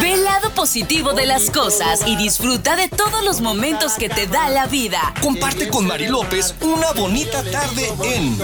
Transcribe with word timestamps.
Ve 0.00 0.14
el 0.14 0.24
lado 0.24 0.50
positivo 0.54 1.12
de 1.12 1.26
las 1.26 1.50
cosas 1.50 2.00
y 2.06 2.16
disfruta 2.16 2.74
de 2.74 2.88
todos 2.88 3.22
los 3.22 3.40
momentos 3.42 3.94
que 3.94 4.08
te 4.08 4.26
da 4.26 4.48
la 4.48 4.66
vida. 4.66 5.12
Comparte 5.20 5.68
con 5.68 5.86
Mari 5.86 6.06
López 6.08 6.54
una 6.60 6.92
bonita 6.92 7.42
tarde 7.50 7.92
en. 8.02 8.38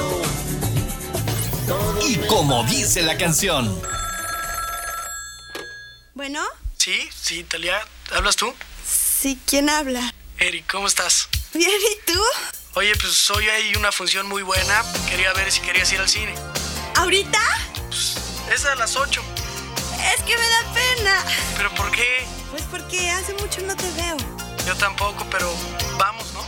Y 2.07 2.17
como 2.27 2.63
dice 2.65 3.03
la 3.03 3.17
canción. 3.17 3.81
Bueno, 6.15 6.43
Sí, 6.77 7.09
sí, 7.23 7.43
Talia, 7.45 7.79
¿hablas 8.13 8.37
tú? 8.37 8.53
sí, 8.87 9.39
¿quién 9.47 9.69
habla? 9.69 10.13
Eric, 10.39 10.71
¿cómo 10.71 10.87
estás? 10.87 11.29
Bien, 11.55 11.71
¿y 11.71 12.13
tú? 12.13 12.21
Oye, 12.75 12.93
pues 13.01 13.31
hoy 13.31 13.49
hay 13.49 13.75
una 13.77 13.91
función 13.93 14.29
muy 14.29 14.43
buena. 14.43 14.85
Quería 15.09 15.33
ver 15.33 15.51
si 15.51 15.61
querías 15.61 15.91
ir 15.93 16.01
al 16.01 16.09
cine. 16.09 16.35
¿Ahorita? 16.95 17.41
Es 18.53 18.65
a 18.67 18.75
las 18.77 18.97
8. 18.97 19.23
Es 19.99 20.23
que 20.23 20.37
me 20.37 20.49
da 20.49 20.75
pena. 20.75 21.25
¿Pero 21.57 21.71
por 21.75 21.91
qué? 21.91 22.27
Pues 22.51 22.63
porque 22.71 23.11
hace 23.11 23.35
mucho 23.35 23.61
no 23.63 23.75
te 23.77 23.91
veo. 23.93 24.17
Yo 24.67 24.75
tampoco, 24.77 25.27
pero 25.31 25.53
vamos, 25.99 26.27
¿no? 26.33 26.45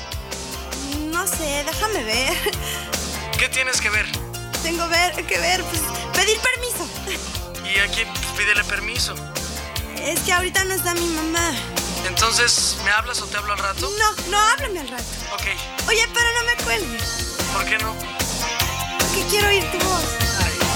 No 1.10 1.26
sé, 1.26 1.64
déjame 1.64 2.04
ver. 2.04 2.36
¿Qué 3.38 3.48
tienes 3.48 3.80
que 3.80 3.90
ver? 3.90 4.06
Tengo 4.62 4.86
ver, 4.88 5.14
que 5.26 5.38
ver, 5.38 5.62
pues 5.64 5.80
pedir 6.14 6.38
permiso. 6.40 6.86
¿Y 7.64 7.78
a 7.78 7.86
quién 7.88 8.08
pues, 8.08 8.26
pídele 8.36 8.62
permiso? 8.64 9.14
Es 10.02 10.20
que 10.20 10.32
ahorita 10.32 10.64
no 10.64 10.74
está 10.74 10.94
mi 10.94 11.06
mamá. 11.06 11.52
Entonces, 12.06 12.76
¿me 12.84 12.90
hablas 12.90 13.20
o 13.22 13.26
te 13.26 13.36
hablo 13.36 13.52
al 13.52 13.58
rato? 13.58 13.90
No, 13.98 14.30
no, 14.30 14.38
háblame 14.38 14.80
al 14.80 14.88
rato. 14.88 15.04
Ok, 15.34 15.42
Oye, 15.88 16.06
pero 16.12 16.26
no 16.40 16.46
me 16.46 16.64
cuelgues. 16.64 17.36
¿por 17.52 17.64
qué 17.64 17.78
no? 17.78 17.94
Porque 18.98 19.22
quiero 19.30 19.48
oír 19.48 19.64
tu 19.70 19.78
voz. 19.86 20.04
Esta 20.20 20.69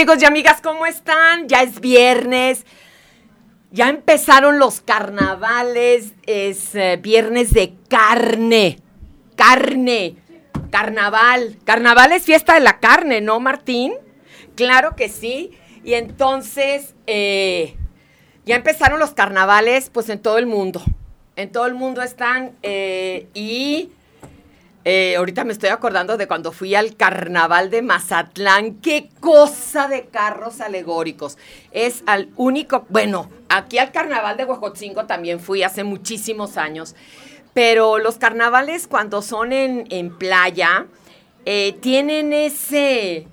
amigos 0.00 0.22
y 0.22 0.24
amigas? 0.24 0.62
¿Cómo 0.62 0.86
están? 0.86 1.46
Ya 1.46 1.60
es 1.62 1.78
viernes. 1.78 2.64
Ya 3.70 3.90
empezaron 3.90 4.58
los 4.58 4.80
carnavales. 4.80 6.14
Es 6.24 6.74
eh, 6.74 6.98
viernes 7.02 7.52
de 7.52 7.74
carne. 7.90 8.78
Carne. 9.36 10.16
Carnaval. 10.70 11.58
Carnaval 11.66 12.12
es 12.12 12.22
fiesta 12.22 12.54
de 12.54 12.60
la 12.60 12.80
carne, 12.80 13.20
¿no, 13.20 13.40
Martín? 13.40 13.92
Claro 14.54 14.96
que 14.96 15.10
sí. 15.10 15.50
Y 15.84 15.92
entonces, 15.92 16.94
eh, 17.06 17.76
ya 18.46 18.56
empezaron 18.56 19.00
los 19.00 19.10
carnavales, 19.10 19.90
pues 19.90 20.08
en 20.08 20.18
todo 20.22 20.38
el 20.38 20.46
mundo. 20.46 20.82
En 21.36 21.52
todo 21.52 21.66
el 21.66 21.74
mundo 21.74 22.00
están. 22.00 22.52
eh, 22.62 23.28
y 23.34 23.92
eh, 24.84 25.16
ahorita 25.16 25.44
me 25.44 25.52
estoy 25.52 25.68
acordando 25.68 26.16
de 26.16 26.26
cuando 26.26 26.52
fui 26.52 26.74
al 26.74 26.96
carnaval 26.96 27.70
de 27.70 27.82
Mazatlán. 27.82 28.76
¡Qué 28.80 29.10
cosa 29.20 29.88
de 29.88 30.06
carros 30.06 30.60
alegóricos! 30.60 31.36
Es 31.70 32.02
al 32.06 32.30
único, 32.36 32.86
bueno, 32.88 33.30
aquí 33.48 33.78
al 33.78 33.92
carnaval 33.92 34.36
de 34.36 34.44
Huejotzingo 34.44 35.04
también 35.04 35.38
fui 35.38 35.62
hace 35.62 35.84
muchísimos 35.84 36.56
años. 36.56 36.94
Pero 37.52 37.98
los 37.98 38.16
carnavales 38.16 38.86
cuando 38.86 39.22
son 39.22 39.52
en, 39.52 39.86
en 39.90 40.16
playa 40.16 40.86
eh, 41.44 41.76
tienen 41.80 42.32
ese, 42.32 43.26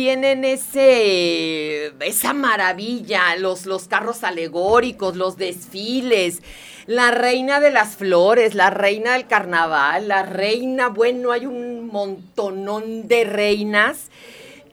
tienen 0.00 0.44
ese, 0.44 1.92
esa 2.00 2.32
maravilla, 2.32 3.36
los, 3.36 3.66
los 3.66 3.86
carros 3.86 4.24
alegóricos, 4.24 5.14
los 5.14 5.36
desfiles, 5.36 6.40
la 6.86 7.10
reina 7.10 7.60
de 7.60 7.70
las 7.70 7.96
flores, 7.96 8.54
la 8.54 8.70
reina 8.70 9.12
del 9.12 9.26
carnaval, 9.26 10.08
la 10.08 10.22
reina, 10.22 10.88
bueno, 10.88 11.32
hay 11.32 11.44
un 11.44 11.88
montonón 11.88 13.08
de 13.08 13.24
reinas 13.24 14.08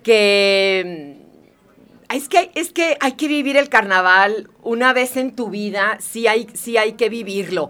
que... 0.02 1.18
Es 2.10 2.30
que, 2.30 2.52
es 2.56 2.72
que 2.72 2.96
hay 3.02 3.12
que 3.12 3.28
vivir 3.28 3.58
el 3.58 3.68
carnaval 3.68 4.50
una 4.64 4.94
vez 4.94 5.18
en 5.18 5.36
tu 5.36 5.50
vida, 5.50 5.98
sí 6.00 6.26
hay, 6.26 6.48
sí 6.54 6.78
hay 6.78 6.94
que 6.94 7.10
vivirlo. 7.10 7.70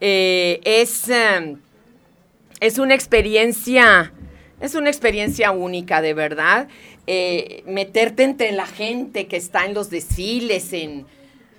Eh, 0.00 0.60
es, 0.64 1.10
eh, 1.10 1.58
es 2.60 2.78
una 2.78 2.94
experiencia, 2.94 4.14
es 4.60 4.74
una 4.74 4.88
experiencia 4.88 5.50
única, 5.50 6.00
de 6.00 6.14
verdad. 6.14 6.68
Eh, 7.06 7.62
meterte 7.66 8.22
entre 8.24 8.52
la 8.52 8.66
gente 8.66 9.26
que 9.26 9.36
está 9.36 9.64
en 9.64 9.74
los 9.74 9.90
desfiles, 9.90 10.72
en... 10.72 11.06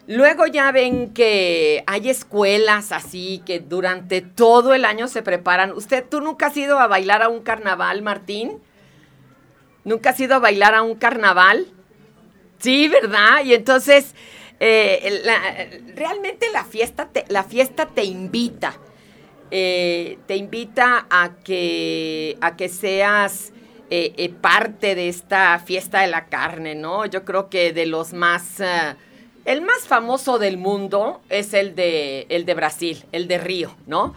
Luego 0.07 0.47
ya 0.47 0.71
ven 0.71 1.13
que 1.13 1.83
hay 1.85 2.09
escuelas 2.09 2.93
así 2.93 3.41
que 3.45 3.59
durante 3.59 4.21
todo 4.21 4.73
el 4.73 4.85
año 4.85 5.09
se 5.09 5.21
preparan. 5.21 5.73
¿Usted, 5.73 6.05
tú 6.09 6.21
nunca 6.21 6.47
has 6.47 6.55
ido 6.55 6.79
a 6.79 6.87
bailar 6.87 7.21
a 7.21 7.27
un 7.27 7.41
carnaval, 7.41 8.01
Martín? 8.01 8.61
¿Nunca 9.83 10.11
has 10.11 10.19
ido 10.21 10.35
a 10.35 10.39
bailar 10.39 10.75
a 10.75 10.81
un 10.81 10.95
carnaval? 10.95 11.67
Sí, 12.59 12.87
¿verdad? 12.87 13.43
Y 13.43 13.53
entonces, 13.53 14.15
eh, 14.61 15.83
realmente 15.95 16.47
la 16.51 16.63
fiesta 16.63 17.09
te, 17.09 17.25
la 17.27 17.43
fiesta 17.43 17.87
te 17.87 18.05
invita. 18.05 18.77
Eh, 19.51 20.17
te 20.27 20.35
invita 20.35 21.07
a 21.09 21.35
que, 21.43 22.37
a 22.41 22.55
que 22.55 22.69
seas 22.69 23.53
eh, 23.89 24.13
eh, 24.17 24.29
parte 24.29 24.95
de 24.95 25.07
esta 25.07 25.57
fiesta 25.59 26.01
de 26.01 26.07
la 26.07 26.25
carne, 26.25 26.75
¿no? 26.75 27.05
Yo 27.05 27.23
creo 27.23 27.49
que 27.49 27.71
de 27.73 27.85
los 27.85 28.13
más... 28.13 28.61
el 29.45 29.61
más 29.61 29.87
famoso 29.87 30.39
del 30.39 30.57
mundo 30.57 31.21
es 31.29 31.53
el 31.53 31.75
de, 31.75 32.25
el 32.29 32.45
de 32.45 32.53
Brasil, 32.53 33.05
el 33.11 33.27
de 33.27 33.37
Río, 33.37 33.75
¿no? 33.85 34.13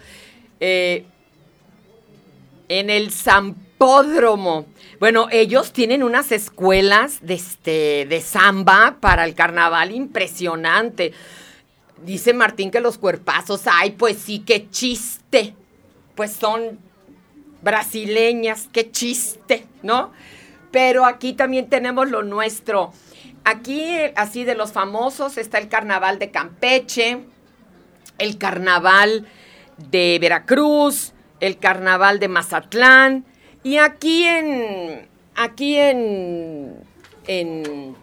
En 0.59 1.05
el 2.69 3.13
Zampódromo. 3.13 4.67
Bueno, 4.99 5.29
ellos 5.31 5.73
tienen 5.73 6.03
unas 6.03 6.33
escuelas 6.33 7.21
de, 7.23 7.35
este, 7.35 8.07
de 8.07 8.21
samba 8.21 8.99
para 9.01 9.25
el 9.25 9.35
carnaval 9.35 9.93
impresionante. 9.93 11.13
Dice 12.05 12.35
Martín 12.35 12.71
que 12.71 12.81
los 12.81 12.99
cuerpazos, 12.99 13.63
ay, 13.67 13.93
pues 13.93 14.19
sí, 14.19 14.41
qué 14.41 14.69
chiste. 14.69 15.20
Pues 16.15 16.33
son 16.33 16.79
brasileñas, 17.63 18.69
qué 18.73 18.91
chiste, 18.91 19.67
¿no? 19.83 20.13
Pero 20.71 21.05
aquí 21.05 21.33
también 21.33 21.69
tenemos 21.69 22.11
lo 22.11 22.23
nuestro. 22.23 22.93
Aquí, 23.45 23.97
así 24.17 24.45
de 24.45 24.55
los 24.55 24.73
famosos, 24.73 25.39
está 25.39 25.59
el 25.59 25.69
carnaval 25.69 26.19
de 26.19 26.31
Campeche, 26.31 27.21
el 28.19 28.39
carnaval 28.39 29.27
de 29.91 30.19
Veracruz, 30.21 31.13
el 31.41 31.59
carnaval 31.59 32.21
de 32.21 32.29
Mazatlán. 32.29 33.25
Y 33.63 33.79
aquí 33.79 34.25
en. 34.25 35.09
Aquí 35.35 35.77
en. 35.77 36.77
En. 37.27 37.97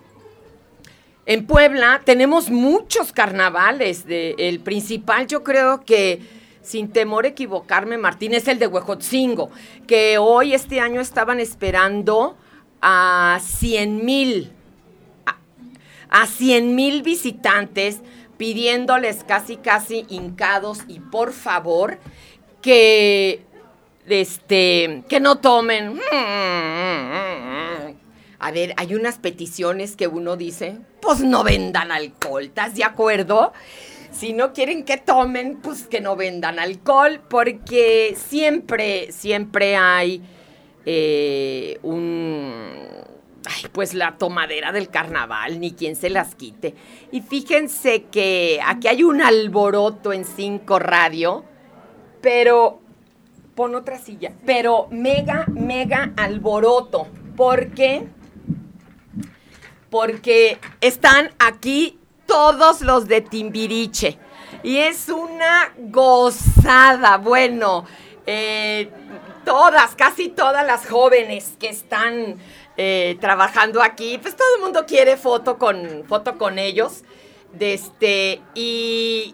En 1.26 1.46
Puebla 1.46 2.02
tenemos 2.04 2.50
muchos 2.50 3.12
carnavales. 3.12 4.06
El 4.08 4.60
principal, 4.62 5.28
yo 5.28 5.44
creo 5.44 5.84
que, 5.84 6.22
sin 6.68 6.92
temor 6.92 7.24
a 7.24 7.30
equivocarme, 7.30 7.98
Martín, 7.98 8.34
es 8.34 8.48
el 8.50 8.60
de 8.60 8.68
Huejotzingo, 8.68 9.50
que 9.88 10.18
hoy, 10.18 10.54
este 10.54 10.82
año, 10.82 11.00
estaban 11.00 11.40
esperando 11.40 12.36
a 12.82 13.40
100 13.42 14.06
mil 14.06 14.52
a 16.10 16.26
100 16.26 16.76
mil 16.76 17.02
visitantes 17.04 18.00
pidiéndoles 18.38 19.24
casi 19.26 19.58
casi 19.58 20.06
hincados 20.10 20.80
y 20.88 21.00
por 21.00 21.34
favor 21.34 22.00
que, 22.62 23.44
este, 24.08 25.04
que 25.10 25.20
no 25.20 25.40
tomen. 25.40 26.00
A 28.40 28.52
ver, 28.52 28.74
hay 28.78 28.94
unas 28.94 29.18
peticiones 29.18 29.96
que 29.96 30.08
uno 30.08 30.38
dice, 30.38 30.78
pues 31.02 31.22
no 31.22 31.44
vendan 31.44 31.92
alcohol, 31.92 32.44
¿estás 32.44 32.76
de 32.76 32.84
acuerdo? 32.84 33.52
Si 34.12 34.34
no 34.34 34.54
quieren 34.54 34.84
que 34.84 34.98
tomen, 34.98 35.58
pues 35.58 35.88
que 35.88 36.02
no 36.02 36.16
vendan 36.16 36.60
alcohol, 36.60 37.22
porque 37.30 38.16
siempre, 38.18 39.12
siempre 39.12 39.76
hay 39.76 40.22
eh, 40.86 41.80
un... 41.84 42.74
Ay, 43.46 43.70
pues 43.72 43.94
la 43.94 44.18
tomadera 44.18 44.72
del 44.72 44.90
carnaval, 44.90 45.60
ni 45.60 45.72
quien 45.72 45.96
se 45.96 46.10
las 46.10 46.36
quite. 46.36 46.76
Y 47.12 47.22
fíjense 47.22 48.04
que 48.04 48.60
aquí 48.66 48.88
hay 48.88 49.04
un 49.04 49.22
alboroto 49.22 50.12
en 50.12 50.26
Cinco 50.26 50.80
Radio, 50.80 51.46
pero 52.22 52.82
pon 53.56 53.74
otra 53.76 53.98
silla, 53.98 54.34
pero 54.46 54.88
mega, 54.92 55.46
mega 55.48 56.14
alboroto, 56.18 57.08
porque 57.38 58.08
porque 59.90 60.58
están 60.82 61.32
aquí 61.40 61.97
todos 62.28 62.82
los 62.82 63.08
de 63.08 63.22
Timbiriche. 63.22 64.20
Y 64.64 64.78
es 64.78 65.10
una 65.10 65.74
gozada. 65.78 67.18
Bueno, 67.18 67.86
eh, 68.26 68.90
todas, 69.46 69.96
casi 69.96 70.30
todas 70.30 70.66
las 70.66 70.88
jóvenes 70.88 71.54
que 71.60 71.70
están 71.70 72.38
eh, 72.78 73.18
trabajando 73.20 73.82
aquí, 73.82 74.18
pues 74.20 74.36
todo 74.36 74.48
el 74.58 74.62
mundo 74.62 74.86
quiere 74.86 75.18
foto 75.18 75.58
con, 75.58 76.04
foto 76.08 76.38
con 76.38 76.60
ellos. 76.60 77.04
De 77.54 77.74
este, 77.74 78.42
y, 78.56 79.34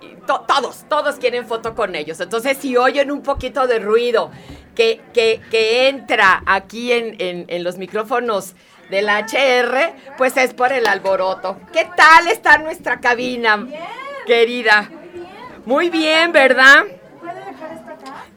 y 0.00 0.14
to- 0.26 0.44
todos, 0.46 0.84
todos 0.88 1.16
quieren 1.16 1.46
foto 1.46 1.74
con 1.74 1.94
ellos. 1.96 2.20
Entonces, 2.20 2.56
si 2.58 2.76
oyen 2.76 3.10
un 3.10 3.22
poquito 3.22 3.66
de 3.66 3.80
ruido 3.80 4.30
que, 4.76 5.00
que- 5.12 5.40
que 5.50 5.88
entra 5.88 6.42
aquí 6.46 6.92
en- 6.92 7.16
en 7.48 7.64
los 7.64 7.76
micrófonos 7.76 8.54
del 8.90 9.08
HR, 9.08 9.94
pues 10.16 10.36
es 10.36 10.54
por 10.54 10.72
el 10.72 10.86
alboroto. 10.86 11.58
¿Qué 11.72 11.88
tal 11.96 12.26
está 12.28 12.58
nuestra 12.58 13.00
cabina, 13.00 13.66
querida? 14.26 14.90
Muy 15.64 15.90
bien, 15.90 16.32
¿verdad? 16.32 16.84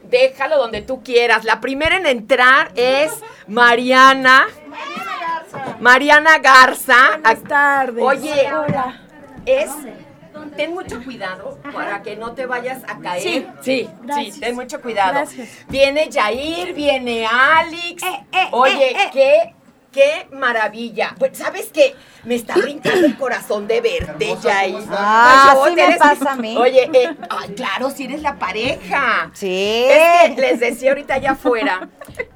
Déjalo 0.02 0.58
donde 0.58 0.82
tú 0.82 1.02
quieras. 1.02 1.44
La 1.44 1.60
primera 1.60 1.96
en 1.96 2.06
entrar 2.06 2.70
es 2.74 3.12
Mariana. 3.46 4.46
Mariana 5.80 6.38
Garza. 6.38 7.18
Buenas 7.22 7.42
tardes. 7.44 8.04
Oye, 8.04 8.52
Hola. 8.52 9.00
es 9.46 9.70
ten 10.56 10.74
mucho 10.74 11.02
cuidado 11.02 11.58
para 11.72 12.02
que 12.02 12.16
no 12.16 12.32
te 12.32 12.46
vayas 12.46 12.82
a 12.86 12.98
caer. 12.98 13.22
Sí, 13.22 13.46
sí, 13.62 13.90
gracias. 14.02 14.34
sí, 14.34 14.40
ten 14.40 14.54
mucho 14.54 14.80
cuidado. 14.80 15.12
Gracias. 15.12 15.48
Viene 15.68 16.10
Jair, 16.12 16.74
viene 16.74 17.26
Alex. 17.26 18.02
Eh, 18.02 18.24
eh, 18.32 18.48
Oye, 18.50 18.90
eh, 18.90 18.96
eh. 18.96 19.10
qué 19.12 19.54
qué 19.92 20.26
maravilla. 20.32 21.14
Pues 21.18 21.36
sabes 21.38 21.70
qué 21.72 21.94
me 22.24 22.34
está 22.34 22.54
brincando 22.56 23.06
el 23.06 23.16
corazón 23.16 23.66
de 23.68 23.80
verte. 23.80 24.34
Ah, 24.88 25.52
Pues, 25.54 25.68
sí 25.70 25.74
me 25.76 25.84
eres- 25.84 25.98
pasa 25.98 26.32
a 26.32 26.36
mí. 26.36 26.56
Oye, 26.56 26.88
eh, 26.92 27.16
ay, 27.30 27.50
claro, 27.54 27.90
si 27.90 28.04
eres 28.04 28.22
la 28.22 28.38
pareja. 28.38 29.30
Sí. 29.34 29.84
Es 29.88 30.34
que 30.34 30.40
les 30.40 30.60
decía 30.60 30.90
ahorita 30.90 31.14
allá 31.14 31.32
afuera 31.32 31.88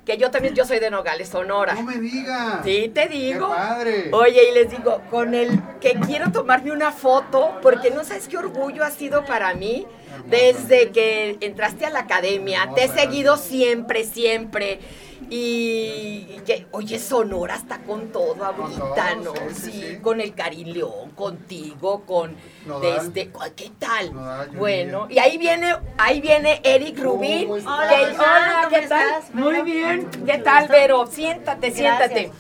que 0.05 0.17
yo 0.19 0.31
también 0.31 0.55
yo 0.55 0.65
soy 0.65 0.79
de 0.79 0.91
Nogales, 0.91 1.29
Sonora. 1.29 1.75
No 1.75 1.83
me 1.83 1.97
digas. 1.99 2.61
Sí, 2.65 2.91
te 2.95 3.07
digo. 3.09 3.49
Qué 3.49 3.55
padre. 3.57 4.11
Oye, 4.13 4.51
y 4.51 4.55
les 4.55 4.71
digo, 4.71 5.03
con 5.11 5.35
el 5.35 5.61
que 5.81 5.95
quiero 6.07 6.31
tomarme 6.33 6.73
una 6.73 6.93
foto, 6.93 7.59
porque 7.63 7.91
no 7.91 8.05
sabes 8.05 8.29
qué 8.29 8.39
orgullo 8.39 8.85
ha 8.85 8.91
sido 8.91 9.25
para 9.25 9.55
mí 9.55 9.87
desde 10.27 10.91
que 10.91 11.37
entraste 11.41 11.87
a 11.87 11.91
la 11.91 12.01
academia. 12.01 12.71
Te 12.75 12.85
he 12.85 12.89
seguido 12.89 13.37
siempre, 13.37 14.05
siempre. 14.05 14.81
Y 15.31 16.41
que, 16.47 16.67
oye, 16.71 16.99
Sonora 16.99 17.57
está 17.57 17.79
con 17.79 18.13
todo 18.13 18.37
ahorita, 18.45 19.15
todo, 19.17 19.25
¿no? 19.25 19.33
sí, 19.51 19.55
sí, 19.55 19.73
Sí, 19.73 19.99
con 20.01 20.21
el 20.21 20.35
Carileón, 20.35 21.11
contigo, 21.11 22.03
con 22.07 22.37
Nodal. 22.67 22.99
este, 23.07 23.31
¿qué 23.57 23.71
tal? 23.79 24.15
Nodal, 24.15 24.51
bueno, 24.51 25.07
y 25.11 25.19
ahí 25.19 25.39
viene, 25.39 25.75
ahí 25.99 26.21
viene 26.21 26.61
Eric 26.65 26.99
Rubín. 26.99 27.49
¿Cómo 27.49 27.57
que- 27.89 28.03
estás? 28.11 28.19
hola, 28.19 28.69
¿qué 28.71 28.87
tal? 28.87 29.23
Muy 29.33 29.63
bien. 29.63 30.09
¿Qué 30.25 30.39
tal, 30.39 30.69
Vero? 30.69 31.07
Siéntate, 31.07 31.71
siéntate. 31.71 32.31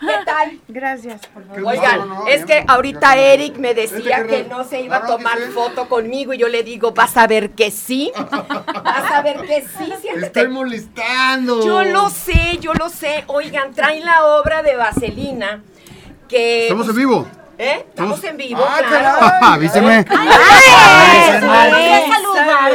¿Qué 0.00 0.14
tal? 0.24 0.60
Gracias. 0.68 1.20
Qué 1.54 1.60
Oigan, 1.62 1.98
gusto, 2.08 2.14
¿no? 2.24 2.26
es 2.28 2.44
que 2.44 2.64
ahorita. 2.66 3.16
Eric 3.16 3.56
me 3.56 3.74
decía 3.74 4.26
que 4.26 4.44
no 4.44 4.62
se 4.64 4.80
iba 4.82 4.96
a 4.98 5.06
tomar 5.06 5.38
foto 5.52 5.88
conmigo 5.88 6.32
y 6.32 6.38
yo 6.38 6.48
le 6.48 6.62
digo, 6.62 6.92
vas 6.92 7.16
a 7.16 7.26
ver 7.26 7.50
que 7.50 7.70
sí. 7.70 8.12
Vas 8.16 9.12
a 9.12 9.22
ver 9.22 9.40
que 9.42 9.62
sí, 9.62 9.88
Te 9.90 9.96
siéntate. 9.98 10.26
estoy 10.26 10.48
molestando. 10.48 11.64
Yo 11.64 11.82
lo 11.84 12.10
sé, 12.10 12.58
yo 12.60 12.74
lo 12.74 12.88
sé. 12.88 13.24
Oigan, 13.26 13.72
traen 13.74 14.04
la 14.04 14.24
obra 14.24 14.62
de 14.62 14.76
Vaselina 14.76 15.62
que... 16.28 16.64
Estamos 16.64 16.88
en 16.88 16.96
vivo. 16.96 17.26
¿Eh? 17.60 17.84
Estamos 17.88 18.22
en 18.22 18.36
vivo, 18.36 18.64
Ah, 18.64 18.80
claro. 18.86 19.36
Avíseme. 19.46 20.04
Ay, 20.08 20.28
¿eh? 21.10 22.10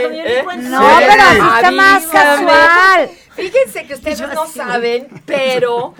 doña 0.01 0.23
¿Eh? 0.25 0.43
No, 0.57 0.81
pero 0.99 1.23
así 1.23 1.39
está 1.55 1.71
más 1.71 2.03
casual. 2.05 3.09
Fíjense 3.35 3.85
que 3.85 3.93
ustedes 3.95 4.21
no 4.21 4.47
saben, 4.47 5.07
pero 5.25 5.93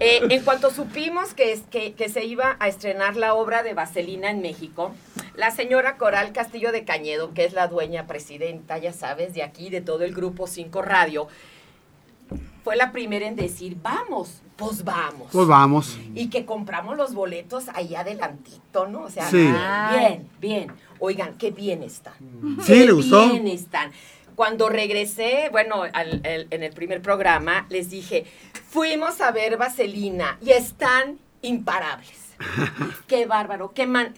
eh, 0.00 0.20
en 0.28 0.42
cuanto 0.44 0.70
supimos 0.70 1.34
que, 1.34 1.52
es- 1.52 1.62
que, 1.70 1.94
que 1.94 2.08
se 2.08 2.24
iba 2.24 2.56
a 2.60 2.68
estrenar 2.68 3.16
la 3.16 3.34
obra 3.34 3.62
de 3.62 3.74
Vaselina 3.74 4.30
en 4.30 4.40
México, 4.42 4.92
la 5.36 5.50
señora 5.50 5.96
Coral 5.96 6.32
Castillo 6.32 6.72
de 6.72 6.84
Cañedo, 6.84 7.32
que 7.34 7.44
es 7.44 7.52
la 7.52 7.68
dueña 7.68 8.06
presidenta, 8.06 8.78
ya 8.78 8.92
sabes, 8.92 9.32
de 9.34 9.42
aquí, 9.42 9.70
de 9.70 9.80
todo 9.80 10.04
el 10.04 10.12
grupo 10.14 10.46
5 10.46 10.82
Radio, 10.82 11.28
fue 12.64 12.76
la 12.76 12.92
primera 12.92 13.26
en 13.26 13.34
decir, 13.34 13.76
vamos, 13.82 14.40
pues 14.56 14.84
vamos. 14.84 15.28
Pues 15.32 15.48
vamos. 15.48 15.98
Y 16.14 16.28
que 16.30 16.44
compramos 16.44 16.96
los 16.96 17.12
boletos 17.12 17.64
ahí 17.74 17.94
adelantito, 17.96 18.86
¿no? 18.86 19.02
O 19.02 19.10
sea, 19.10 19.28
Sí. 19.28 19.38
bien, 19.38 19.56
bien, 19.98 20.28
bien. 20.40 20.72
Oigan, 21.00 21.34
qué 21.38 21.50
bien 21.50 21.82
están. 21.82 22.14
Sí, 22.62 22.72
Qué 22.72 22.86
¿le 22.86 22.92
gustó? 22.92 23.28
bien 23.30 23.48
están. 23.48 23.90
Cuando 24.34 24.68
regresé, 24.68 25.48
bueno, 25.50 25.82
al- 25.92 26.20
el- 26.24 26.46
en 26.50 26.62
el 26.62 26.72
primer 26.72 27.00
programa, 27.02 27.66
les 27.68 27.90
dije, 27.90 28.24
fuimos 28.68 29.20
a 29.20 29.30
ver 29.30 29.56
Vaselina 29.56 30.38
y 30.40 30.50
están 30.50 31.18
imparables. 31.42 32.18
qué 33.06 33.26
bárbaro, 33.26 33.72
qué 33.72 33.86
man... 33.86 34.14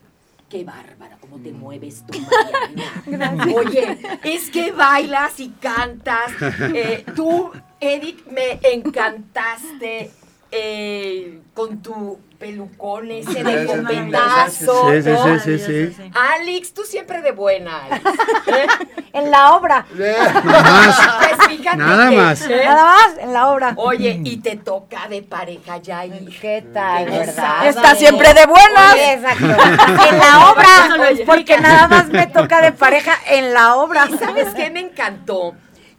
Qué 0.50 0.62
bárbara, 0.62 1.16
cómo 1.20 1.38
te 1.38 1.50
mueves 1.50 2.05
tú, 2.06 2.19
Mariana. 2.20 3.44
Oye, 3.56 3.99
es 4.22 4.50
que 4.50 4.71
bailas 4.73 5.40
y 5.40 5.49
cantas. 5.49 6.30
Eh, 6.75 7.04
tú, 7.16 7.50
Eric, 7.80 8.25
me 8.30 8.61
encantaste 8.73 10.11
eh, 10.56 11.40
con 11.52 11.82
tu 11.82 12.20
pelucón 12.38 13.11
ese 13.11 13.42
de 13.42 13.66
copetazo. 13.66 14.90
Sí, 14.90 15.02
sí, 15.02 15.11
sí, 15.42 15.58
sí, 15.58 15.94
sí. 15.96 16.11
Alex, 16.14 16.75
tú 16.75 16.82
siempre 16.82 17.23
de 17.23 17.32
buena, 17.32 17.84
Alex. 17.87 18.04
¿eh? 18.46 18.66
En 19.14 19.30
la 19.30 19.54
obra. 19.54 19.87
Nada 19.94 20.62
más. 20.62 20.99
Pues 21.18 21.49
fíjate 21.49 21.76
Nada 21.76 22.11
que, 22.11 22.16
más. 22.16 22.42
¿eh? 22.42 22.62
Nada 22.64 22.84
más, 22.84 23.18
en 23.18 23.32
la 23.32 23.49
obra. 23.49 23.73
Oye, 23.76 24.20
y 24.25 24.38
te 24.38 24.56
toca 24.56 25.06
de 25.06 25.23
pareja 25.23 25.76
ya 25.78 26.04
ir. 26.04 26.37
¿Qué 26.40 26.64
tal, 26.75 27.04
verdad? 27.04 27.66
Está 27.66 27.94
siempre 27.94 28.34
de 28.34 28.42
exacto. 28.42 29.44
En 29.44 30.18
la 30.18 30.50
obra. 30.50 31.14
Porque 31.26 31.61
nada 31.61 31.87
más 31.87 32.08
me 32.08 32.26
toca 32.26 32.61
de 32.61 32.73
pareja 32.73 33.12
en 33.28 33.54
la 33.54 33.76
obra. 33.76 34.08
¿Y 34.11 34.18
sabes 34.18 34.49
qué 34.54 34.68
me 34.70 34.80
encantó? 34.80 35.54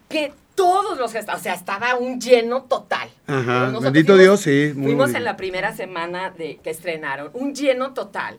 Que 0.10 0.34
todos 0.56 0.98
los 0.98 1.12
que 1.12 1.20
estaban, 1.20 1.40
o 1.40 1.44
sea, 1.44 1.54
estaba 1.54 1.96
un 1.96 2.20
lleno 2.20 2.64
total. 2.64 3.10
Ajá, 3.28 3.60
Nosotros 3.68 3.84
bendito 3.84 4.14
fuimos- 4.14 4.22
Dios, 4.24 4.40
sí, 4.42 4.74
muy 4.76 4.86
fuimos 4.88 5.14
en 5.14 5.24
la 5.24 5.36
primera 5.38 5.76
semana 5.76 6.32
de 6.32 6.58
que 6.58 6.70
estrenaron, 6.70 7.30
un 7.34 7.54
lleno 7.54 7.94
total. 7.94 8.38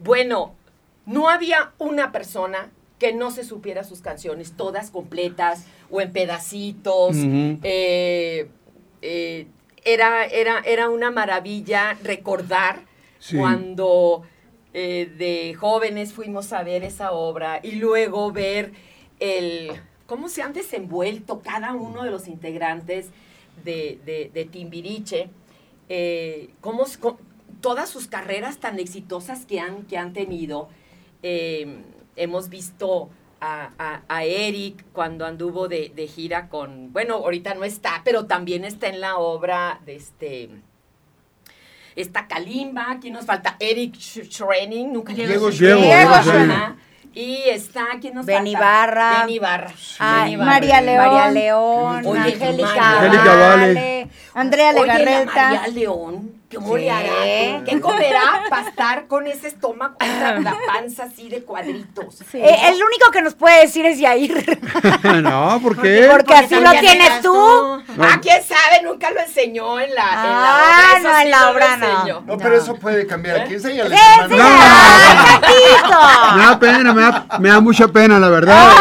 Bueno, 0.00 0.54
no 1.06 1.28
había 1.28 1.72
una 1.78 2.12
persona 2.12 2.70
que 2.98 3.12
no 3.12 3.30
se 3.30 3.44
supiera 3.44 3.84
sus 3.84 4.00
canciones, 4.00 4.52
todas 4.56 4.90
completas 4.90 5.66
o 5.90 6.00
en 6.00 6.12
pedacitos. 6.12 7.14
Eh, 7.62 8.48
eh, 9.02 9.46
era, 9.84 10.24
era, 10.24 10.60
era 10.64 10.88
una 10.88 11.10
maravilla 11.10 11.96
recordar 12.02 12.80
Sí. 13.18 13.36
cuando 13.36 14.22
eh, 14.74 15.10
de 15.18 15.54
jóvenes 15.54 16.12
fuimos 16.12 16.52
a 16.52 16.62
ver 16.62 16.82
esa 16.84 17.12
obra 17.12 17.60
y 17.62 17.72
luego 17.76 18.32
ver 18.32 18.72
el 19.20 19.70
cómo 20.14 20.28
se 20.28 20.42
han 20.42 20.52
desenvuelto 20.52 21.40
cada 21.40 21.72
uno 21.72 22.04
de 22.04 22.10
los 22.12 22.28
integrantes 22.28 23.08
de, 23.64 23.98
de, 24.06 24.30
de 24.32 24.44
Timbiriche, 24.44 25.28
eh, 25.88 26.50
cómo, 26.60 26.84
todas 27.60 27.88
sus 27.90 28.06
carreras 28.06 28.58
tan 28.58 28.78
exitosas 28.78 29.44
que 29.44 29.58
han, 29.58 29.82
que 29.86 29.98
han 29.98 30.12
tenido. 30.12 30.68
Eh, 31.24 31.78
hemos 32.14 32.48
visto 32.48 33.10
a, 33.40 33.70
a- 33.76 34.02
a 34.06 34.22
Eric 34.24 34.84
cuando 34.92 35.26
anduvo 35.26 35.66
de, 35.66 35.90
de 35.96 36.06
gira 36.06 36.48
con, 36.48 36.92
bueno, 36.92 37.14
ahorita 37.16 37.54
no 37.54 37.64
está, 37.64 38.02
pero 38.04 38.26
también 38.26 38.64
está 38.64 38.86
en 38.86 39.00
la 39.00 39.18
obra 39.18 39.80
de 39.84 39.96
este... 39.96 40.48
Está 41.96 42.28
Kalimba, 42.28 42.92
aquí 42.92 43.10
nos 43.10 43.24
falta 43.26 43.56
Eric 43.58 43.94
Sch- 43.96 44.30
Schrening, 44.30 44.92
nunca 44.92 45.12
Diego 45.12 45.50
Diego 45.50 45.50
Diego 45.82 46.14
Schrening. 46.22 46.76
Y 47.16 47.42
está, 47.48 47.86
¿quién 48.00 48.14
nos 48.14 48.26
Ben 48.26 48.38
falta? 48.38 48.50
Ibarra. 48.50 49.18
Ben 49.20 49.28
Ibarra. 49.34 49.72
Ah, 50.00 50.22
Ben 50.24 50.32
Ibarra. 50.32 50.50
María 50.50 50.80
León. 50.80 51.06
María 51.06 51.30
León, 51.30 52.06
Oye, 52.06 52.18
Angélica, 52.20 53.08
Vale. 53.10 54.08
Andrea 54.34 54.72
Legarreta. 54.72 55.32
María 55.44 55.66
León, 55.68 56.32
¿qué 56.50 56.56
Sí. 56.56 56.62
moleará? 56.64 57.64
¿Qué 57.64 57.80
comerá 57.80 58.42
para 58.50 58.68
estar 58.68 59.06
con 59.06 59.28
ese 59.28 59.46
estómago, 59.46 59.94
la, 60.00 60.40
la 60.40 60.56
panza 60.66 61.04
así 61.04 61.28
de 61.28 61.44
cuadritos? 61.44 62.20
Eh, 62.32 62.56
el 62.66 62.74
único 62.74 63.10
que 63.12 63.22
nos 63.22 63.34
puede 63.34 63.60
decir 63.60 63.86
es 63.86 63.98
Yair. 64.00 64.60
no, 65.22 65.60
¿por 65.62 65.76
qué? 65.82 66.08
Porque 66.10 66.34
así 66.34 66.56
lo 66.56 66.70
tienes 66.72 67.20
tú. 67.20 67.82
Ah, 68.00 68.18
quién 68.20 68.42
sabe, 68.42 68.82
nunca 68.82 69.10
lo 69.10 69.20
enseñó 69.20 69.78
en 69.80 69.94
la, 69.94 70.02
en 70.02 70.16
la 70.16 70.50
Ah, 70.50 70.88
obra. 70.90 70.98
eso 70.98 71.08
no, 71.08 71.16
en 71.18 71.22
sí 71.24 71.28
la 71.30 71.40
lo 71.40 71.50
obra 71.50 71.76
no. 71.76 71.86
enseñó. 71.90 72.20
No, 72.26 72.38
pero 72.38 72.56
eso 72.56 72.74
puede 72.76 73.06
cambiar. 73.06 73.40
Aquí 73.40 73.54
enséñale. 73.54 73.96
Sí, 73.96 74.02
hermano. 74.20 74.34
sí, 74.34 74.40
No, 74.40 74.48
ay, 74.48 75.16
gatito. 75.40 76.36
Me 76.36 76.42
da 76.44 76.58
pena, 76.58 76.92
me 76.92 77.02
da, 77.02 77.26
me 77.38 77.48
da 77.50 77.60
mucha 77.60 77.88
pena, 77.88 78.18
la 78.18 78.28
verdad. 78.28 78.72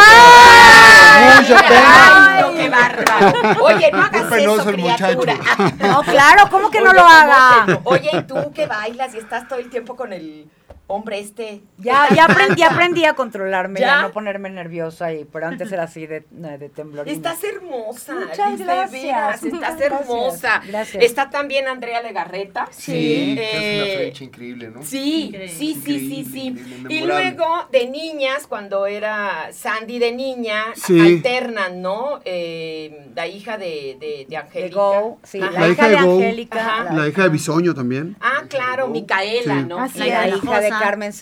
mucha 1.40 1.58
pena. 1.68 2.36
Ay, 2.36 2.42
no, 2.42 2.54
qué 2.54 2.70
bárbaro. 2.70 3.64
Oye, 3.64 3.92
no 3.92 4.02
hagas 4.04 4.32
eso, 4.32 4.70
el 4.70 4.78
muchacho. 4.78 5.20
criatura. 5.20 5.36
No, 5.80 6.02
claro, 6.02 6.48
¿cómo 6.50 6.70
que 6.70 6.82
no 6.82 6.90
Oye, 6.92 7.00
lo 7.00 7.06
¿cómo 7.06 7.16
haga? 7.16 7.66
no? 7.68 7.82
Oye, 7.86 8.10
¿y 8.14 8.22
tú 8.24 8.52
que 8.54 8.66
bailas 8.66 9.14
y 9.14 9.18
estás 9.20 9.48
todo 9.48 9.60
el 9.60 9.70
tiempo 9.70 9.96
con 9.96 10.14
el 10.14 10.48
hombre 10.88 11.20
este? 11.20 11.62
Ya, 11.78 12.08
ya 12.16 12.26
aprendí, 12.30 12.56
ya 12.62 12.68
aprendí 12.72 13.06
a 13.06 13.14
controlarme, 13.14 13.80
¿Ya? 13.80 14.00
a 14.00 14.02
no 14.04 14.12
ponerme 14.12 14.50
nerviosa, 14.50 15.14
y, 15.14 15.26
pero 15.26 15.48
antes 15.48 15.72
era 15.72 15.84
así 15.84 16.06
de, 16.08 16.24
de 16.32 16.70
temblorina. 16.70 17.16
Estás 17.16 17.44
hermosa. 17.44 18.14
Muchas 18.16 18.60
gracias, 18.60 18.92
veras, 18.92 19.44
estás 19.44 19.82
hermosa. 19.82 20.62
Gracias. 20.68 21.04
Está 21.04 21.30
también 21.30 21.68
Andrea 21.68 22.02
Legarreta. 22.02 22.68
Sí, 22.72 23.36
que 23.36 23.50
es 23.52 23.82
una 23.82 23.92
Eh, 23.94 23.98
flecha 23.98 24.24
increíble, 24.26 24.70
¿no? 24.70 24.84
Sí, 24.84 25.34
sí, 25.48 25.48
sí, 25.48 25.76
sí, 25.76 25.80
Increíble, 25.80 26.26
sí. 26.32 26.48
increíble, 26.48 26.94
Y 26.96 27.02
luego 27.06 27.46
de 27.72 27.88
niñas, 27.90 28.46
cuando 28.48 28.86
era 28.86 29.50
Sandy 29.52 30.00
de 30.00 30.12
niña, 30.12 30.66
Sí. 30.76 31.00
alternan, 31.00 31.82
¿no? 31.82 32.20
Eh, 32.26 33.08
la 33.16 33.28
hija 33.28 33.58
de, 33.58 33.98
de, 34.00 34.08
de 34.24 34.26
De 34.30 34.38
Angélica. 34.38 34.76
Go, 34.76 35.20
sí, 35.24 35.40
la, 35.40 35.52
La 35.52 35.70
hija 35.70 35.86
de 35.88 35.92
de. 35.92 35.98
Angélica. 35.98 36.88
La 36.92 37.08
hija 37.08 37.24
de 37.24 37.30
Bisoño 37.30 37.74
también. 37.74 38.16
Ah, 38.20 38.44
claro, 38.50 38.88
Micaela, 38.88 39.60
Sí. 39.62 39.66
¿no? 39.68 39.80
Así 39.80 40.00
la, 40.00 40.28
es. 40.28 40.38
hija 40.38 40.60
de 40.60 40.70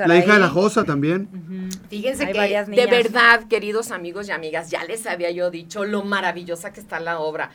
La 0.08 0.18
hija 0.18 0.34
de 0.34 0.40
la 0.40 0.50
Josa 0.50 0.84
también. 0.84 1.28
Fíjense 1.90 2.26
Hay 2.26 2.34
que 2.34 2.66
de 2.66 2.86
verdad, 2.88 3.48
queridos 3.48 3.92
amigos 3.92 4.28
y 4.28 4.32
amigas, 4.32 4.70
ya 4.70 4.84
les 4.84 5.06
había 5.08 5.32
yo 5.32 5.52
dicho 5.52 5.86
lo 5.86 6.04
maravillosa 6.04 6.72
que 6.74 6.80
está 6.80 7.00
la 7.00 7.20
obra. 7.20 7.52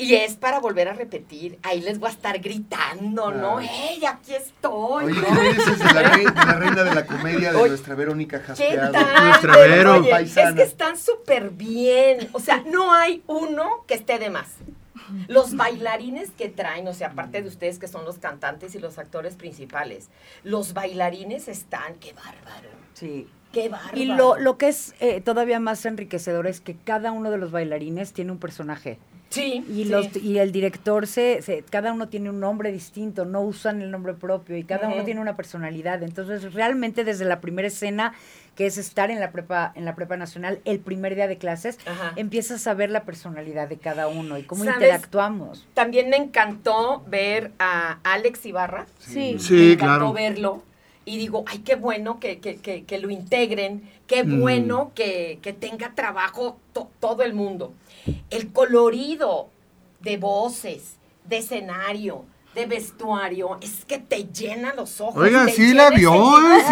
Y 0.00 0.14
es 0.14 0.36
para 0.36 0.60
volver 0.60 0.86
a 0.88 0.92
repetir. 0.92 1.58
Ahí 1.64 1.80
les 1.80 1.98
voy 1.98 2.08
a 2.08 2.12
estar 2.12 2.38
gritando, 2.38 3.32
¿no? 3.32 3.58
¡Ey, 3.58 4.04
aquí 4.06 4.32
estoy! 4.32 5.06
Oye, 5.06 5.20
¿no? 5.20 5.26
¿qué 5.26 5.32
me 5.32 5.48
dices 5.54 5.78
de 5.80 5.84
la, 5.92 6.02
rei- 6.12 6.24
de 6.24 6.46
la 6.46 6.52
reina 6.54 6.84
de 6.84 6.94
la 6.94 7.04
comedia 7.04 7.50
de 7.50 7.56
Oye, 7.58 7.68
nuestra 7.70 7.94
Verónica 7.96 8.38
¿Qué 8.38 8.44
Jaspeado? 8.46 8.92
tal? 8.92 9.26
Nuestra 9.28 9.56
Vero. 9.56 9.94
oye, 9.96 10.20
es 10.22 10.32
que 10.54 10.62
están 10.62 10.96
súper 10.96 11.50
bien. 11.50 12.28
O 12.32 12.38
sea, 12.38 12.62
no 12.64 12.94
hay 12.94 13.24
uno 13.26 13.84
que 13.88 13.94
esté 13.94 14.20
de 14.20 14.30
más. 14.30 14.46
Los 15.28 15.56
bailarines 15.56 16.30
que 16.30 16.48
traen, 16.48 16.86
o 16.88 16.94
sea, 16.94 17.08
aparte 17.08 17.42
de 17.42 17.48
ustedes 17.48 17.78
que 17.78 17.88
son 17.88 18.04
los 18.04 18.18
cantantes 18.18 18.74
y 18.74 18.78
los 18.78 18.98
actores 18.98 19.34
principales, 19.36 20.08
los 20.44 20.74
bailarines 20.74 21.48
están, 21.48 21.94
qué 22.00 22.12
bárbaro, 22.12 22.68
Sí. 22.94 23.26
qué 23.52 23.68
bárbaro. 23.68 23.96
Y 23.98 24.06
lo, 24.06 24.38
lo 24.38 24.58
que 24.58 24.68
es 24.68 24.94
eh, 25.00 25.20
todavía 25.20 25.60
más 25.60 25.84
enriquecedor 25.86 26.46
es 26.46 26.60
que 26.60 26.76
cada 26.76 27.12
uno 27.12 27.30
de 27.30 27.38
los 27.38 27.50
bailarines 27.50 28.12
tiene 28.12 28.32
un 28.32 28.38
personaje. 28.38 28.98
Sí, 29.30 29.62
Y, 29.68 29.84
sí. 29.84 29.84
los, 29.84 30.16
y 30.16 30.38
el 30.38 30.52
director, 30.52 31.06
se, 31.06 31.42
se- 31.42 31.62
cada 31.62 31.92
uno 31.92 32.08
tiene 32.08 32.30
un 32.30 32.40
nombre 32.40 32.72
distinto, 32.72 33.26
no 33.26 33.42
usan 33.42 33.82
el 33.82 33.90
nombre 33.90 34.14
propio 34.14 34.56
y 34.56 34.64
cada 34.64 34.88
uno 34.88 35.04
tiene 35.04 35.20
una 35.20 35.36
personalidad. 35.36 36.02
Entonces, 36.02 36.54
realmente 36.54 37.04
desde 37.04 37.26
la 37.26 37.38
primera 37.42 37.68
escena, 37.68 38.14
que 38.58 38.66
es 38.66 38.76
estar 38.76 39.12
en 39.12 39.20
la 39.20 39.30
prepa, 39.30 39.70
en 39.76 39.84
la 39.84 39.94
prepa 39.94 40.16
nacional, 40.16 40.60
el 40.64 40.80
primer 40.80 41.14
día 41.14 41.28
de 41.28 41.38
clases, 41.38 41.78
Ajá. 41.86 42.12
empiezas 42.16 42.66
a 42.66 42.74
ver 42.74 42.90
la 42.90 43.04
personalidad 43.04 43.68
de 43.68 43.76
cada 43.78 44.08
uno 44.08 44.36
y 44.36 44.42
cómo 44.42 44.64
¿Sabes? 44.64 44.80
interactuamos. 44.82 45.64
También 45.74 46.10
me 46.10 46.16
encantó 46.16 47.04
ver 47.06 47.52
a 47.60 48.00
Alex 48.02 48.44
Ibarra. 48.46 48.86
Sí. 48.98 49.36
Sí, 49.38 49.52
me 49.54 49.72
encantó 49.74 50.10
claro. 50.10 50.12
verlo. 50.12 50.62
Y 51.04 51.18
digo, 51.18 51.44
ay, 51.46 51.58
qué 51.60 51.76
bueno 51.76 52.18
que, 52.18 52.40
que, 52.40 52.56
que, 52.56 52.82
que 52.82 52.98
lo 52.98 53.10
integren, 53.10 53.88
qué 54.08 54.24
Mm. 54.24 54.40
bueno 54.40 54.90
que, 54.92 55.38
que 55.40 55.52
tenga 55.52 55.94
trabajo 55.94 56.58
to- 56.72 56.90
todo 56.98 57.22
el 57.22 57.34
mundo. 57.34 57.72
El 58.30 58.52
colorido 58.52 59.50
de 60.00 60.16
voces, 60.16 60.96
de 61.24 61.38
escenario, 61.38 62.24
de 62.58 62.66
vestuario, 62.66 63.58
es 63.60 63.84
que 63.84 63.98
te 63.98 64.24
llena 64.24 64.74
los 64.74 65.00
ojos. 65.00 65.16
Oiga, 65.22 65.46
sí 65.48 65.72
la 65.74 65.90
vio. 65.90 66.12
¿eh? 66.12 66.62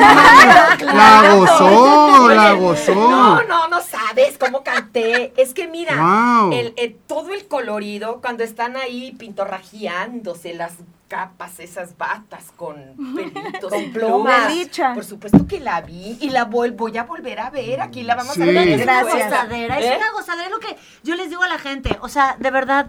La 0.80 1.32
gozó, 1.36 2.28
la 2.28 2.52
gozó. 2.52 2.94
No, 2.94 3.42
no, 3.44 3.68
no 3.68 3.80
sabes 3.80 4.36
cómo 4.38 4.62
canté. 4.64 5.32
Es 5.36 5.54
que 5.54 5.68
mira, 5.68 5.94
Wow. 5.96 6.52
el, 6.52 6.74
el- 6.76 6.96
todo 7.06 7.32
el 7.32 7.46
colorido, 7.46 8.20
cuando 8.20 8.42
están 8.44 8.76
ahí 8.76 9.12
pintorrajeándose 9.18 10.54
las 10.54 10.72
capas, 11.08 11.60
esas 11.60 11.96
batas 11.96 12.46
con 12.56 12.74
pelitos 13.14 13.70
Con 13.70 13.80
y 13.80 13.86
plumas. 13.90 14.48
Dicha. 14.52 14.92
Por 14.92 15.04
supuesto 15.04 15.46
que 15.46 15.60
la 15.60 15.80
vi 15.80 16.18
y 16.20 16.30
la 16.30 16.48
vol- 16.50 16.74
voy 16.76 16.96
a 16.98 17.04
volver 17.04 17.38
a 17.38 17.50
ver. 17.50 17.80
Aquí 17.80 18.02
la 18.02 18.16
vamos 18.16 18.34
Sí. 18.34 18.42
a 18.42 18.46
ver. 18.46 18.76
Gracias. 18.80 18.80
después. 18.80 19.14
Gracias. 19.14 19.30
gozadera, 19.30 19.80
¿Eh? 19.80 19.88
es 19.92 19.96
una 19.98 20.10
gozadera, 20.12 20.44
es 20.46 20.50
lo 20.50 20.58
que 20.58 20.76
yo 21.04 21.14
les 21.14 21.30
digo 21.30 21.44
a 21.44 21.48
la 21.48 21.58
gente, 21.58 21.96
o 22.00 22.08
sea, 22.08 22.34
de 22.40 22.50
verdad, 22.50 22.86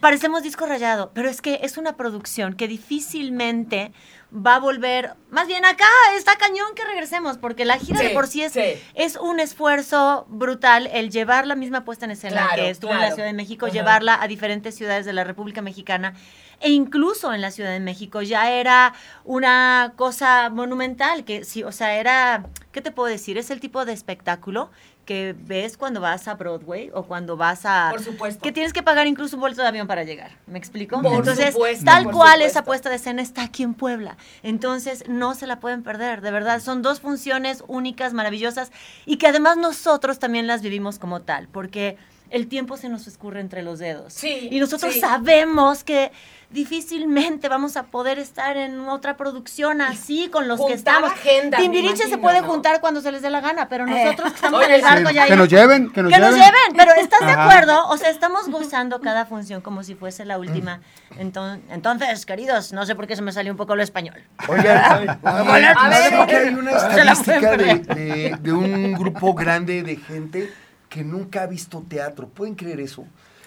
parecemos 0.00 0.42
disco 0.42 0.66
rayado, 0.66 1.10
pero 1.14 1.28
es 1.28 1.40
que 1.40 1.60
es 1.62 1.76
una 1.78 1.96
producción 1.96 2.54
que 2.54 2.68
difícilmente 2.68 3.92
va 4.34 4.56
a 4.56 4.58
volver, 4.58 5.14
más 5.30 5.46
bien 5.46 5.64
acá 5.64 5.88
está 6.16 6.36
cañón 6.36 6.74
que 6.74 6.84
regresemos, 6.84 7.38
porque 7.38 7.64
la 7.64 7.78
gira 7.78 8.00
de 8.00 8.10
por 8.10 8.26
sí 8.26 8.42
es, 8.42 8.52
sí. 8.52 8.74
es 8.94 9.16
un 9.16 9.40
esfuerzo 9.40 10.26
brutal 10.28 10.88
el 10.92 11.10
llevar 11.10 11.46
la 11.46 11.54
misma 11.54 11.84
puesta 11.84 12.04
en 12.04 12.10
escena 12.10 12.46
Claro, 12.46 12.62
que 12.62 12.70
estuvo 12.70 12.92
en 12.92 13.00
la. 13.00 13.12
Ciudad 13.12 13.28
de 13.28 13.34
México, 13.34 13.68
llevarla 13.68 14.20
a 14.20 14.26
diferentes 14.28 14.74
ciudades 14.74 15.06
de 15.06 15.12
la 15.12 15.24
República 15.24 15.62
Mexicana 15.62 16.14
e 16.60 16.70
incluso 16.70 17.32
en 17.32 17.40
la 17.40 17.50
Ciudad 17.50 17.70
de 17.70 17.80
México 17.80 18.20
ya 18.20 18.50
era 18.50 18.94
una 19.24 19.92
cosa 19.96 20.50
monumental, 20.50 21.24
que 21.24 21.44
sí, 21.44 21.62
o 21.62 21.72
sea, 21.72 21.94
era, 21.96 22.46
¿qué 22.72 22.82
te 22.82 22.90
puedo 22.90 23.08
decir? 23.08 23.38
Es 23.38 23.50
el 23.50 23.60
tipo 23.60 23.84
de 23.84 23.92
espectáculo 23.92 24.70
que 25.06 25.34
ves 25.38 25.78
cuando 25.78 26.00
vas 26.00 26.28
a 26.28 26.34
Broadway 26.34 26.90
o 26.92 27.04
cuando 27.04 27.36
vas 27.36 27.64
a... 27.64 27.88
Por 27.92 28.02
supuesto. 28.02 28.42
Que 28.42 28.52
tienes 28.52 28.72
que 28.72 28.82
pagar 28.82 29.06
incluso 29.06 29.36
un 29.36 29.40
boleto 29.40 29.62
de 29.62 29.68
avión 29.68 29.86
para 29.86 30.02
llegar, 30.02 30.32
¿me 30.46 30.58
explico? 30.58 31.00
Por 31.00 31.14
Entonces, 31.14 31.54
supuesto, 31.54 31.84
tal 31.84 32.04
por 32.04 32.12
cual 32.12 32.32
supuesto. 32.32 32.50
esa 32.50 32.64
puesta 32.64 32.90
de 32.90 32.96
escena 32.96 33.22
está 33.22 33.44
aquí 33.44 33.62
en 33.62 33.74
Puebla. 33.74 34.18
Entonces, 34.42 35.08
no 35.08 35.34
se 35.34 35.46
la 35.46 35.60
pueden 35.60 35.82
perder, 35.82 36.20
de 36.20 36.30
verdad. 36.32 36.60
Son 36.60 36.82
dos 36.82 37.00
funciones 37.00 37.62
únicas, 37.68 38.12
maravillosas 38.12 38.72
y 39.06 39.16
que 39.16 39.28
además 39.28 39.56
nosotros 39.56 40.18
también 40.18 40.46
las 40.46 40.60
vivimos 40.60 40.98
como 40.98 41.22
tal, 41.22 41.48
porque 41.48 41.96
el 42.30 42.48
tiempo 42.48 42.76
se 42.76 42.88
nos 42.88 43.06
escurre 43.06 43.40
entre 43.40 43.62
los 43.62 43.78
dedos. 43.78 44.12
Sí, 44.12 44.48
Y 44.50 44.58
nosotros 44.60 44.94
sí. 44.94 45.00
sabemos 45.00 45.84
que 45.84 46.10
difícilmente 46.48 47.48
vamos 47.48 47.76
a 47.76 47.84
poder 47.84 48.18
estar 48.18 48.56
en 48.56 48.80
otra 48.88 49.16
producción 49.16 49.80
así 49.80 50.28
con 50.32 50.48
los 50.48 50.58
que 50.58 50.62
Juntar 50.74 50.76
estamos. 50.78 51.10
agendas, 51.12 51.60
me 51.60 51.64
Timbiriche 51.68 52.08
se 52.08 52.18
puede 52.18 52.40
¿no? 52.40 52.46
juntar 52.46 52.80
cuando 52.80 53.00
se 53.00 53.12
les 53.12 53.20
dé 53.22 53.30
la 53.30 53.40
gana, 53.40 53.68
pero 53.68 53.84
Eh. 53.86 53.90
nosotros 54.04 54.30
que 54.30 54.36
estamos 54.36 54.58
Oye, 54.60 54.68
en 54.68 54.74
el 54.74 54.82
barco 54.82 55.08
Sí, 55.08 55.14
ya 55.14 55.26
que 55.26 55.36
nos 55.36 55.48
lleven, 55.48 55.90
que 55.90 56.02
nos 56.02 56.12
que 56.12 56.18
nos 56.18 56.30
lleven. 56.34 56.44
lleven, 56.44 56.76
pero 56.76 56.92
¿estás 57.00 57.20
de 57.20 57.32
Ajá. 57.32 57.44
acuerdo? 57.50 57.88
O 57.88 57.96
sea, 57.96 58.10
estamos 58.10 58.48
gozando 58.48 59.00
cada 59.00 59.26
función 59.26 59.60
como 59.60 59.82
si 59.82 59.94
fuese 59.94 60.24
la 60.24 60.38
última. 60.38 60.80
Entonces, 61.18 61.64
entonces, 61.70 62.26
queridos, 62.26 62.72
no 62.72 62.86
sé 62.86 62.94
por 62.94 63.06
qué 63.06 63.16
se 63.16 63.22
me 63.22 63.32
salió 63.32 63.52
un 63.52 63.56
poco 63.58 63.76
lo 63.76 63.82
español. 63.82 64.22
Oigan, 64.48 65.08
A 65.24 65.44
¿saben 65.44 65.90
ver. 65.90 66.26
que 66.26 66.36
hay 66.36 66.54
una 66.54 66.70
estadística 66.72 67.56
de, 67.56 67.74
de- 67.94 68.36
de 68.40 68.52
un 68.52 68.92
grupo 68.94 69.34
grande 69.34 69.82
de 69.82 69.96
gente 69.96 70.52
que 70.96 71.04
nunca 71.04 71.42
ha 71.42 71.46
visto 71.46 71.84
teatro? 71.86 72.26
¿Pueden 72.28 72.54
creer 72.54 72.80
eso? 72.80 73.04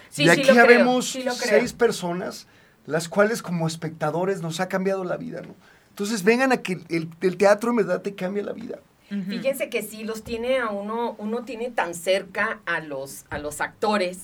Sí, 0.09 0.23
y 0.23 0.25
sí 0.25 0.31
aquí 0.31 0.43
lo 0.43 0.53
creo, 0.53 0.63
habemos 0.63 1.09
sí 1.09 1.23
lo 1.23 1.33
creo. 1.35 1.59
seis 1.59 1.73
personas, 1.73 2.45
las 2.85 3.09
cuales 3.09 3.41
como 3.41 3.67
espectadores 3.67 4.41
nos 4.41 4.59
ha 4.59 4.67
cambiado 4.67 5.03
la 5.03 5.17
vida, 5.17 5.41
¿no? 5.41 5.55
Entonces 5.89 6.23
vengan 6.23 6.51
a 6.51 6.57
que 6.57 6.73
el, 6.89 7.09
el 7.21 7.37
teatro 7.37 7.71
en 7.71 7.77
verdad 7.77 8.03
te 8.03 8.13
cambia 8.13 8.43
la 8.43 8.53
vida. 8.53 8.79
Fíjense 9.27 9.69
que 9.69 9.81
sí, 9.81 10.03
los 10.03 10.23
tiene 10.23 10.59
a 10.59 10.69
uno, 10.69 11.15
uno 11.17 11.43
tiene 11.43 11.71
tan 11.71 11.95
cerca 11.95 12.59
a 12.67 12.79
los, 12.79 13.25
a 13.31 13.39
los 13.39 13.59
actores 13.59 14.19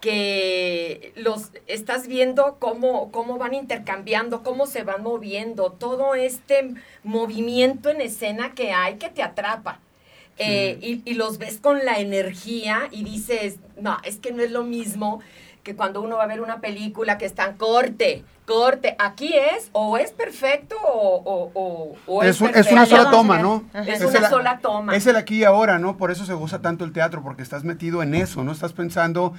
que 0.00 1.12
los 1.14 1.50
estás 1.66 2.06
viendo 2.06 2.56
cómo, 2.58 3.12
cómo 3.12 3.36
van 3.36 3.52
intercambiando, 3.52 4.42
cómo 4.42 4.66
se 4.66 4.82
van 4.82 5.02
moviendo, 5.02 5.72
todo 5.72 6.14
este 6.14 6.72
movimiento 7.02 7.90
en 7.90 8.00
escena 8.00 8.54
que 8.54 8.72
hay 8.72 8.94
que 8.96 9.10
te 9.10 9.22
atrapa. 9.22 9.80
Eh, 10.38 10.78
y, 10.80 11.02
y 11.08 11.14
los 11.14 11.38
ves 11.38 11.58
con 11.60 11.84
la 11.84 11.98
energía 12.00 12.88
y 12.90 13.04
dices, 13.04 13.56
no, 13.80 13.98
es 14.04 14.16
que 14.18 14.32
no 14.32 14.42
es 14.42 14.50
lo 14.50 14.64
mismo 14.64 15.20
que 15.62 15.76
cuando 15.76 16.02
uno 16.02 16.16
va 16.16 16.24
a 16.24 16.26
ver 16.26 16.40
una 16.40 16.60
película 16.60 17.16
que 17.18 17.24
están 17.24 17.56
corte, 17.56 18.24
corte, 18.46 18.96
aquí 18.98 19.32
es 19.56 19.70
o 19.72 19.96
es 19.96 20.10
perfecto 20.12 20.76
o, 20.84 21.22
o- 21.24 21.50
o- 21.54 21.94
o 22.06 22.22
Es, 22.22 22.40
un- 22.40 22.48
es 22.48 22.52
perfecto. 22.54 22.74
una 22.74 22.86
sola 22.86 23.10
toma. 23.10 23.38
¿no? 23.38 23.64
Es 23.72 24.00
Es 24.00 24.04
una 24.08 24.18
el- 24.18 24.26
sola 24.26 24.58
toma. 24.58 24.94
Es 24.96 25.06
el 25.06 25.16
aquí 25.16 25.36
y 25.38 25.44
ahora, 25.44 25.78
¿no? 25.78 25.96
Por 25.96 26.10
eso 26.10 26.26
se 26.26 26.34
goza 26.34 26.60
tanto 26.60 26.84
el 26.84 26.92
teatro, 26.92 27.22
porque 27.22 27.42
estás 27.42 27.64
metido 27.64 28.02
en 28.02 28.14
eso, 28.14 28.42
no 28.44 28.52
estás 28.52 28.72
pensando 28.74 29.32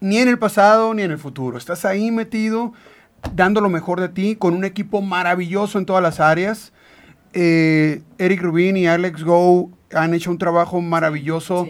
ni 0.00 0.18
en 0.18 0.28
el 0.28 0.38
pasado 0.38 0.92
ni 0.94 1.02
en 1.02 1.10
el 1.10 1.18
futuro. 1.18 1.56
Estás 1.58 1.84
ahí 1.84 2.10
metido, 2.12 2.72
dando 3.34 3.60
lo 3.60 3.68
mejor 3.68 4.00
de 4.00 4.08
ti, 4.10 4.36
con 4.36 4.54
un 4.54 4.64
equipo 4.64 5.00
maravilloso 5.00 5.78
en 5.78 5.86
todas 5.86 6.02
las 6.02 6.20
áreas. 6.20 6.72
Eh, 7.32 8.02
Eric 8.18 8.42
Rubin 8.42 8.76
y 8.76 8.86
Alex 8.86 9.24
Go 9.24 9.70
han 9.94 10.14
hecho 10.14 10.30
un 10.30 10.38
trabajo 10.38 10.80
maravilloso 10.80 11.68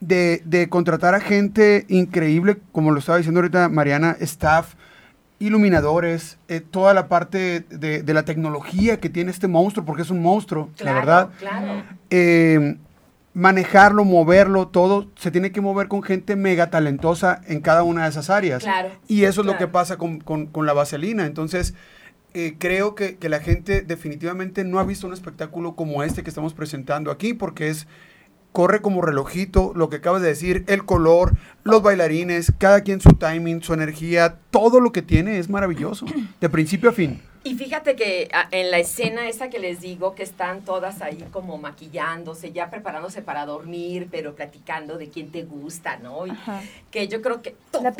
de, 0.00 0.42
de 0.44 0.68
contratar 0.68 1.14
a 1.14 1.20
gente 1.20 1.84
increíble, 1.88 2.58
como 2.72 2.90
lo 2.92 2.98
estaba 2.98 3.18
diciendo 3.18 3.40
ahorita 3.40 3.68
Mariana, 3.68 4.16
staff, 4.20 4.74
iluminadores, 5.38 6.38
eh, 6.48 6.60
toda 6.60 6.94
la 6.94 7.08
parte 7.08 7.60
de, 7.68 8.02
de 8.02 8.14
la 8.14 8.24
tecnología 8.24 8.98
que 9.00 9.08
tiene 9.10 9.30
este 9.30 9.48
monstruo, 9.48 9.84
porque 9.84 10.02
es 10.02 10.10
un 10.10 10.22
monstruo, 10.22 10.70
la 10.78 10.92
verdad. 10.92 11.30
Claro. 11.38 11.82
Eh, 12.10 12.76
manejarlo, 13.34 14.04
moverlo, 14.06 14.68
todo, 14.68 15.08
se 15.16 15.30
tiene 15.30 15.52
que 15.52 15.60
mover 15.60 15.88
con 15.88 16.02
gente 16.02 16.36
mega 16.36 16.70
talentosa 16.70 17.42
en 17.46 17.60
cada 17.60 17.82
una 17.82 18.04
de 18.04 18.08
esas 18.08 18.30
áreas. 18.30 18.62
Claro, 18.62 18.88
y 19.08 19.24
eso 19.24 19.42
es 19.42 19.46
lo 19.46 19.52
claro. 19.52 19.58
que 19.58 19.68
pasa 19.72 19.98
con, 19.98 20.20
con- 20.20 20.46
con 20.46 20.64
la 20.64 20.72
vaselina. 20.72 21.26
Entonces, 21.26 21.74
eh, 22.38 22.56
creo 22.58 22.94
que, 22.94 23.16
que 23.16 23.28
la 23.28 23.40
gente 23.40 23.80
definitivamente 23.80 24.62
no 24.62 24.78
ha 24.78 24.84
visto 24.84 25.06
un 25.06 25.14
espectáculo 25.14 25.74
como 25.74 26.02
este 26.02 26.22
que 26.22 26.28
estamos 26.28 26.52
presentando 26.54 27.10
aquí, 27.10 27.32
porque 27.34 27.68
es 27.68 27.86
corre 28.52 28.80
como 28.80 29.02
relojito, 29.02 29.72
lo 29.74 29.88
que 29.90 29.96
acabas 29.96 30.22
de 30.22 30.28
decir, 30.28 30.64
el 30.66 30.84
color, 30.86 31.36
los 31.64 31.82
bailarines, 31.82 32.52
cada 32.58 32.80
quien 32.82 33.00
su 33.00 33.10
timing, 33.10 33.62
su 33.62 33.74
energía, 33.74 34.38
todo 34.50 34.80
lo 34.80 34.92
que 34.92 35.02
tiene 35.02 35.38
es 35.38 35.48
maravilloso, 35.50 36.06
de 36.40 36.48
principio 36.48 36.90
a 36.90 36.92
fin. 36.92 37.20
Y 37.44 37.54
fíjate 37.54 37.94
que 37.96 38.28
en 38.50 38.70
la 38.70 38.78
escena 38.78 39.28
esa 39.28 39.50
que 39.50 39.58
les 39.58 39.80
digo, 39.80 40.14
que 40.14 40.22
están 40.24 40.62
todas 40.62 41.00
ahí 41.00 41.22
como 41.30 41.58
maquillándose, 41.58 42.50
ya 42.52 42.70
preparándose 42.70 43.22
para 43.22 43.46
dormir, 43.46 44.08
pero 44.10 44.34
platicando 44.34 44.98
de 44.98 45.10
quién 45.10 45.30
te 45.30 45.44
gusta, 45.44 45.98
¿no? 45.98 46.26
Y 46.26 46.32
que 46.90 47.06
yo 47.08 47.22
creo 47.22 47.42
que 47.42 47.54
to- 47.70 47.82
La 47.82 47.92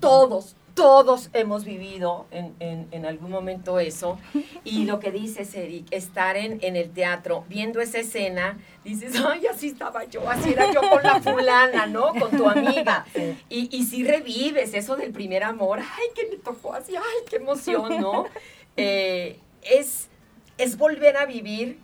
todos, 0.00 0.56
todos 0.78 1.30
hemos 1.32 1.64
vivido 1.64 2.26
en, 2.30 2.54
en- 2.60 2.88
en 2.92 3.04
algún 3.04 3.30
momento 3.30 3.78
eso. 3.80 4.18
Y 4.64 4.84
lo 4.84 5.00
que 5.00 5.10
dices, 5.10 5.54
Eric, 5.54 5.86
estar 5.90 6.36
en, 6.36 6.58
en 6.62 6.76
el 6.76 6.90
teatro, 6.90 7.44
viendo 7.48 7.80
esa 7.80 7.98
escena, 7.98 8.58
dices, 8.84 9.14
ay, 9.28 9.46
así 9.46 9.66
estaba 9.68 10.04
yo, 10.04 10.28
así 10.30 10.52
era 10.52 10.72
yo 10.72 10.80
con 10.88 11.02
la 11.02 11.20
fulana, 11.20 11.86
¿no? 11.86 12.14
Con 12.14 12.30
tu 12.30 12.48
amiga. 12.48 13.04
Y, 13.48 13.68
y 13.76 13.84
si 13.84 14.04
revives 14.04 14.72
eso 14.74 14.96
del 14.96 15.10
primer 15.12 15.42
amor, 15.42 15.80
ay, 15.80 16.06
que 16.14 16.28
me 16.30 16.36
tocó 16.36 16.74
así, 16.74 16.94
ay, 16.96 17.02
qué 17.28 17.36
emoción, 17.36 18.00
¿no? 18.00 18.24
Eh, 18.80 19.40
es, 19.62 20.08
es 20.56 20.78
volver 20.78 21.16
a 21.16 21.26
vivir 21.26 21.80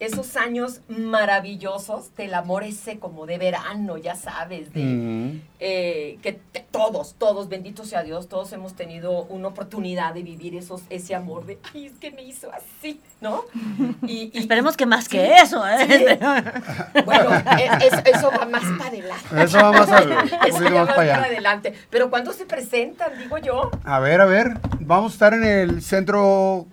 esos 0.00 0.36
años 0.36 0.80
maravillosos 0.88 2.14
del 2.16 2.34
amor 2.34 2.62
ese 2.64 2.98
como 2.98 3.26
de 3.26 3.36
verano, 3.38 3.96
ya 3.96 4.14
sabes, 4.14 4.72
de, 4.72 5.40
eh, 5.58 6.18
que 6.22 6.34
te- 6.52 6.64
todos, 6.70 7.14
todos, 7.18 7.48
bendito 7.48 7.84
sea 7.84 8.02
Dios, 8.04 8.28
todos 8.28 8.52
hemos 8.52 8.74
tenido 8.74 9.24
una 9.24 9.48
oportunidad 9.48 10.14
de 10.14 10.22
vivir 10.22 10.54
esos, 10.54 10.82
ese 10.88 11.14
amor 11.14 11.46
de, 11.46 11.58
ay, 11.74 11.86
es 11.86 11.92
que 11.98 12.10
me 12.12 12.22
hizo 12.22 12.48
así, 12.52 13.00
¿no? 13.20 13.42
Y, 14.06 14.30
y- 14.32 14.38
Esperemos 14.38 14.76
que 14.76 14.86
más 14.86 15.04
Sí, 15.04 15.10
que 15.10 15.34
eso, 15.38 15.66
¿eh? 15.66 15.86
sí. 15.88 16.04
Bueno, 17.04 17.30
e- 17.58 17.86
es- 17.86 18.14
eso 18.16 18.30
va 18.30 18.46
más 18.46 18.62
para 18.78 18.90
adelante. 18.90 19.42
Eso 19.42 19.58
va 19.58 19.72
más 19.72 19.88
un 20.06 20.12
Eso 20.48 20.64
ya 20.64 20.70
más 20.70 20.88
va 20.90 20.94
para 20.94 21.02
allá. 21.02 21.24
adelante. 21.24 21.74
Pero 21.90 22.08
cuando 22.10 22.32
se 22.32 22.46
presentan, 22.46 23.18
digo 23.18 23.38
yo, 23.38 23.70
A 23.84 23.98
ver, 24.00 24.20
a 24.20 24.26
ver, 24.26 24.58
vamos 24.80 25.12
a 25.12 25.14
estar 25.14 25.34
en 25.34 25.44
el 25.44 25.82
centro 25.82 26.66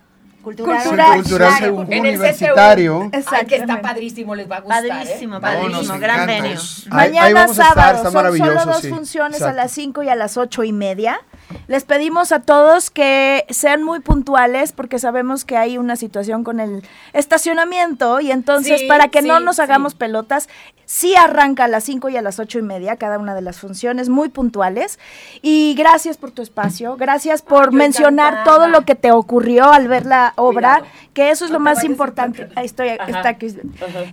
Cultural. 0.46 1.16
Cultural 1.16 1.64
en 1.64 1.92
el 1.92 2.00
Universitario. 2.10 3.10
Ay, 3.12 3.46
que 3.46 3.56
está 3.56 3.80
padrísimo, 3.80 4.34
les 4.34 4.48
va 4.48 4.58
a 4.58 4.60
gustar. 4.60 4.84
¿eh? 4.84 4.88
Padrísimo, 4.88 5.40
Padrísimo. 5.40 5.98
gran. 5.98 6.30
Ahí- 6.30 6.46
ahí 6.46 7.10
Mañana 7.10 7.40
vamos 7.40 7.58
a 7.58 7.62
estar, 7.62 7.74
sábado, 7.74 7.96
está 7.96 8.04
son 8.04 8.12
solo 8.38 8.64
dos 8.72 8.80
sí. 8.82 8.88
funciones 8.88 9.42
a 9.42 9.52
las 9.52 9.72
5 9.72 10.02
y 10.04 10.08
a 10.08 10.14
las 10.14 10.36
ocho 10.36 10.62
y 10.62 10.72
media. 10.72 11.20
Les 11.68 11.84
pedimos 11.84 12.32
a 12.32 12.40
todos 12.40 12.90
que 12.90 13.44
sean 13.50 13.82
muy 13.82 14.00
puntuales 14.00 14.72
porque 14.72 14.98
sabemos 14.98 15.44
que 15.44 15.56
hay 15.56 15.78
una 15.78 15.96
situación 15.96 16.42
con 16.44 16.60
el 16.60 16.82
estacionamiento 17.12 18.20
y 18.20 18.30
entonces 18.30 18.80
Sí, 18.80 18.86
para 18.88 19.08
que 19.08 19.22
no 19.22 19.40
nos 19.40 19.56
sí. 19.56 19.62
hagamos 19.62 19.94
pelotas, 19.94 20.48
sí 20.84 21.14
arranca 21.16 21.64
a 21.64 21.68
las 21.68 21.84
5 21.84 22.08
y 22.08 22.16
a 22.16 22.22
las 22.22 22.38
ocho 22.38 22.58
y 22.58 22.62
media 22.62 22.96
cada 22.96 23.18
una 23.18 23.34
de 23.34 23.42
las 23.42 23.58
funciones, 23.58 24.08
muy 24.08 24.28
puntuales. 24.28 24.98
Y 25.42 25.74
gracias 25.76 26.16
por 26.16 26.30
tu 26.30 26.42
espacio, 26.42 26.96
gracias 26.96 27.42
por 27.42 27.66
yo 27.66 27.72
mencionar 27.72 28.32
encantada. 28.32 28.56
todo 28.56 28.68
lo 28.68 28.82
que 28.82 28.94
te 28.94 29.10
ocurrió 29.12 29.70
al 29.72 29.88
ver 29.88 30.06
la 30.06 30.32
obra, 30.36 30.78
Cuidado. 30.78 30.92
que 31.14 31.30
eso 31.30 31.44
es 31.44 31.50
No 31.50 31.58
lo 31.58 31.64
más 31.64 31.84
importante. 31.84 32.48
Ahí 32.54 32.66
estoy, 32.66 32.88
Ajá. 32.90 33.04
está 33.06 33.28
aquí. 33.30 33.54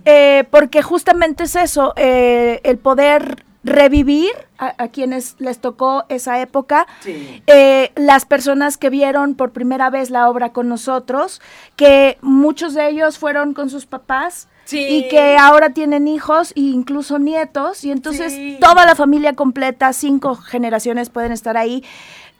Eh, 0.04 0.44
porque 0.50 0.82
justamente 0.82 1.44
es 1.44 1.56
eso, 1.56 1.92
eh, 1.96 2.60
el 2.64 2.78
poder 2.78 3.44
revivir 3.64 4.30
a, 4.58 4.74
a 4.82 4.88
quienes 4.88 5.36
les 5.38 5.58
tocó 5.58 6.04
esa 6.08 6.40
época, 6.40 6.86
Sí. 7.00 7.42
eh, 7.46 7.90
las 7.96 8.24
personas 8.26 8.76
que 8.76 8.90
vieron 8.90 9.34
por 9.34 9.50
primera 9.52 9.90
vez 9.90 10.10
la 10.10 10.28
obra 10.30 10.52
con 10.52 10.68
nosotros, 10.68 11.40
que 11.76 12.18
muchos 12.20 12.74
de 12.74 12.88
ellos 12.88 13.18
fueron 13.18 13.54
con 13.54 13.70
sus 13.70 13.86
papás. 13.86 14.48
Sí. 14.66 14.78
Y 14.80 15.08
que 15.08 15.36
ahora 15.36 15.70
tienen 15.74 16.08
hijos 16.08 16.52
e 16.56 16.60
incluso 16.60 17.18
nietos, 17.18 17.84
y 17.84 17.90
entonces 17.90 18.32
Sí. 18.32 18.56
toda 18.62 18.86
la 18.86 18.94
familia 18.94 19.34
completa, 19.34 19.92
cinco 19.92 20.36
generaciones 20.36 21.10
pueden 21.10 21.32
estar 21.32 21.58
ahí. 21.58 21.84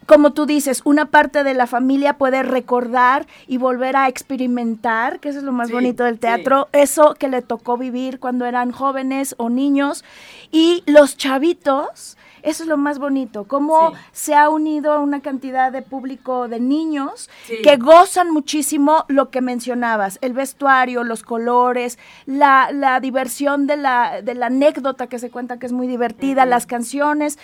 Como 0.06 0.32
tú 0.32 0.46
dices, 0.46 0.82
una 0.84 1.06
parte 1.06 1.44
de 1.44 1.54
la 1.54 1.66
familia 1.66 2.18
puede 2.18 2.42
recordar 2.42 3.26
y 3.46 3.56
volver 3.58 3.96
a 3.96 4.08
experimentar, 4.08 5.20
que 5.20 5.30
eso 5.30 5.38
es 5.38 5.44
lo 5.44 5.52
más 5.52 5.68
Sí, 5.68 5.74
bonito 5.74 6.04
del 6.04 6.14
sí. 6.14 6.20
teatro, 6.20 6.68
eso 6.72 7.14
que 7.14 7.28
le 7.28 7.42
tocó 7.42 7.76
vivir 7.78 8.18
cuando 8.20 8.44
eran 8.44 8.70
jóvenes 8.70 9.34
o 9.38 9.48
niños. 9.48 10.04
Y 10.52 10.82
los 10.86 11.16
chavitos, 11.16 12.16
eso 12.44 12.62
es 12.62 12.68
lo 12.68 12.76
más 12.76 12.98
bonito, 12.98 13.44
cómo 13.44 13.90
Sí. 13.90 13.96
se 14.12 14.34
ha 14.34 14.48
unido 14.50 14.92
a 14.92 14.98
una 15.00 15.20
cantidad 15.20 15.72
de 15.72 15.82
público 15.82 16.46
de 16.48 16.60
niños 16.60 17.28
Sí. 17.46 17.56
que 17.62 17.76
gozan 17.76 18.30
muchísimo 18.30 19.04
lo 19.08 19.30
que 19.30 19.40
mencionabas, 19.40 20.18
el 20.20 20.32
vestuario, 20.34 21.02
los 21.04 21.22
colores, 21.22 21.98
la, 22.26 22.70
la 22.72 23.00
diversión 23.00 23.66
de 23.66 23.76
la, 23.76 24.22
de 24.22 24.34
la 24.34 24.46
anécdota 24.46 25.06
que 25.06 25.18
se 25.18 25.30
cuenta 25.30 25.58
que 25.58 25.66
es 25.66 25.72
muy 25.72 25.86
divertida, 25.86 26.46
las 26.46 26.66
canciones, 26.66 27.38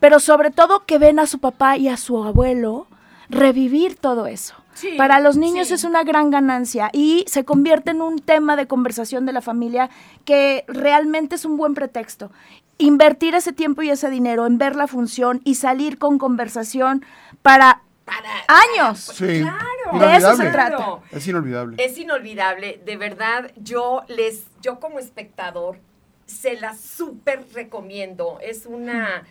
pero 0.00 0.18
sobre 0.20 0.50
todo 0.50 0.84
que 0.86 0.98
ven 0.98 1.18
a 1.18 1.26
su 1.26 1.38
papá 1.38 1.76
y 1.76 1.88
a 1.88 1.96
su 1.96 2.22
abuelo 2.24 2.86
revivir 3.28 3.96
todo 3.96 4.26
eso. 4.26 4.54
Sí, 4.74 4.90
Para 4.98 5.20
los 5.20 5.38
niños 5.38 5.68
sí. 5.68 5.74
es 5.74 5.84
una 5.84 6.04
gran 6.04 6.30
ganancia 6.30 6.90
y 6.92 7.24
se 7.28 7.46
convierte 7.46 7.92
en 7.92 8.02
un 8.02 8.18
tema 8.18 8.56
de 8.56 8.66
conversación 8.66 9.24
de 9.24 9.32
la 9.32 9.40
familia 9.40 9.88
que 10.26 10.64
realmente 10.68 11.36
es 11.36 11.46
un 11.46 11.56
buen 11.56 11.72
pretexto. 11.72 12.30
Invertir 12.78 13.34
ese 13.34 13.52
tiempo 13.52 13.82
y 13.82 13.90
ese 13.90 14.10
dinero 14.10 14.46
en 14.46 14.58
ver 14.58 14.76
la 14.76 14.86
función 14.86 15.40
y 15.44 15.54
salir 15.54 15.98
con 15.98 16.18
conversación 16.18 17.04
para 17.42 17.82
Para, 18.04 18.28
años. 18.48 19.00
Sí, 19.00 19.40
Claro. 19.42 19.98
De 19.98 20.16
eso 20.16 20.36
se 20.36 20.50
trata. 20.50 21.00
Es 21.10 21.26
inolvidable. 21.26 21.82
Es 21.82 21.96
inolvidable, 21.96 22.80
de 22.84 22.96
verdad, 22.96 23.50
yo 23.56 24.02
les, 24.08 24.44
yo 24.60 24.78
como 24.80 24.98
espectador, 24.98 25.78
se 26.26 26.54
la 26.60 26.74
súper 26.76 27.44
recomiendo. 27.54 28.38
Es 28.42 28.66
una, 28.66 29.24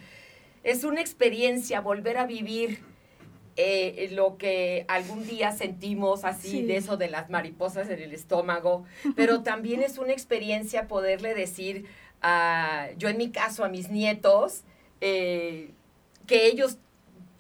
es 0.64 0.84
una 0.86 1.02
experiencia 1.02 1.82
volver 1.82 2.18
a 2.18 2.26
vivir 2.26 2.80
eh, 3.58 4.10
lo 4.12 4.38
que 4.38 4.86
algún 4.90 5.26
día 5.26 5.52
sentimos 5.52 6.26
así, 6.26 6.50
Sí. 6.50 6.62
de 6.64 6.78
eso 6.78 6.98
de 6.98 7.10
las 7.10 7.30
mariposas 7.30 7.90
en 7.90 8.02
el 8.02 8.14
estómago, 8.14 8.84
pero 9.16 9.44
también 9.44 9.82
es 9.84 9.98
una 9.98 10.12
experiencia 10.14 10.88
poderle 10.88 11.34
decir, 11.34 11.86
a, 12.28 12.90
yo 12.98 13.08
en 13.08 13.18
mi 13.18 13.30
caso, 13.30 13.64
a 13.64 13.70
mis 13.70 13.92
nietos, 13.92 14.64
eh, 15.00 15.72
que 16.26 16.48
ellos, 16.48 16.80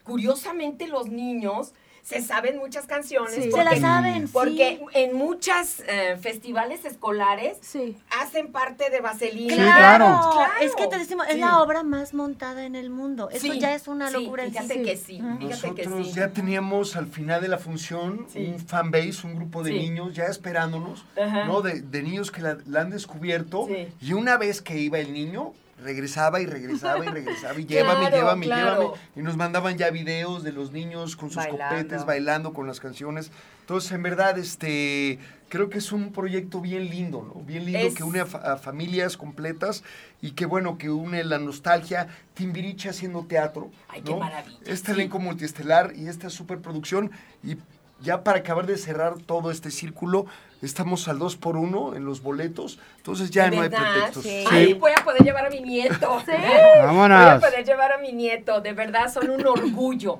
curiosamente 0.03 0.87
los 0.87 1.09
niños, 1.09 1.73
se 2.05 2.21
saben 2.21 2.57
muchas 2.59 2.85
canciones. 2.85 3.33
Sí. 3.33 3.49
Se 3.51 3.57
la 3.57 3.63
porque- 3.63 3.81
saben, 3.81 4.27
porque 4.29 4.77
sí. 4.79 4.85
en 4.93 5.15
muchos 5.17 5.81
festivales 6.21 6.85
escolares 6.85 7.57
Sí. 7.61 7.97
hacen 8.21 8.51
parte 8.51 8.89
de 8.91 9.01
Vaselina. 9.01 9.53
Sí, 9.55 9.59
claro. 9.59 10.05
Claro. 10.33 10.53
Es 10.61 10.75
que 10.75 10.87
te 10.87 10.97
decimos, 10.99 11.25
es 11.27 11.33
Sí. 11.33 11.39
la 11.39 11.61
obra 11.63 11.83
más 11.83 12.13
montada 12.13 12.63
en 12.65 12.75
el 12.75 12.89
mundo. 12.89 13.29
Eso 13.31 13.51
Sí, 13.51 13.59
ya 13.59 13.73
es 13.73 13.87
una 13.87 14.11
locura. 14.11 14.45
Fíjate 14.45 14.83
que 14.83 14.97
sí, 14.97 15.21
fíjate 15.39 15.73
que 15.73 15.85
Nosotros 15.87 16.07
sí. 16.07 16.13
ya 16.13 16.29
teníamos 16.29 16.95
al 16.95 17.07
final 17.07 17.41
de 17.41 17.47
la 17.47 17.57
función 17.57 18.27
Sí. 18.31 18.53
un 18.53 18.59
fanbase, 18.59 19.25
un 19.25 19.35
grupo 19.35 19.63
de 19.63 19.71
Sí. 19.71 19.79
niños 19.79 20.13
ya 20.13 20.25
esperándonos, 20.25 21.05
Ajá. 21.19 21.45
¿no? 21.45 21.61
De, 21.61 21.81
de 21.81 22.03
niños 22.03 22.29
que 22.31 22.41
la, 22.41 22.57
la 22.67 22.81
han 22.81 22.91
descubierto. 22.91 23.65
Sí. 23.67 23.87
Y 24.01 24.13
una 24.13 24.37
vez 24.37 24.61
que 24.61 24.77
iba 24.77 24.99
el 24.99 25.11
niño, 25.11 25.53
regresaba 25.77 26.39
y 26.41 26.45
regresaba 26.45 27.05
y 27.05 27.09
regresaba 27.09 27.59
y 27.59 27.65
Claro, 27.65 27.87
llévame, 27.89 28.11
llévame, 28.15 28.45
claro. 28.45 28.81
llévame. 28.81 28.99
Y 29.15 29.19
nos 29.21 29.35
mandaban 29.37 29.77
ya 29.77 29.89
videos 29.91 30.43
de 30.43 30.51
los 30.51 30.71
niños 30.71 31.15
con 31.15 31.29
sus 31.29 31.37
Bailando. 31.37 31.63
copetes, 31.75 32.05
bailando 32.05 32.53
con 32.53 32.65
las 32.67 32.79
canciones. 32.79 33.31
Entonces, 33.61 33.91
en 33.91 34.03
verdad, 34.03 34.37
este, 34.37 35.19
creo 35.49 35.69
que 35.69 35.79
es 35.79 35.91
un 35.91 36.11
proyecto 36.11 36.61
bien 36.61 36.89
lindo, 36.89 37.23
¿no? 37.33 37.41
Bien 37.41 37.65
lindo 37.65 37.79
Es- 37.79 37.95
que 37.95 38.03
une 38.03 38.19
a, 38.21 38.25
fa- 38.25 38.53
a 38.53 38.57
familias 38.57 39.17
completas 39.17 39.83
y 40.21 40.31
que, 40.31 40.45
bueno, 40.45 40.77
que 40.77 40.89
une 40.91 41.23
la 41.23 41.39
nostalgia, 41.39 42.07
Timbiriche 42.35 42.89
haciendo 42.89 43.25
teatro. 43.25 43.71
Ay, 43.89 44.01
qué 44.01 44.11
¿no? 44.11 44.19
maravilla, 44.19 44.59
Este 44.65 44.87
sí. 44.87 44.91
elenco 44.93 45.19
multiestelar 45.19 45.93
y 45.95 46.07
esta 46.07 46.29
superproducción. 46.29 47.11
Y 47.43 47.57
ya 48.01 48.23
para 48.23 48.39
acabar 48.39 48.65
de 48.65 48.77
cerrar 48.77 49.15
todo 49.17 49.51
este 49.51 49.71
círculo, 49.71 50.25
estamos 50.61 51.07
al 51.07 51.19
2 51.19 51.37
por 51.37 51.57
1 51.57 51.95
en 51.95 52.05
los 52.05 52.21
boletos. 52.21 52.79
Entonces 52.97 53.29
ya 53.31 53.49
¿De 53.49 53.55
no 53.55 53.61
hay 53.63 53.69
pretextos. 53.69 54.23
Sí. 54.23 54.43
Ay, 54.49 54.73
voy 54.73 54.91
a 54.97 55.03
poder 55.03 55.23
llevar 55.23 55.45
a 55.45 55.49
mi 55.49 55.61
nieto. 55.61 56.09
Voy 56.25 56.35
a 56.35 56.85
Vámonos. 56.85 57.41
poder 57.41 57.65
llevar 57.65 57.93
a 57.93 57.97
mi 57.97 58.11
nieto. 58.11 58.61
De 58.61 58.73
verdad, 58.73 59.11
son 59.11 59.29
un 59.29 59.45
orgullo 59.45 60.19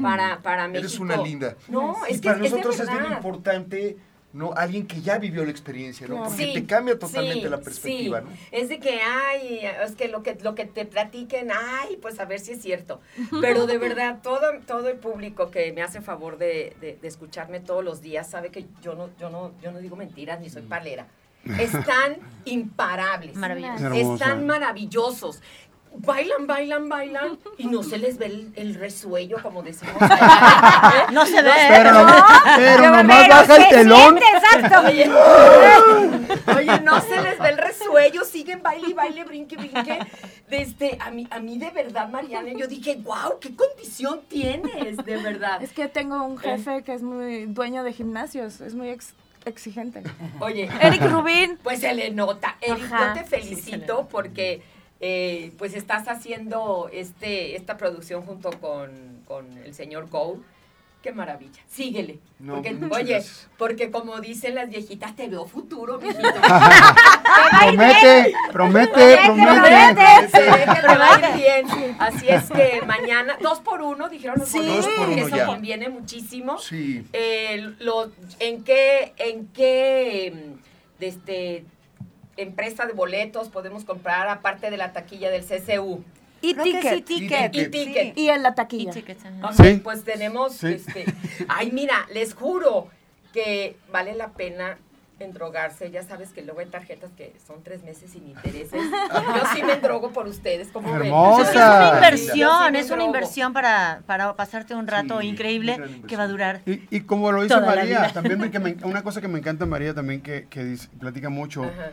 para, 0.00 0.38
para 0.42 0.68
México. 0.68 0.86
Eres 0.86 0.98
una 0.98 1.16
linda. 1.16 1.56
No, 1.68 1.96
y 2.08 2.14
es 2.14 2.20
que 2.20 2.28
para 2.28 2.44
es 2.44 2.50
de 2.50 2.50
nosotros 2.50 2.80
es 2.80 2.90
bien 2.90 3.12
importante 3.12 3.96
¿no? 4.32 4.52
Alguien 4.54 4.86
que 4.86 5.00
ya 5.00 5.18
vivió 5.18 5.44
la 5.44 5.50
experiencia, 5.50 6.06
¿no? 6.06 6.24
Porque 6.24 6.44
Sí, 6.44 6.52
te 6.52 6.66
cambia 6.66 6.98
totalmente 6.98 7.44
sí, 7.44 7.48
la 7.48 7.60
perspectiva, 7.60 8.20
sí. 8.20 8.26
¿no? 8.26 8.32
Es 8.52 8.68
de 8.68 8.78
que, 8.78 9.00
ay, 9.00 9.60
es 9.84 9.92
que 9.96 10.08
lo 10.08 10.22
que 10.22 10.36
lo 10.42 10.54
que 10.54 10.66
te 10.66 10.84
platiquen, 10.84 11.48
ay, 11.50 11.96
pues 12.02 12.20
a 12.20 12.26
ver 12.26 12.38
si 12.38 12.52
es 12.52 12.60
cierto. 12.62 13.00
Pero 13.40 13.66
de 13.66 13.78
verdad, 13.78 14.18
todo, 14.22 14.46
todo 14.66 14.88
el 14.88 14.96
público 14.98 15.50
que 15.50 15.72
me 15.72 15.82
hace 15.82 16.00
favor 16.02 16.36
de, 16.36 16.76
de- 16.80 16.98
de 17.00 17.08
escucharme 17.08 17.60
todos 17.60 17.82
los 17.82 18.02
días 18.02 18.28
sabe 18.30 18.50
que 18.50 18.66
yo 18.82 18.94
no, 18.94 19.08
yo 19.18 19.30
no, 19.30 19.52
yo 19.62 19.72
no 19.72 19.78
digo 19.78 19.96
mentiras 19.96 20.40
ni 20.40 20.50
soy 20.50 20.62
palera. 20.62 21.06
Están 21.58 22.18
imparables. 22.44 23.34
Maravilloso. 23.36 23.84
Hermosa. 23.86 24.12
Están 24.24 24.46
maravillosos. 24.46 25.40
Bailan, 26.00 26.46
bailan, 26.46 26.88
bailan 26.88 27.38
y 27.58 27.66
no 27.66 27.82
se 27.82 27.98
les 27.98 28.18
ve 28.18 28.26
el, 28.26 28.52
el 28.56 28.74
resuello, 28.76 29.38
como 29.42 29.62
decimos. 29.62 29.94
allá. 30.00 31.06
No 31.12 31.26
se 31.26 31.42
ve. 31.42 31.50
Pero, 31.68 31.92
nomás, 31.92 32.24
pero 32.56 32.90
nomás 32.96 33.28
baja 33.28 33.56
el 33.56 33.68
telón. 33.68 34.18
Exacto. 34.18 34.86
Oye, 34.86 35.10
oye, 36.56 36.80
no 36.82 37.00
se 37.00 37.20
les 37.20 37.38
ve 37.38 37.48
el 37.48 37.58
resuello, 37.58 38.24
siguen 38.24 38.62
baile 38.62 38.88
y 38.90 38.92
baile, 38.92 39.24
brinque, 39.24 39.56
brinque. 39.56 39.98
Desde, 40.48 40.96
a 41.00 41.10
mí, 41.10 41.26
a 41.30 41.40
mí 41.40 41.58
de 41.58 41.70
verdad, 41.70 42.08
Mariana, 42.08 42.50
yo 42.56 42.66
dije, 42.66 42.96
wow, 43.02 43.38
qué 43.40 43.54
condición 43.54 44.20
tienes, 44.28 44.96
de 44.96 45.16
verdad. 45.16 45.62
Es 45.62 45.72
que 45.72 45.88
tengo 45.88 46.22
un 46.24 46.38
jefe 46.38 46.82
que 46.82 46.94
es 46.94 47.02
muy 47.02 47.46
dueño 47.46 47.82
de 47.82 47.92
gimnasios, 47.92 48.60
es 48.60 48.74
muy 48.74 48.88
ex- 48.88 49.14
exigente. 49.44 50.02
Oye, 50.40 50.68
Eric 50.80 51.02
Rubín. 51.10 51.58
pues 51.62 51.80
se 51.80 51.92
le 51.92 52.10
nota. 52.10 52.56
Eric, 52.60 52.84
Ajá. 52.84 53.14
yo 53.14 53.20
te 53.22 53.28
felicito 53.28 54.08
porque 54.10 54.62
eh, 55.00 55.52
pues 55.58 55.74
estás 55.74 56.08
haciendo 56.08 56.88
este, 56.92 57.56
esta 57.56 57.76
producción 57.76 58.22
junto 58.22 58.50
con, 58.60 59.22
con 59.26 59.56
el 59.58 59.74
señor 59.74 60.08
Cole. 60.08 60.40
Qué 61.02 61.12
maravilla. 61.12 61.62
Síguele. 61.68 62.18
No, 62.40 62.54
porque, 62.54 62.70
oye, 62.90 63.12
gracias. 63.14 63.48
porque 63.56 63.88
como 63.92 64.18
dicen 64.20 64.56
las 64.56 64.68
viejitas, 64.68 65.14
te 65.14 65.28
veo 65.28 65.46
futuro, 65.46 65.98
mijito. 66.00 66.22
Promete, 67.60 68.32
promete, 68.52 69.18
promete. 69.24 70.28
Se 70.30 70.40
ve 70.42 70.64
que 70.74 70.80
te 70.80 70.96
va 70.98 71.14
a 71.14 71.30
ir 71.30 71.36
bien. 71.36 71.96
Así 72.00 72.28
es 72.28 72.50
que 72.50 72.82
mañana, 72.86 73.36
dos 73.40 73.60
por 73.60 73.80
uno, 73.82 74.08
dijeron 74.08 74.38
los 74.40 74.48
Sí. 74.48 74.58
Dos 74.66 74.86
por 74.88 75.08
uno 75.08 75.26
Eso 75.26 75.36
ya. 75.36 75.46
conviene 75.46 75.88
muchísimo. 75.88 76.58
Sí. 76.58 77.04
Eh, 77.12 77.74
lo- 77.78 78.10
¿En 78.40 78.64
qué, 78.64 79.12
en 79.18 79.46
qué 79.48 80.56
de 80.98 81.06
este, 81.06 81.64
empresa 82.38 82.86
de 82.86 82.92
boletos 82.92 83.48
podemos 83.48 83.84
comprar 83.84 84.28
aparte 84.28 84.70
de 84.70 84.76
la 84.76 84.92
taquilla 84.92 85.30
del 85.30 85.44
CCU? 85.44 86.02
Y 86.40 86.54
sí, 86.54 86.60
ticket. 86.62 87.04
ticket. 87.04 87.54
Y 87.54 87.66
ticket. 87.68 88.16
Y 88.18 88.28
en 88.30 88.42
la 88.42 88.50
Y 88.50 88.54
taquilla. 88.54 88.92
tickets, 88.92 89.24
ajá. 89.24 89.46
Ok, 89.48 89.54
Sí. 89.64 89.80
Pues 89.82 90.04
tenemos, 90.04 90.52
Sí. 90.54 90.68
este, 90.68 91.04
ay 91.48 91.70
mira, 91.72 92.06
les 92.14 92.34
juro 92.34 92.86
que 93.32 93.76
vale 93.92 94.14
la 94.14 94.28
pena 94.28 94.78
endrogarse. 95.20 95.90
Ya 95.90 96.04
sabes 96.04 96.30
que 96.30 96.42
luego 96.42 96.60
hay 96.60 96.66
tarjetas 96.66 97.10
que 97.16 97.32
son 97.44 97.64
tres 97.64 97.82
meses 97.82 98.12
sin 98.12 98.28
intereses. 98.28 98.80
Yo 98.80 99.42
sí 99.52 99.64
me 99.64 99.72
endrogo 99.72 100.10
por 100.12 100.28
ustedes, 100.28 100.68
como 100.68 100.92
ven? 100.92 101.06
Hermosa. 101.06 101.42
Es 101.50 101.56
una 101.56 101.94
inversión, 101.96 102.72
sí 102.72 102.78
es 102.78 102.86
una 102.86 102.96
drogo. 102.96 103.06
inversión 103.06 103.52
para, 103.52 104.02
para 104.06 104.32
pasarte 104.34 104.76
un 104.76 104.86
rato 104.86 105.20
Sí, 105.20 105.26
increíble 105.26 105.76
que 106.06 106.16
va 106.16 106.22
a 106.22 106.28
durar. 106.28 106.60
Y, 106.66 106.82
y 106.96 107.00
como 107.00 107.32
lo 107.32 107.42
dice 107.42 107.60
María, 107.60 108.12
también 108.12 108.38
me- 108.38 108.52
que 108.52 108.60
me- 108.60 108.76
una 108.84 109.02
cosa 109.02 109.20
que 109.20 109.26
me 109.26 109.40
encanta 109.40 109.66
María 109.66 109.92
también 109.92 110.20
que, 110.20 110.46
que 110.48 110.62
dice- 110.64 110.88
platica 111.00 111.30
mucho, 111.30 111.64
Ajá. 111.64 111.90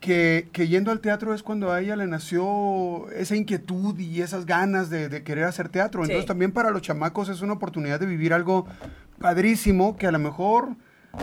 Que, 0.00 0.48
que 0.52 0.68
yendo 0.68 0.90
al 0.90 1.00
teatro 1.00 1.34
es 1.34 1.42
cuando 1.42 1.72
a 1.72 1.80
ella 1.80 1.96
le 1.96 2.06
nació 2.06 3.08
esa 3.10 3.34
inquietud 3.36 3.98
y 3.98 4.20
esas 4.22 4.46
ganas 4.46 4.90
de, 4.90 5.08
de 5.08 5.22
querer 5.22 5.44
hacer 5.44 5.68
teatro. 5.68 6.02
Entonces 6.02 6.24
Sí. 6.24 6.28
también 6.28 6.52
para 6.52 6.70
los 6.70 6.82
chamacos 6.82 7.28
es 7.28 7.40
una 7.42 7.54
oportunidad 7.54 7.98
de 7.98 8.06
vivir 8.06 8.32
algo 8.32 8.66
padrísimo 9.18 9.96
que 9.96 10.06
a 10.06 10.12
lo 10.12 10.18
mejor, 10.18 10.70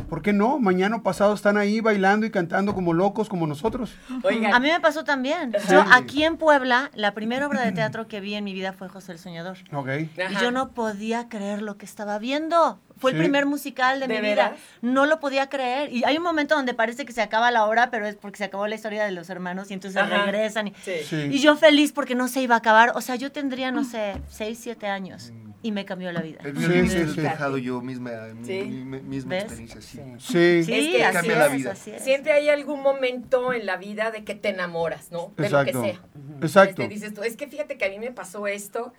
¿por 0.09 0.21
qué 0.21 0.33
no? 0.33 0.59
Mañana 0.59 0.97
o 0.97 1.03
pasado 1.03 1.33
están 1.33 1.57
ahí 1.57 1.79
bailando 1.81 2.25
y 2.25 2.31
cantando 2.31 2.73
como 2.73 2.93
locos 2.93 3.29
como 3.29 3.45
nosotros. 3.47 3.93
Oigan, 4.23 4.53
A 4.53 4.59
mí 4.59 4.69
me 4.69 4.79
pasó 4.79 5.03
también. 5.03 5.53
Yo 5.69 5.83
aquí 5.91 6.23
en 6.23 6.37
Puebla, 6.37 6.89
la 6.95 7.13
primera 7.13 7.47
obra 7.47 7.61
de 7.61 7.71
teatro 7.71 8.07
que 8.07 8.19
vi 8.21 8.35
en 8.35 8.43
mi 8.43 8.53
vida 8.53 8.73
fue 8.73 8.89
José 8.89 9.11
el 9.13 9.19
Soñador. 9.19 9.57
Ok. 9.71 9.87
Ajá. 9.89 10.31
Y 10.31 10.35
yo 10.41 10.51
no 10.51 10.69
podía 10.71 11.29
creer 11.29 11.61
lo 11.61 11.77
que 11.77 11.85
estaba 11.85 12.19
viendo. 12.19 12.79
Fue 12.97 13.11
Sí. 13.11 13.17
el 13.17 13.23
primer 13.23 13.45
musical 13.45 13.99
de, 13.99 14.07
¿De 14.07 14.15
mi 14.15 14.21
veras? 14.21 14.51
vida. 14.51 14.61
No 14.81 15.05
lo 15.05 15.19
podía 15.19 15.49
creer. 15.49 15.91
Y 15.91 16.03
hay 16.05 16.15
un 16.17 16.23
momento 16.23 16.55
donde 16.55 16.73
parece 16.73 17.05
que 17.05 17.11
se 17.11 17.21
acaba 17.21 17.51
la 17.51 17.65
hora, 17.65 17.89
pero 17.91 18.05
es 18.07 18.15
porque 18.15 18.37
se 18.37 18.45
acabó 18.45 18.67
la 18.67 18.75
historia 18.75 19.03
de 19.03 19.11
los 19.11 19.29
hermanos 19.29 19.71
y 19.71 19.73
entonces 19.73 20.01
Ajá. 20.01 20.23
regresan. 20.25 20.67
Y, 20.67 20.73
Sí. 20.83 20.91
Sí. 21.05 21.15
y 21.31 21.39
yo 21.39 21.55
feliz 21.55 21.91
porque 21.91 22.15
no 22.15 22.27
se 22.27 22.41
iba 22.41 22.55
a 22.55 22.59
acabar. 22.59 22.91
O 22.95 23.01
sea, 23.01 23.15
yo 23.15 23.31
tendría, 23.31 23.71
no 23.71 23.83
sé, 23.83 24.21
6, 24.29 24.57
7 24.61 24.87
años 24.87 25.33
y 25.63 25.71
me 25.71 25.85
cambió 25.85 26.11
la 26.11 26.21
vida. 26.21 26.39
El 26.43 26.55
Sí, 26.57 26.67
violín 26.67 26.89
sí, 26.89 26.97
he 26.97 27.07
sí. 27.07 27.21
dejado 27.21 27.57
yo 27.57 27.81
misma, 27.81 28.11
mi- 28.35 28.45
Sí. 28.45 28.61
mi- 28.63 28.99
misma 29.01 29.31
¿Ves? 29.35 29.43
experiencia, 29.45 29.81
sí. 29.81 29.99
Sí. 30.19 30.63
Sí, 30.63 30.73
Es 30.73 30.95
que 30.95 31.03
así 31.05 31.13
cambia 31.15 31.37
la 31.39 31.45
es, 31.47 31.53
vida. 31.53 31.71
así 31.71 31.91
es. 31.91 32.03
Siempre 32.03 32.33
hay 32.33 32.49
algún 32.49 32.81
momento 32.83 33.51
en 33.53 33.65
la 33.65 33.77
vida 33.77 34.11
de 34.11 34.23
que 34.23 34.35
te 34.35 34.49
enamoras, 34.49 35.11
¿no? 35.11 35.31
De 35.37 35.49
lo 35.49 35.61
Exacto. 35.61 35.81
que 35.81 35.87
sea. 35.91 36.01
Exacto. 36.41 36.81
Este, 36.83 36.93
dices 36.93 37.13
tú, 37.13 37.23
es 37.23 37.35
que 37.37 37.47
fíjate 37.47 37.77
que 37.77 37.85
a 37.85 37.89
mí 37.89 37.97
me 37.97 38.11
pasó 38.11 38.45
esto. 38.47 38.93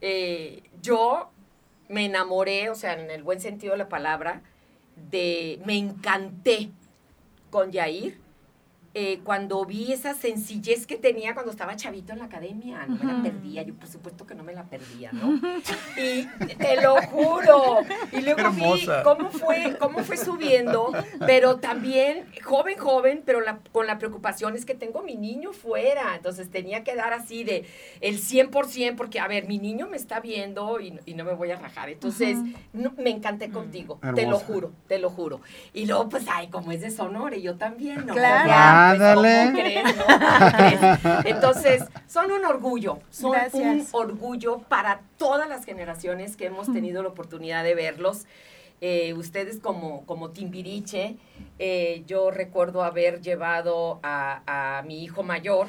eh, 0.00 0.62
yo 0.80 1.30
me 1.88 2.04
enamoré, 2.06 2.70
o 2.70 2.74
sea, 2.76 2.92
en 2.92 3.10
el 3.10 3.24
buen 3.24 3.40
sentido 3.40 3.72
de 3.72 3.78
la 3.78 3.88
palabra, 3.88 4.42
de. 5.10 5.60
Me 5.66 5.76
encanté 5.76 6.70
con 7.50 7.72
Yair. 7.72 8.18
Eh, 9.00 9.20
cuando 9.22 9.64
vi 9.64 9.92
esa 9.92 10.12
sencillez 10.14 10.84
que 10.88 10.96
tenía 10.96 11.32
cuando 11.34 11.52
estaba 11.52 11.76
chavito 11.76 12.12
en 12.12 12.18
la 12.18 12.24
academia, 12.24 12.84
no 12.88 12.96
me 12.96 13.04
la 13.04 13.22
perdía, 13.22 13.62
yo 13.62 13.74
por 13.74 13.88
supuesto 13.88 14.26
que 14.26 14.34
no 14.34 14.42
me 14.42 14.52
la 14.54 14.64
perdía, 14.64 15.12
¿no? 15.12 15.40
Y 15.96 16.26
te 16.56 16.80
lo 16.82 16.96
juro. 17.02 17.84
Y 18.10 18.20
luego 18.22 18.40
vi 18.50 18.62
cómo 19.04 19.30
fue, 19.30 19.76
cómo 19.78 19.98
fue 20.02 20.16
subiendo, 20.16 20.92
pero 21.26 21.58
también 21.58 22.26
joven, 22.44 22.76
joven, 22.78 23.22
pero 23.24 23.40
la- 23.40 23.60
con 23.70 23.86
la 23.86 23.98
preocupación 23.98 24.56
es 24.56 24.64
que 24.64 24.74
tengo 24.74 25.02
mi 25.02 25.14
niño 25.16 25.52
fuera, 25.52 26.16
entonces 26.16 26.50
tenía 26.50 26.82
que 26.82 26.96
dar 26.96 27.12
así 27.12 27.44
de 27.44 27.66
el 28.00 28.18
100%, 28.18 28.96
porque 28.96 29.20
a 29.20 29.28
ver, 29.28 29.46
mi 29.46 29.58
niño 29.58 29.86
me 29.88 29.96
está 29.96 30.18
viendo 30.20 30.80
y, 30.80 30.98
y 31.06 31.14
no 31.14 31.24
me 31.24 31.34
voy 31.34 31.50
a 31.52 31.56
rajar, 31.56 31.88
entonces 31.88 32.36
no- 32.72 32.92
me 32.98 33.10
encanté 33.10 33.50
contigo, 33.50 33.98
te 34.16 34.22
lo 34.26 34.38
juro, 34.40 34.72
te 34.88 34.98
lo 34.98 35.10
juro. 35.10 35.40
Y 35.72 35.86
luego, 35.86 36.08
pues, 36.08 36.24
ay, 36.28 36.48
como 36.48 36.72
es 36.72 36.80
de 36.80 36.90
Sonora, 36.90 37.36
y 37.36 37.42
yo 37.42 37.56
también, 37.56 38.06
¿no? 38.06 38.14
Claro. 38.14 38.48
Pues, 38.96 39.14
¿cómo 39.14 39.20
Ándale. 39.28 39.52
crees, 39.62 39.96
no? 39.96 40.04
¿Cómo 40.04 40.52
crees? 40.56 41.24
Entonces, 41.26 41.84
son 42.06 42.30
un 42.32 42.44
orgullo, 42.44 42.98
son 43.10 43.36
un 43.52 43.86
orgullo 43.92 44.58
para 44.68 45.00
todas 45.16 45.48
las 45.48 45.64
generaciones 45.64 46.36
que 46.36 46.46
hemos 46.46 46.72
tenido 46.72 47.02
la 47.02 47.08
oportunidad 47.08 47.64
de 47.64 47.74
verlos. 47.74 48.26
Eh, 48.80 49.12
ustedes 49.14 49.58
como, 49.58 50.06
como 50.06 50.30
Timbiriche, 50.30 51.16
eh, 51.58 52.04
yo 52.06 52.30
recuerdo 52.30 52.84
haber 52.84 53.20
llevado 53.20 53.98
a, 54.04 54.78
a 54.78 54.82
mi 54.82 55.02
hijo 55.02 55.24
mayor, 55.24 55.66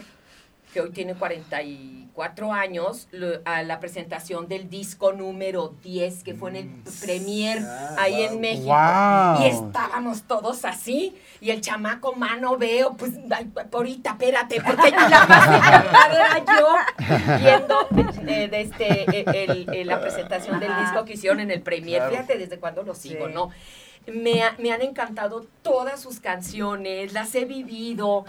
que 0.73 0.81
hoy 0.81 0.91
tiene 0.91 1.15
44 1.15 2.53
años, 2.53 3.07
lo- 3.11 3.39
a 3.45 3.63
la 3.63 3.79
presentación 3.79 4.47
del 4.47 4.69
disco 4.69 5.13
número 5.13 5.73
10, 5.83 6.23
que 6.23 6.33
fue 6.35 6.51
en 6.51 6.55
el 6.57 6.69
premier 7.01 7.59
ahí 7.97 8.21
en 8.23 8.39
México. 8.39 8.67
Wow. 8.67 9.41
Y 9.41 9.45
estábamos 9.49 10.23
todos 10.23 10.65
así, 10.65 11.15
y 11.41 11.49
el 11.51 11.61
chamaco, 11.61 12.13
mano, 12.13 12.57
veo, 12.57 12.93
pues, 12.95 13.13
ay, 13.31 13.49
ahorita, 13.71 14.11
espérate, 14.11 14.61
porque 14.61 14.91
la 14.91 15.25
más 15.27 15.47
era 16.11 16.45
yo 16.45 17.37
viendo 17.39 17.87
eh, 18.27 18.47
de 18.47 18.61
este, 18.61 19.21
eh, 19.21 19.45
el- 19.49 19.73
eh, 19.73 19.85
la 19.85 19.99
presentación 20.01 20.59
del 20.59 20.71
disco 20.81 21.05
que 21.05 21.13
hicieron 21.13 21.39
en 21.39 21.51
el 21.51 21.61
premier. 21.61 21.97
Claro. 21.99 22.11
Fíjate 22.11 22.37
desde 22.37 22.59
cuándo 22.59 22.83
lo 22.83 22.93
sigo, 22.93 23.27
¿no? 23.27 23.49
Me, 24.07 24.43
ha- 24.43 24.55
me 24.59 24.71
han 24.71 24.81
encantado 24.81 25.45
todas 25.61 25.99
sus 26.01 26.19
canciones, 26.19 27.13
las 27.13 27.33
he 27.35 27.45
vivido, 27.45 28.25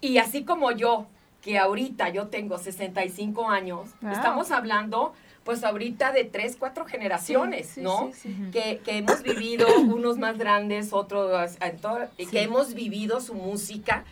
y 0.00 0.18
así 0.18 0.44
como 0.44 0.72
yo, 0.72 1.06
que 1.46 1.58
ahorita 1.58 2.08
yo 2.08 2.26
tengo 2.26 2.58
65 2.58 3.48
años, 3.48 3.90
Wow. 4.02 4.10
estamos 4.10 4.50
hablando 4.50 5.14
pues 5.44 5.62
ahorita 5.62 6.10
de 6.10 6.24
tres, 6.24 6.56
cuatro 6.58 6.84
generaciones, 6.86 7.66
Sí, 7.68 7.74
sí, 7.76 7.80
¿no? 7.82 8.10
sí, 8.12 8.34
sí. 8.34 8.50
Que, 8.50 8.78
que 8.84 8.96
hemos 8.98 9.22
vivido, 9.22 9.64
unos 9.80 10.18
más 10.18 10.38
grandes, 10.38 10.92
otros, 10.92 11.56
en 11.60 11.76
todo- 11.76 12.08
y 12.18 12.26
que 12.26 12.42
hemos 12.42 12.74
vivido 12.74 13.20
su 13.20 13.34
música 13.34 14.04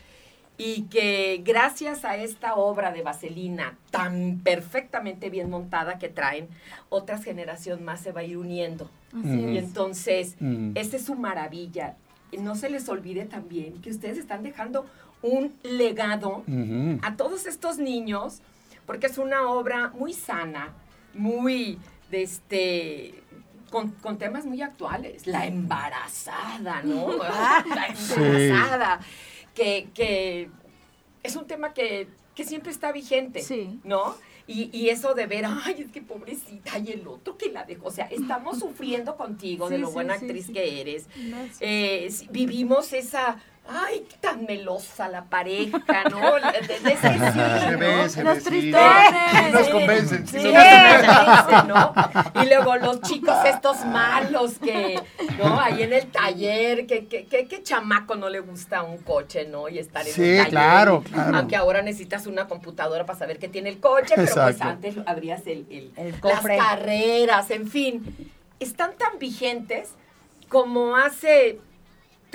y 0.59 0.83
que 0.83 1.42
gracias 1.44 2.05
a 2.05 2.16
esta 2.16 2.55
obra 2.55 2.92
de 2.92 3.03
Vaselina 3.03 3.77
tan 3.90 4.42
perfectamente 4.44 5.29
bien 5.29 5.51
montada 5.51 5.99
que 5.99 6.09
traen, 6.09 6.47
otra 6.88 7.18
generación 7.18 7.85
más 7.85 8.01
se 8.01 8.12
va 8.12 8.20
a 8.20 8.25
ir 8.25 8.37
uniendo. 8.38 8.88
Y 9.12 9.59
entonces, 9.59 10.37
Mm. 10.38 10.77
esa 10.77 10.97
es 10.99 11.05
su 11.05 11.16
maravilla. 11.16 11.97
Y 12.31 12.37
no 12.38 12.55
se 12.55 12.68
les 12.70 12.88
olvide 12.88 13.25
también 13.27 13.81
que 13.83 13.90
ustedes 13.90 14.18
están 14.18 14.42
dejando 14.44 14.87
un 15.24 15.54
legado 15.62 16.44
a 17.00 17.16
todos 17.16 17.46
estos 17.46 17.78
niños, 17.78 18.42
porque 18.87 19.06
es 19.06 19.16
una 19.16 19.48
obra 19.48 19.88
muy 19.88 20.12
sana, 20.12 20.74
muy, 21.14 21.78
de 22.10 22.22
este, 22.22 23.14
con, 23.70 23.92
con 23.92 24.18
temas 24.18 24.44
muy 24.44 24.60
actuales. 24.60 25.26
La 25.26 25.46
embarazada, 25.46 26.82
¿no? 26.82 27.16
La 27.16 27.87
embarazada. 27.88 29.00
Que, 29.54 29.88
que 29.94 30.50
es 31.22 31.37
un 31.37 31.46
tema 31.46 31.72
que, 31.72 32.06
que 32.34 32.44
siempre 32.44 32.70
está 32.70 32.92
vigente, 32.92 33.40
Sí. 33.42 33.80
¿no? 33.82 34.14
Y, 34.46 34.68
y 34.76 34.90
eso 34.90 35.14
de 35.14 35.26
ver, 35.26 35.46
ay, 35.46 35.76
es 35.78 35.90
que 35.90 36.02
pobrecita, 36.02 36.78
y 36.78 36.90
el 36.92 37.08
otro 37.08 37.38
que 37.38 37.50
la 37.50 37.64
dejó. 37.64 37.87
O 37.87 37.90
sea, 37.90 38.04
estamos 38.06 38.58
sufriendo 38.58 39.16
contigo 39.16 39.70
de 39.70 39.78
lo 39.78 39.90
buena 39.90 40.18
sí, 40.18 40.26
actriz 40.26 40.46
sí. 40.46 40.52
que 40.52 40.82
eres. 40.82 41.06
Eh, 41.60 42.12
vivimos 42.30 42.92
esa, 42.92 43.38
ay, 43.68 44.07
tan 44.20 44.44
melosa 44.44 45.09
la 45.09 45.24
pareja, 45.24 45.79
¿no? 46.11 46.35
De- 46.35 46.59
ese 46.59 46.79
sí, 46.96 46.96
Se 47.00 47.70
¿no? 47.72 47.79
ve, 47.79 48.09
se 48.09 48.22
Los 48.24 48.35
ve, 48.37 48.40
sí. 48.40 48.46
tristones. 48.50 49.33
Sí 49.33 49.53
nos 49.53 49.68
convencen. 49.68 50.27
sí 50.29 50.38
Sí, 50.40 50.53
nos 50.53 50.64
convencen. 50.64 51.14
convence, 51.24 51.68
¿no? 51.68 52.42
Y 52.42 52.46
luego 52.46 52.77
los 52.77 53.00
chicos 53.03 53.37
estos 53.46 53.85
malos 53.87 54.59
que, 54.59 55.00
¿no? 55.38 55.59
Ahí 55.61 55.83
en 55.83 55.92
el 55.92 56.07
taller, 56.11 56.87
que, 56.87 57.07
que, 57.07 57.24
que, 57.27 57.46
que 57.48 57.62
chamaco 57.62 58.14
no 58.16 58.29
le 58.29 58.40
gusta 58.40 58.83
un 58.83 58.98
coche, 58.98 59.46
¿no? 59.46 59.68
Y 59.68 59.79
estar 59.79 60.07
en 60.07 60.12
Sí, 60.12 60.20
un 60.22 60.37
taller. 60.37 60.50
claro, 60.50 61.03
claro. 61.03 61.37
Aunque 61.38 61.57
ahora 61.57 61.81
necesitas 61.83 62.27
una 62.27 62.46
computadora 62.48 63.07
para 63.07 63.18
saber 63.18 63.38
qué 63.38 63.48
tiene 63.48 63.70
el 63.70 63.81
coche, 63.81 64.14
pero 64.16 64.33
pues 64.35 64.61
antes 64.61 64.94
abrías 65.07 65.46
el, 65.46 65.66
el- 65.70 65.92
El 65.96 66.14
las 66.22 66.40
carreras, 66.44 67.50
en 67.50 67.68
fin. 67.68 68.31
Están 68.61 68.92
tan 68.98 69.18
vigentes 69.18 69.90
como 70.48 70.96
hace 70.96 71.59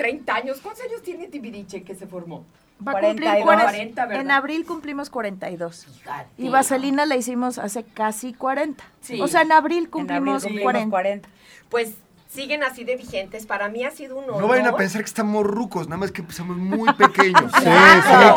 30 0.00 0.34
años. 0.34 0.60
¿Cuántos 0.62 0.82
años 0.86 1.02
tiene 1.02 1.28
Tibiriche 1.28 1.82
que 1.82 1.94
se 1.94 2.06
formó? 2.06 2.46
Va 2.86 2.92
a 2.92 3.00
cumplir 3.00 3.28
42. 3.42 3.44
40, 3.44 4.06
¿verdad? 4.06 4.22
En 4.22 4.30
abril 4.30 4.64
cumplimos 4.64 5.10
42. 5.10 5.86
Fíjate. 5.98 6.28
Y 6.38 6.48
Vaselina 6.48 7.04
la 7.04 7.16
hicimos 7.16 7.58
hace 7.58 7.84
casi 7.84 8.32
40. 8.32 8.82
Sí. 9.02 9.20
O 9.20 9.28
sea, 9.28 9.42
en 9.42 9.52
abril 9.52 9.76
En 9.78 9.82
abril 9.84 9.90
cumplimos, 9.90 10.42
cumplimos 10.44 10.62
40. 10.62 10.90
40. 10.90 11.28
Pues 11.68 11.92
siguen 12.30 12.62
así 12.62 12.84
de 12.84 12.96
vigentes. 12.96 13.44
Para 13.44 13.68
mí 13.68 13.84
ha 13.84 13.90
sido 13.90 14.16
un 14.16 14.24
honor. 14.24 14.40
No 14.40 14.48
vayan 14.48 14.68
a 14.68 14.76
pensar 14.76 15.02
que 15.02 15.08
estamos 15.08 15.44
rucos, 15.44 15.88
nada 15.88 15.98
más 15.98 16.12
que 16.12 16.24
somos 16.32 16.56
muy 16.56 16.90
pequeños. 16.94 17.52
Sí, 17.58 17.64
sí, 17.64 17.64
claro. 17.64 18.36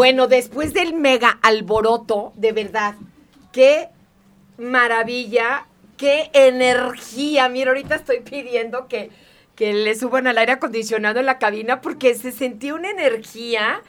Bueno, 0.05 0.27
después 0.27 0.75
del 0.75 0.93
mega 0.93 1.39
alboroto, 1.41 2.35
de 2.37 2.53
verdad, 2.53 2.95
qué 3.55 3.89
maravilla, 4.59 5.67
qué 5.97 6.29
energía. 6.35 7.49
Mira, 7.49 7.71
ahorita 7.71 7.95
estoy 7.95 8.21
pidiendo 8.21 8.87
que, 8.87 9.09
que 9.57 9.73
le 9.73 9.95
suban 9.95 10.27
al 10.27 10.37
aire 10.37 10.53
acondicionado 10.53 11.21
en 11.21 11.25
la 11.25 11.39
cabina 11.39 11.81
porque 11.81 12.15
se 12.17 12.33
sentía 12.33 12.75
una 12.75 12.91
energía 12.91 13.81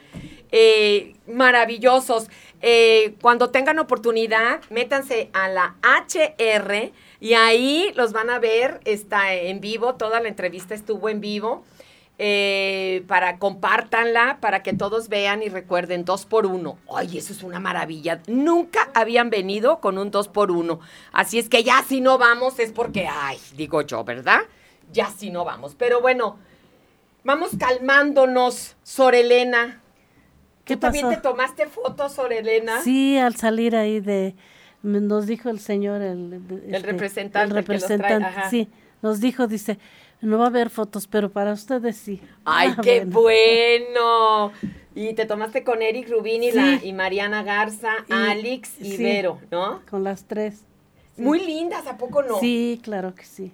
eh, 0.54 1.18
maravillosos. 1.28 2.30
Eh, 2.62 3.16
cuando 3.22 3.50
tengan 3.50 3.78
oportunidad, 3.80 4.62
métanse 4.70 5.30
a 5.34 5.50
la 5.50 5.76
HR 5.84 6.94
y 7.20 7.34
ahí 7.34 7.92
los 7.96 8.14
van 8.14 8.30
a 8.30 8.40
ver. 8.40 8.80
Está 8.86 9.34
en 9.34 9.60
vivo, 9.60 9.96
toda 9.96 10.22
la 10.22 10.30
entrevista 10.30 10.76
estuvo 10.76 11.10
en 11.10 11.20
vivo. 11.20 11.66
Eh, 12.18 13.04
para 13.08 13.40
compártanla, 13.40 14.38
para 14.40 14.64
que 14.64 14.72
todos 14.72 15.10
vean 15.10 15.44
y 15.44 15.50
recuerden, 15.50 16.06
dos 16.06 16.26
por 16.26 16.46
uno. 16.46 16.78
Ay, 16.94 17.18
eso 17.18 17.34
es 17.34 17.44
una 17.44 17.60
maravilla. 17.60 18.22
Nunca 18.28 18.90
habían 18.94 19.30
venido 19.30 19.80
con 19.82 19.98
un 19.98 20.12
dos 20.12 20.30
por 20.30 20.50
uno. 20.50 20.80
Así 21.12 21.40
es 21.40 21.50
que 21.50 21.64
ya 21.64 21.84
si 21.84 22.00
no 22.00 22.18
vamos 22.18 22.60
es 22.60 22.72
porque, 22.72 23.08
ay, 23.08 23.38
digo 23.56 23.82
yo, 23.82 24.04
¿verdad? 24.06 24.42
Ya 24.94 25.10
si 25.10 25.30
no 25.30 25.44
vamos. 25.44 25.76
Pero 25.76 26.00
bueno, 26.00 26.38
vamos 27.26 27.52
calmándonos, 27.60 28.78
Sorelena. 28.84 29.82
¿Qué 30.64 30.76
¿Tú 30.76 30.80
también 30.82 31.10
te 31.10 31.18
tomaste 31.18 31.68
fotos, 31.68 32.14
Sorelena? 32.14 32.82
Sí, 32.82 33.18
al 33.18 33.36
salir 33.36 33.76
ahí 33.76 34.00
de, 34.00 34.36
nos 34.84 35.28
dijo 35.28 35.50
el 35.50 35.60
señor, 35.60 36.02
el, 36.02 36.42
este, 36.68 36.80
representante 36.80 37.60
el 37.60 37.66
trae, 37.66 37.78
representante, 37.78 38.26
ajá. 38.26 38.50
sí, 38.50 38.70
nos 39.02 39.20
dijo, 39.20 39.48
dice, 39.48 39.78
no 40.22 40.38
va 40.38 40.46
a 40.46 40.48
haber 40.48 40.70
fotos, 40.70 41.08
pero 41.08 41.30
para 41.32 41.54
ustedes 41.54 41.98
sí. 41.98 42.22
Ay, 42.46 42.74
Ah, 42.78 42.82
qué 42.82 43.06
bueno. 43.06 43.22
bueno. 43.22 44.52
Y 44.96 45.14
te 45.14 45.26
tomaste 45.26 45.64
con 45.64 45.82
Eric 45.82 46.10
Rubín 46.10 46.42
y, 46.44 46.52
Sí. 46.52 46.58
la, 46.58 46.84
y 46.84 46.94
Mariana 46.94 47.44
Garza, 47.44 47.92
Y- 48.08 48.14
Alex 48.14 48.80
y 48.80 48.96
sí, 48.98 49.04
Vero, 49.04 49.40
¿no? 49.52 49.82
Con 49.90 50.04
las 50.04 50.24
tres. 50.26 50.62
Muy 51.18 51.40
lindas, 51.46 51.86
¿a 51.88 51.98
poco 51.98 52.24
no? 52.24 52.40
Sí, 52.40 52.80
claro 52.84 53.14
que 53.16 53.24
sí. 53.26 53.52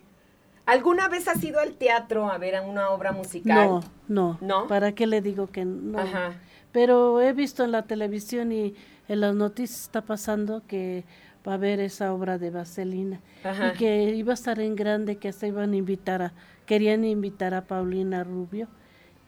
¿Alguna 0.66 1.10
vez 1.10 1.28
has 1.28 1.44
ido 1.44 1.60
al 1.60 1.74
teatro 1.74 2.30
a 2.32 2.38
ver 2.38 2.60
una 2.66 2.90
obra 2.92 3.12
musical? 3.12 3.68
No, 3.68 3.84
no. 4.08 4.38
¿No? 4.42 4.68
¿Para 4.68 4.94
qué 4.94 5.08
le 5.08 5.22
digo 5.22 5.48
que 5.52 5.66
no? 5.66 5.98
Ajá. 6.00 6.34
Pero 6.72 7.20
he 7.22 7.34
visto 7.34 7.64
en 7.64 7.72
la 7.72 7.84
televisión 7.84 8.52
y 8.52 8.76
en 9.08 9.20
las 9.20 9.36
noticias 9.36 9.82
está 9.82 10.02
pasando 10.04 10.62
que 10.68 11.04
va 11.48 11.54
a 11.54 11.56
haber 11.56 11.80
esa 11.80 12.14
obra 12.14 12.38
de 12.38 12.50
Vaselina 12.50 13.20
Ajá. 13.44 13.74
y 13.74 13.78
que 13.78 14.04
iba 14.16 14.32
a 14.32 14.36
estar 14.36 14.60
en 14.60 14.76
grande, 14.76 15.18
que 15.18 15.32
se 15.32 15.48
iban 15.48 15.74
a 15.74 15.76
invitar 15.76 16.22
a, 16.22 16.34
querían 16.66 17.04
invitar 17.04 17.54
a 17.54 17.66
Paulina 17.66 18.24
Rubio 18.24 18.68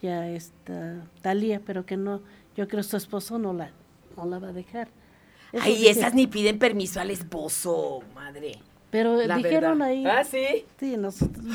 y 0.02 0.08
a 0.08 0.30
esta 0.30 1.06
Talía, 1.22 1.62
pero 1.66 1.86
que 1.86 1.98
no, 1.98 2.22
yo 2.56 2.68
creo 2.68 2.84
su 2.84 2.98
esposo 2.98 3.40
no 3.40 3.54
la, 3.54 3.72
no 4.18 4.26
la 4.26 4.40
va 4.40 4.50
a 4.50 4.54
dejar. 4.54 4.90
Eso 5.52 5.64
Ay, 5.66 5.88
esas 5.88 6.14
ni 6.14 6.28
piden 6.28 6.58
permiso 6.58 7.00
al 7.00 7.12
esposo, 7.12 8.02
madre. 8.16 8.60
Pero 8.94 9.16
La 9.16 9.38
dijeron 9.38 9.80
verdad. 9.80 9.88
ahí. 9.88 10.06
¿Ah, 10.06 10.24
sí? 10.24 10.66
Sí, 10.80 10.96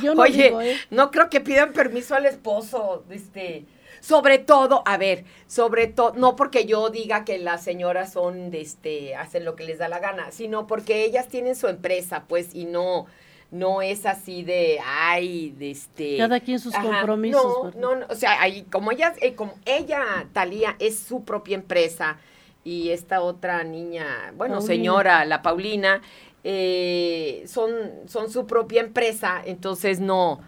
yo 0.02 0.14
no 0.16 0.22
Oye, 0.22 0.44
digo, 0.44 0.60
¿eh? 0.60 0.76
no 0.90 1.10
creo 1.12 1.30
que 1.30 1.40
pidan 1.40 1.72
permiso 1.72 2.16
al 2.16 2.26
esposo, 2.26 3.04
este, 3.10 3.64
sobre 4.00 4.38
todo, 4.38 4.82
a 4.84 4.96
ver, 4.96 5.24
sobre 5.46 5.86
todo, 5.86 6.12
no 6.16 6.34
porque 6.34 6.66
yo 6.66 6.90
diga 6.90 7.24
que 7.24 7.38
las 7.38 7.62
señoras 7.62 8.12
son, 8.12 8.50
de 8.50 8.60
este, 8.60 9.14
hacen 9.14 9.44
lo 9.44 9.54
que 9.54 9.62
les 9.64 9.78
da 9.78 9.88
la 9.88 10.00
gana, 10.00 10.32
sino 10.32 10.66
porque 10.66 11.04
ellas 11.04 11.28
tienen 11.28 11.54
su 11.54 11.68
empresa, 11.68 12.24
pues, 12.28 12.56
y 12.56 12.64
no, 12.64 13.06
no 13.52 13.82
es 13.82 14.04
así 14.04 14.42
de, 14.42 14.80
ay, 14.84 15.54
de 15.56 15.70
este. 15.70 16.16
Cada 16.18 16.40
quien 16.40 16.58
sus 16.58 16.74
compromisos, 16.74 17.72
No, 17.76 17.94
no, 17.94 18.00
no, 18.00 18.06
o 18.10 18.14
sea, 18.16 18.42
ahí, 18.42 18.64
como 18.64 18.90
ella, 18.90 19.14
eh, 19.20 19.34
como 19.36 19.54
ella, 19.64 20.26
Talía, 20.32 20.74
es 20.80 20.98
su 20.98 21.24
propia 21.24 21.54
empresa 21.54 22.18
y 22.64 22.90
esta 22.90 23.22
otra 23.22 23.64
niña, 23.64 24.32
bueno, 24.36 24.56
Paulina. 24.56 24.60
señora, 24.60 25.24
la 25.24 25.40
Paulina, 25.40 26.02
eh, 26.44 27.44
son, 27.46 27.70
son 28.06 28.30
su 28.30 28.46
propia 28.46 28.80
empresa, 28.80 29.42
entonces 29.44 30.00
no, 30.00 30.40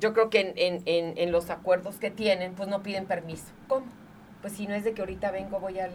yo 0.00 0.12
creo 0.12 0.30
que 0.30 0.40
en, 0.40 0.82
en- 0.86 1.16
en- 1.16 1.32
los 1.32 1.50
acuerdos 1.50 1.96
que 1.96 2.10
tienen, 2.10 2.54
pues 2.54 2.68
no 2.68 2.82
piden 2.82 3.06
permiso. 3.06 3.44
¿Cómo? 3.68 3.86
Pues 4.42 4.54
si 4.54 4.66
no 4.66 4.74
es 4.74 4.84
de 4.84 4.92
que 4.92 5.00
ahorita 5.02 5.30
vengo, 5.30 5.60
voy 5.60 5.78
a 5.78 5.88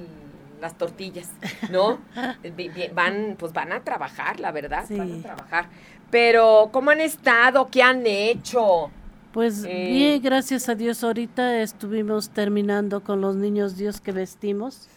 las 0.62 0.78
tortillas, 0.78 1.30
¿no? 1.70 2.00
Van, 2.94 3.36
pues 3.38 3.54
van 3.54 3.72
a 3.72 3.84
trabajar, 3.84 4.40
la 4.40 4.52
verdad, 4.52 4.86
van 4.90 5.14
a 5.20 5.22
trabajar. 5.22 5.70
Pero, 6.10 6.70
¿cómo 6.72 6.90
han 6.92 7.02
estado? 7.02 7.70
¿Qué 7.70 7.84
han 7.84 8.06
hecho? 8.08 8.90
Pues 9.32 9.64
Eh, 9.64 9.88
bien, 9.92 10.22
gracias 10.22 10.68
a 10.70 10.76
Dios. 10.76 11.04
Ahorita 11.04 11.62
estuvimos 11.62 12.30
terminando 12.30 13.04
con 13.04 13.22
los 13.22 13.36
niños 13.36 13.78
Dios 13.78 14.02
que 14.02 14.12
vestimos. 14.12 14.88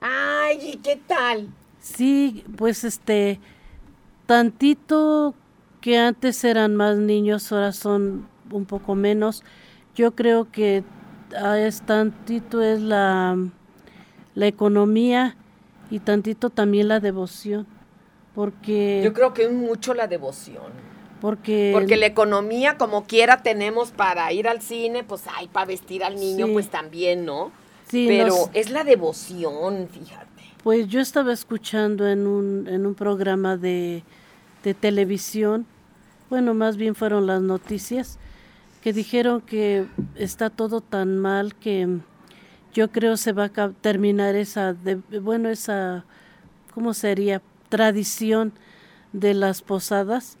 Ay, 0.00 0.58
¿y 0.74 0.76
qué 0.76 0.96
tal? 0.96 1.48
Sí, 1.94 2.44
pues 2.56 2.82
este, 2.82 3.38
tantito 4.26 5.34
que 5.80 5.98
antes 5.98 6.42
eran 6.42 6.74
más 6.74 6.96
niños, 6.96 7.52
ahora 7.52 7.72
son 7.72 8.26
un 8.50 8.64
poco 8.64 8.94
menos. 8.96 9.44
Yo 9.94 10.14
creo 10.16 10.50
que 10.50 10.82
ah, 11.40 11.58
es 11.58 11.82
tantito 11.82 12.60
es 12.60 12.80
la, 12.80 13.36
la 14.34 14.46
economía 14.46 15.36
y 15.88 16.00
tantito 16.00 16.50
también 16.50 16.88
la 16.88 16.98
devoción, 16.98 17.66
porque 18.34 19.00
Yo 19.04 19.12
creo 19.12 19.32
que 19.32 19.44
es 19.44 19.52
mucho 19.52 19.94
la 19.94 20.08
devoción. 20.08 20.72
porque 21.20 21.70
Porque 21.72 21.96
la 21.96 22.06
economía, 22.06 22.76
como 22.78 23.04
quiera, 23.04 23.42
tenemos 23.44 23.92
para 23.92 24.32
ir 24.32 24.48
al 24.48 24.60
cine, 24.60 25.04
pues, 25.04 25.22
ay, 25.36 25.46
para 25.48 25.66
vestir 25.66 26.02
al 26.02 26.16
niño, 26.16 26.46
Sí. 26.46 26.52
pues 26.52 26.68
también, 26.68 27.24
¿no? 27.24 27.52
Sí, 27.88 28.06
Pero 28.08 28.50
es 28.52 28.70
la 28.70 28.82
devoción, 28.82 29.88
fíjate. 29.88 30.35
Pues 30.66 30.88
yo 30.88 30.98
estaba 30.98 31.32
escuchando 31.32 32.08
en 32.08 32.26
un, 32.26 32.66
en 32.66 32.86
un 32.86 32.96
programa 32.96 33.56
de, 33.56 34.02
de 34.64 34.74
televisión, 34.74 35.64
bueno, 36.28 36.54
más 36.54 36.76
bien 36.76 36.96
fueron 36.96 37.28
las 37.28 37.40
noticias, 37.40 38.18
que 38.82 38.92
dijeron 38.92 39.42
que 39.42 39.86
está 40.16 40.50
todo 40.50 40.80
tan 40.80 41.18
mal 41.18 41.54
que 41.54 42.00
yo 42.74 42.90
creo 42.90 43.16
se 43.16 43.32
va 43.32 43.44
a 43.44 43.68
terminar 43.80 44.34
esa, 44.34 44.74
bueno, 45.22 45.50
esa, 45.50 46.04
¿cómo 46.74 46.94
sería? 46.94 47.40
Tradición 47.68 48.52
de 49.12 49.34
las 49.34 49.62
posadas, 49.62 50.36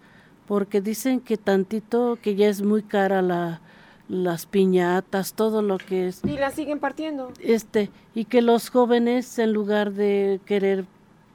porque 0.48 0.80
dicen 0.80 1.20
que 1.20 1.36
tantito, 1.36 2.18
que 2.20 2.34
ya 2.34 2.48
es 2.48 2.62
muy 2.62 2.82
cara 2.82 3.22
la, 3.22 3.60
las 4.08 4.46
piñatas, 4.46 5.34
todo 5.34 5.62
lo 5.62 5.78
que 5.78 6.08
es 6.08 6.20
Y 6.24 6.36
la 6.38 6.50
siguen 6.50 6.78
partiendo. 6.78 7.32
este 7.40 7.90
y 8.14 8.24
que 8.26 8.40
los 8.42 8.70
jóvenes 8.70 9.38
en 9.38 9.52
lugar 9.52 9.92
de 9.92 10.40
querer 10.46 10.84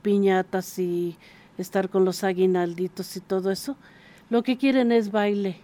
piñatas 0.02 0.80
y 0.80 1.18
estar 1.58 1.90
con 1.90 2.06
los 2.06 2.24
aguinalditos 2.24 3.16
y 3.18 3.20
todo 3.20 3.52
eso 3.52 3.76
lo 4.30 4.42
que 4.42 4.58
quieren 4.58 4.92
es 4.92 5.12
baile 5.12 5.58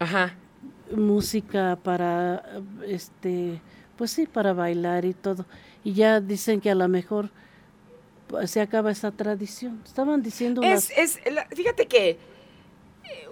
Ajá. 0.00 0.34
música 0.94 1.78
para 1.82 2.42
este 2.86 3.60
pues 3.96 4.10
sí 4.10 4.26
para 4.26 4.52
bailar 4.52 5.04
y 5.04 5.14
todo 5.14 5.46
y 5.84 5.92
ya 5.94 6.20
dicen 6.20 6.60
que 6.60 6.70
a 6.70 6.74
lo 6.74 6.88
mejor 6.88 7.30
pues, 8.26 8.50
se 8.50 8.60
acaba 8.60 8.90
esa 8.90 9.12
tradición 9.12 9.80
estaban 9.84 10.22
diciendo 10.22 10.62
Es, 10.62 10.90
unas- 10.90 10.98
es, 10.98 11.32
la- 11.32 11.46
fíjate 11.46 11.86
que 11.86 12.10
eh, 12.10 12.18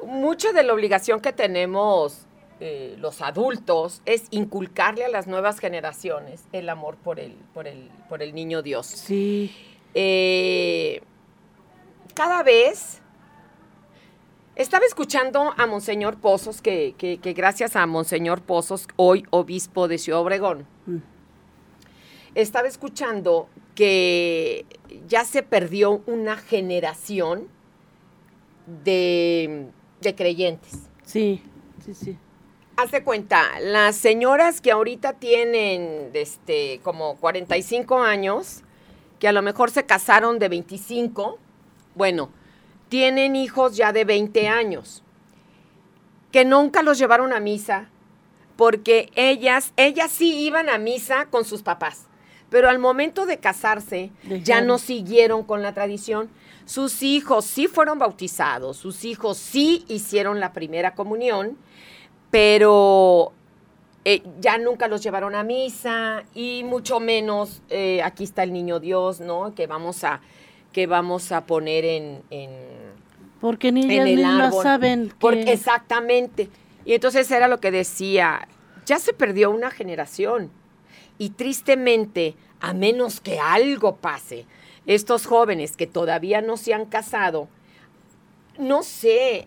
mucha 0.07 0.53
de 0.53 0.63
la 0.63 0.73
obligación 0.73 1.21
que 1.21 1.33
tenemos 1.33 2.27
eh, 2.65 2.95
los 2.99 3.21
adultos 3.23 4.03
es 4.07 4.25
inculcarle 4.31 5.05
a 5.05 5.09
las 5.09 5.27
nuevas 5.27 5.59
generaciones 5.59 6.45
el 6.53 6.69
amor 6.69 6.97
por 6.97 7.19
el, 7.19 7.33
por 7.53 7.67
el, 7.67 7.91
por 8.09 8.23
el 8.23 8.35
niño 8.35 8.63
Dios. 8.63 8.87
Sí. 8.87 9.51
Eh, 9.95 11.03
cada 12.15 12.43
vez 12.45 13.01
estaba 14.55 14.85
escuchando 14.87 15.53
a 15.57 15.67
Monseñor 15.67 16.19
Pozos, 16.19 16.63
que, 16.63 16.95
que- 16.99 17.19
que 17.19 17.33
gracias 17.33 17.75
a 17.75 17.85
Monseñor 17.87 18.43
Pozos, 18.43 18.87
hoy 18.97 19.25
obispo 19.31 19.89
de 19.89 19.99
Ciudad 19.99 20.21
Obregón, 20.21 20.67
Mm. 20.87 20.99
estaba 22.35 22.69
escuchando 22.69 23.49
que 23.75 24.67
ya 25.09 25.25
se 25.25 25.43
perdió 25.43 26.03
una 26.07 26.37
generación 26.37 27.49
de, 28.85 29.67
de 30.01 30.15
creyentes. 30.15 30.79
sí 31.05 31.43
sí 31.85 31.95
sí 31.95 32.17
Hace 32.77 33.05
cuenta, 33.05 33.61
las 33.61 33.97
señoras 33.97 34.63
que 34.63 34.73
ahorita 34.73 35.13
tienen 35.13 36.11
este, 36.15 36.81
como 36.83 37.17
45 37.17 38.01
años, 38.01 38.63
que 39.19 39.29
a 39.29 39.33
lo 39.33 39.43
mejor 39.43 39.71
se 39.71 39.85
casaron 39.85 40.39
de 40.39 40.49
25, 40.49 41.39
bueno, 41.95 42.31
tienen 42.89 43.37
hijos 43.37 43.77
ya 43.77 43.93
de 43.93 44.05
20 44.05 44.49
años, 44.49 45.03
que 46.33 46.47
nunca 46.47 46.83
los 46.83 46.99
llevaron 46.99 47.35
a 47.35 47.41
misa, 47.41 47.91
porque 48.57 49.11
ellas, 49.17 49.75
ellas 49.77 50.11
sí 50.11 50.43
iban 50.45 50.71
a 50.71 50.79
misa 50.79 51.27
con 51.27 51.45
sus 51.45 51.63
papás, 51.63 52.07
pero 52.49 52.71
al 52.71 52.79
momento 52.79 53.27
de 53.27 53.39
casarse 53.39 54.13
ya 54.43 54.63
no 54.63 54.79
siguieron 54.79 55.43
con 55.43 55.63
la 55.63 55.75
tradición. 55.75 56.31
Sus 56.65 57.03
hijos 57.03 57.45
sí 57.45 57.67
fueron 57.67 57.99
bautizados, 57.99 58.79
sus 58.79 59.05
hijos 59.05 59.37
sí 59.37 59.85
hicieron 59.89 60.41
la 60.41 60.53
primera 60.53 60.95
comunión, 60.95 61.59
pero 62.33 63.31
eh, 64.07 64.23
ya 64.41 64.57
nunca 64.59 64.89
los 64.89 65.03
llevaron 65.03 65.35
a 65.35 65.45
misa 65.45 66.25
y 66.35 66.65
mucho 66.65 66.99
menos 66.99 67.61
eh, 67.69 68.03
aquí 68.03 68.25
está 68.25 68.43
el 68.43 68.53
niño 68.55 68.81
Dios, 68.81 69.21
¿no? 69.21 69.55
Que 69.55 69.67
vamos 69.69 70.03
a 70.03 70.21
que 70.73 70.87
vamos 70.87 71.31
a 71.33 71.45
poner 71.45 71.85
en, 71.85 72.23
en, 72.31 72.51
porque 73.43 73.71
ni 73.71 73.83
en 73.83 73.91
ellas 73.91 74.07
el 74.09 74.17
mismas 74.17 74.47
árbol. 74.47 74.63
saben 74.63 75.13
Porque- 75.21 75.45
que 75.45 75.53
exactamente. 75.53 76.49
Y 76.87 76.95
entonces 76.95 77.31
era 77.31 77.47
lo 77.47 77.61
que 77.61 77.71
decía, 77.71 78.49
ya 78.87 78.99
se 78.99 79.13
perdió 79.13 79.51
una 79.51 79.71
generación. 79.71 80.51
Y 81.19 81.31
tristemente, 81.31 82.35
a 82.61 82.73
menos 82.73 83.21
que 83.21 83.39
algo 83.39 83.97
pase, 83.97 84.47
estos 84.87 85.27
jóvenes 85.27 85.77
que 85.77 85.87
todavía 85.87 86.41
no 86.41 86.57
se 86.57 86.73
han 86.73 86.87
casado, 86.87 87.49
no 88.59 88.83
sé, 88.83 89.47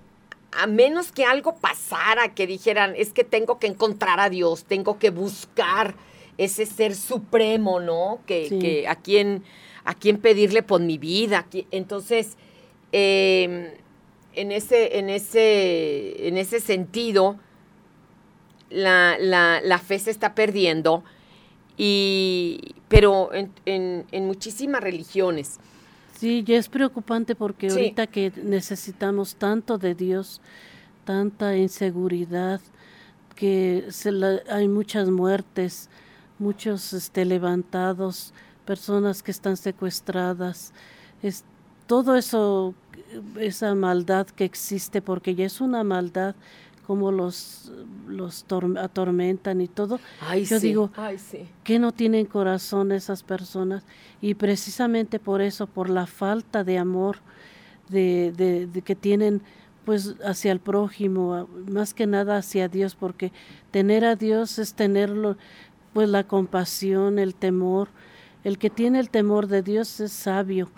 a 0.57 0.67
menos 0.67 1.11
que 1.11 1.25
algo 1.25 1.55
pasara, 1.55 2.33
que 2.33 2.47
dijeran, 2.47 2.93
es 2.95 3.11
que 3.13 3.23
tengo 3.23 3.59
que 3.59 3.67
encontrar 3.67 4.19
a 4.19 4.29
Dios, 4.29 4.63
tengo 4.65 4.97
que 4.99 5.09
buscar 5.09 5.95
ese 6.37 6.65
ser 6.65 6.95
supremo, 6.95 7.79
¿no? 7.79 8.19
Que, 8.25 8.49
Sí. 8.49 8.59
que 8.59 8.87
a 8.87 8.95
quién 8.95 9.43
a 9.87 9.93
quién 9.93 10.17
pedirle 10.17 10.63
por 10.63 10.81
mi 10.81 10.97
vida. 10.97 11.45
Entonces, 11.69 12.37
eh, 12.91 13.77
en 14.33 14.51
ese, 14.51 14.97
en 14.97 15.09
ese, 15.11 16.27
en 16.27 16.37
ese 16.39 16.59
sentido, 16.59 17.37
la, 18.71 19.15
la- 19.19 19.61
la 19.61 19.77
fe 19.79 19.99
se 19.99 20.09
está 20.11 20.33
perdiendo, 20.33 21.03
y, 21.77 22.73
pero 22.87 23.33
en, 23.33 23.51
en- 23.65 24.05
en 24.11 24.25
muchísimas 24.25 24.81
religiones. 24.81 25.59
Sí, 26.17 26.43
ya 26.43 26.57
es 26.57 26.69
preocupante 26.69 27.35
porque 27.35 27.69
Sí. 27.69 27.75
ahorita 27.75 28.07
que 28.07 28.31
necesitamos 28.43 29.35
tanto 29.35 29.77
de 29.77 29.95
Dios, 29.95 30.41
tanta 31.03 31.55
inseguridad, 31.57 32.61
que 33.35 33.85
se 33.89 34.11
la- 34.11 34.39
hay 34.49 34.67
muchas 34.67 35.09
muertes, 35.09 35.89
muchos 36.39 36.93
este, 36.93 37.25
levantados, 37.25 38.33
personas 38.65 39.21
que 39.21 39.31
están 39.31 39.57
secuestradas, 39.57 40.73
es, 41.21 41.43
todo 41.85 42.15
eso, 42.15 42.73
esa 43.39 43.75
maldad 43.75 44.25
que 44.27 44.45
existe, 44.45 45.01
porque 45.01 45.35
ya 45.35 45.45
es 45.45 45.61
una 45.61 45.83
maldad, 45.83 46.33
como 46.85 47.11
los, 47.11 47.71
los 48.07 48.45
tor- 48.47 48.77
atormentan 48.79 49.59
y 49.61 49.67
todo. 49.67 49.99
Ay, 50.21 50.45
Yo 50.45 50.59
sí, 50.59 50.67
digo, 50.67 50.91
ay, 50.95 51.17
sí. 51.17 51.47
que 51.63 51.79
no 51.79 51.91
tienen 51.91 52.25
corazón 52.25 52.91
esas 52.91 53.23
personas 53.23 53.83
y 54.21 54.35
precisamente 54.35 55.19
por 55.19 55.41
eso, 55.41 55.67
por 55.67 55.89
la 55.89 56.05
falta 56.07 56.63
de 56.63 56.77
amor 56.77 57.17
de, 57.89 58.33
de- 58.37 58.67
de 58.67 58.81
que 58.81 58.95
tienen 58.95 59.41
pues 59.83 60.15
hacia 60.25 60.51
el 60.51 60.59
prójimo, 60.59 61.47
más 61.71 61.93
que 61.93 62.07
nada 62.07 62.37
hacia 62.37 62.67
Dios, 62.67 62.95
porque 62.95 63.31
tener 63.69 64.03
a 64.03 64.15
Dios 64.15 64.57
es 64.57 64.73
tenerlo 64.73 65.37
pues 65.93 66.09
la 66.09 66.23
compasión, 66.25 67.19
el 67.19 67.35
temor. 67.35 67.89
El 68.43 68.57
que 68.57 68.69
tiene 68.71 68.99
el 68.99 69.09
temor 69.11 69.45
de 69.47 69.61
Dios 69.61 69.99
es 69.99 70.11
sabio 70.11 70.69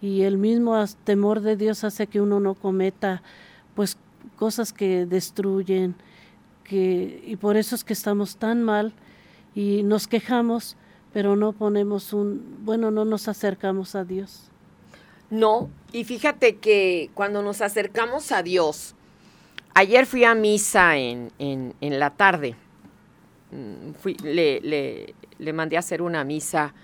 y 0.00 0.22
el 0.22 0.38
mismo 0.38 0.82
temor 1.04 1.40
de 1.42 1.56
Dios 1.56 1.84
hace 1.84 2.06
que 2.06 2.20
uno 2.22 2.40
no 2.40 2.54
cometa 2.54 3.22
pues 3.74 3.96
cosas 4.36 4.72
que 4.72 5.06
destruyen, 5.06 5.94
que 6.64 7.22
y 7.26 7.36
por 7.36 7.56
eso 7.56 7.74
es 7.74 7.84
que 7.84 7.92
estamos 7.92 8.36
tan 8.36 8.62
mal 8.62 8.92
y 9.54 9.82
nos 9.82 10.06
quejamos, 10.08 10.76
pero 11.12 11.36
no 11.36 11.52
ponemos 11.52 12.12
un, 12.12 12.58
bueno, 12.64 12.90
no 12.90 13.04
nos 13.04 13.28
acercamos 13.28 13.94
a 13.94 14.04
Dios. 14.04 14.50
No, 15.30 15.70
y 15.92 16.04
fíjate 16.04 16.56
que 16.56 17.10
cuando 17.14 17.42
nos 17.42 17.60
acercamos 17.60 18.30
a 18.32 18.42
Dios, 18.42 18.94
ayer 19.74 20.06
fui 20.06 20.24
a 20.24 20.34
misa 20.34 20.96
en, 20.96 21.30
en- 21.38 21.74
en 21.80 21.98
la 21.98 22.10
tarde, 22.10 22.56
Mm, 23.52 23.92
fui, 24.00 24.14
le, 24.14 24.60
le- 24.62 25.14
le 25.38 25.52
mandé 25.52 25.76
a 25.76 25.78
hacer 25.78 26.02
una 26.02 26.24
misa 26.24 26.74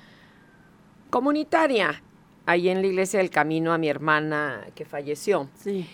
comunitaria 1.10 2.00
ahí 2.46 2.68
en 2.68 2.80
la 2.80 2.86
iglesia 2.86 3.18
del 3.18 3.30
camino 3.30 3.72
a 3.72 3.78
mi 3.78 3.88
hermana 3.88 4.66
que 4.74 4.84
falleció. 4.84 5.48
Sí. 5.58 5.86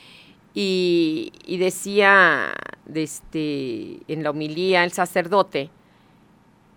Y, 0.59 1.33
y 1.45 1.59
decía 1.59 2.55
de 2.87 3.03
este, 3.03 4.01
en 4.11 4.23
la 4.23 4.31
homilía 4.31 4.85
el 4.85 4.93
sacerdote 4.93 5.69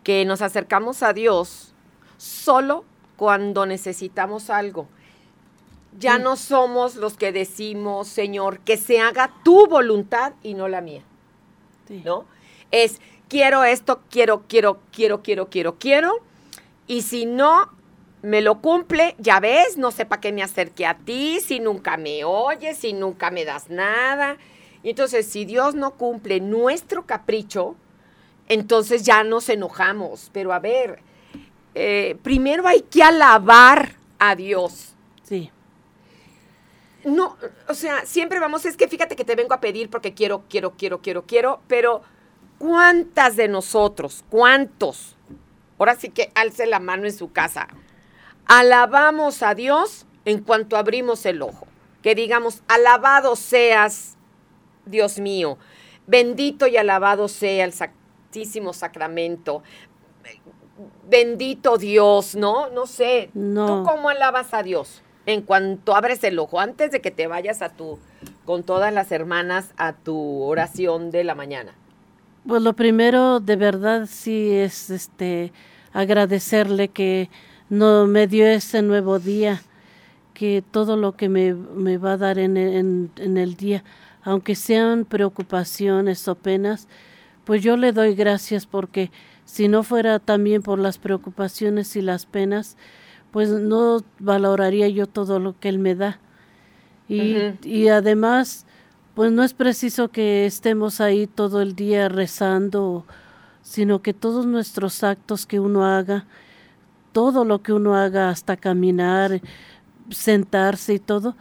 que 0.03 0.25
nos 0.25 0.41
acercamos 0.41 1.01
a 1.01 1.13
Dios 1.13 1.73
solo 2.17 2.83
cuando 3.15 3.65
necesitamos 3.65 4.49
algo. 4.49 4.89
Ya 5.97 6.17
Sí. 6.17 6.23
no 6.23 6.35
somos 6.35 6.95
los 6.97 7.13
que 7.15 7.31
decimos, 7.31 8.09
Señor, 8.09 8.59
que 8.59 8.75
se 8.75 8.99
haga 8.99 9.31
tu 9.45 9.65
voluntad 9.67 10.33
y 10.43 10.55
no 10.55 10.67
la 10.67 10.81
mía. 10.81 11.03
¿No? 12.03 12.25
Es, 12.71 12.99
quiero 13.29 13.63
esto, 13.63 14.01
quiero, 14.09 14.43
quiero, 14.49 14.81
quiero, 14.91 15.21
quiero, 15.23 15.49
quiero, 15.49 15.75
quiero. 15.79 16.19
Y 16.85 17.03
si 17.03 17.25
no 17.25 17.69
me 18.21 18.41
lo 18.41 18.61
cumple, 18.61 19.15
ya 19.17 19.39
ves, 19.39 19.77
no 19.77 19.91
sé 19.91 20.05
para 20.05 20.19
qué 20.19 20.31
me 20.31 20.43
acerqué 20.43 20.85
a 20.85 20.97
ti, 20.97 21.39
si 21.39 21.59
nunca 21.59 21.97
me 21.97 22.23
oyes, 22.23 22.77
si 22.77 22.93
nunca 22.93 23.31
me 23.31 23.45
das 23.45 23.69
nada. 23.69 24.37
Y 24.83 24.89
entonces, 24.91 25.27
si 25.27 25.45
Dios 25.45 25.75
no 25.75 25.91
cumple 25.91 26.39
nuestro 26.39 27.05
capricho, 27.05 27.75
entonces 28.47 29.03
ya 29.03 29.23
nos 29.23 29.49
enojamos. 29.49 30.29
Pero 30.33 30.53
a 30.53 30.59
ver, 30.59 30.99
eh, 31.75 32.17
primero 32.23 32.67
hay 32.67 32.81
que 32.81 33.03
alabar 33.03 33.95
a 34.17 34.35
Dios. 34.35 34.95
Sí. 35.23 35.51
No, 37.05 37.37
o 37.67 37.73
sea, 37.73 38.05
siempre 38.05 38.39
vamos, 38.39 38.65
es 38.65 38.75
que 38.75 38.87
fíjate 38.87 39.15
que 39.15 39.23
te 39.23 39.35
vengo 39.35 39.53
a 39.53 39.61
pedir 39.61 39.89
porque 39.89 40.13
quiero, 40.13 40.43
quiero, 40.49 40.71
quiero, 40.71 41.01
quiero, 41.01 41.23
quiero, 41.23 41.61
pero 41.67 42.01
¿cuántas 42.57 43.37
de 43.37 43.47
nosotros, 43.47 44.25
cuántos? 44.29 45.15
Ahora 45.77 45.95
sí 45.95 46.09
que 46.09 46.31
alce 46.35 46.65
la 46.65 46.81
mano 46.81 47.05
en 47.05 47.13
su 47.13 47.31
casa. 47.31 47.69
Alabamos 48.49 49.43
a 49.43 49.53
Dios 49.53 50.07
en 50.25 50.41
cuanto 50.41 50.75
abrimos 50.75 51.23
el 51.27 51.43
ojo. 51.43 51.67
Que 52.01 52.15
digamos, 52.15 52.63
alabado 52.67 53.35
seas, 53.35 54.17
Dios 54.87 55.19
mío. 55.19 55.59
Bendito 56.07 56.65
y 56.65 56.75
alabado 56.75 57.27
sea 57.27 57.63
el 57.63 57.73
Santísimo 57.73 58.73
Sacramento. 58.73 59.61
Bendito 61.07 61.77
Dios, 61.77 62.35
¿no? 62.35 62.71
No 62.71 62.87
sé. 62.87 63.29
No. 63.35 63.67
¿Tú 63.67 63.91
cómo 63.91 64.09
alabas 64.09 64.51
a 64.55 64.63
Dios? 64.63 65.03
En 65.27 65.43
cuanto 65.43 65.95
abres 65.95 66.23
el 66.23 66.39
ojo, 66.39 66.59
antes 66.59 66.89
de 66.89 67.01
que 67.01 67.11
te 67.11 67.27
vayas 67.27 67.61
a 67.61 67.69
tu, 67.69 67.99
con 68.45 68.63
todas 68.63 68.91
las 68.91 69.11
hermanas, 69.11 69.75
a 69.77 69.93
tu 69.93 70.41
oración 70.41 71.11
de 71.11 71.23
la 71.23 71.35
mañana. 71.35 71.75
Pues 72.47 72.63
lo 72.63 72.73
primero 72.73 73.41
de 73.41 73.57
verdad 73.57 74.07
sí 74.07 74.55
es 74.55 74.89
este 74.89 75.53
agradecerle 75.93 76.87
que 76.87 77.29
no 77.69 78.07
me 78.07 78.27
dio 78.27 78.45
ese 78.47 78.81
nuevo 78.81 79.19
día, 79.19 79.61
que 80.33 80.63
todo 80.71 80.97
lo 80.97 81.15
que 81.15 81.29
me, 81.29 81.53
me 81.53 81.97
va 81.97 82.13
a 82.13 82.17
dar 82.17 82.39
en, 82.39 82.57
en- 82.57 83.11
en 83.17 83.37
el 83.37 83.55
día, 83.55 83.83
aunque 84.23 84.55
sean 84.55 85.05
preocupaciones 85.05 86.27
o 86.27 86.35
penas, 86.35 86.87
pues 87.45 87.63
yo 87.63 87.77
le 87.77 87.91
doy 87.93 88.15
gracias 88.15 88.65
porque 88.65 89.11
si 89.45 89.67
no 89.67 89.83
fuera 89.83 90.19
también 90.19 90.61
por 90.61 90.79
las 90.79 90.97
preocupaciones 90.97 91.95
y 91.95 92.01
las 92.01 92.25
penas, 92.25 92.77
pues 93.31 93.49
no 93.49 94.03
valoraría 94.19 94.87
yo 94.89 95.07
todo 95.07 95.39
lo 95.39 95.59
que 95.59 95.69
él 95.69 95.79
me 95.79 95.95
da. 95.95 96.19
Y, 97.07 97.49
y 97.63 97.87
además, 97.89 98.65
pues 99.15 99.31
no 99.31 99.43
es 99.43 99.53
preciso 99.53 100.09
que 100.09 100.45
estemos 100.45 101.01
ahí 101.01 101.27
todo 101.27 101.61
el 101.61 101.75
día 101.75 102.07
rezando, 102.09 103.05
sino 103.63 104.01
que 104.01 104.13
todos 104.13 104.45
nuestros 104.45 105.03
actos 105.03 105.45
que 105.45 105.59
uno 105.59 105.85
haga, 105.85 106.25
todo 107.11 107.45
lo 107.45 107.61
que 107.61 107.73
uno 107.73 107.95
haga, 107.95 108.29
hasta 108.29 108.57
caminar, 108.57 109.41
sentarse 110.09 110.93
y 110.95 110.99
todo, 110.99 111.35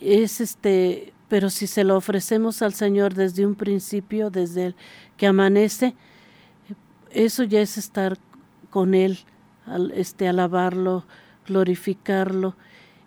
es 0.00 0.40
este, 0.40 1.12
pero 1.28 1.50
si 1.50 1.66
se 1.66 1.84
lo 1.84 1.96
ofrecemos 1.96 2.62
al 2.62 2.74
Señor 2.74 3.14
desde 3.14 3.46
un 3.46 3.54
principio, 3.54 4.30
desde 4.30 4.66
el 4.66 4.74
que 5.16 5.26
amanece, 5.26 5.94
eso 7.10 7.42
ya 7.44 7.60
es 7.60 7.76
estar 7.78 8.18
con 8.70 8.94
Él, 8.94 9.18
al- 9.66 9.90
este, 9.92 10.28
alabarlo, 10.28 11.04
glorificarlo. 11.46 12.56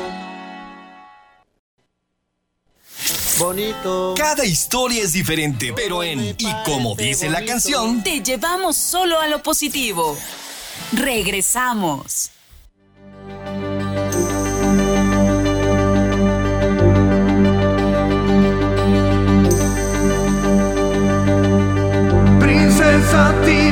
Bonito. 3.39 4.13
cada 4.17 4.45
historia 4.45 5.01
es 5.03 5.13
diferente, 5.13 5.73
pero 5.73 6.03
en 6.03 6.36
Y 6.38 6.47
como 6.65 6.95
dice 6.95 7.27
la 7.29 7.43
canción, 7.43 8.03
Te 8.03 8.21
llevamos 8.21 8.77
solo 8.77 9.19
a 9.19 9.25
lo 9.27 9.41
positivo. 9.41 10.15
Regresamos. 10.93 12.32
Princesa 22.39 23.34
tibetana, 23.43 23.64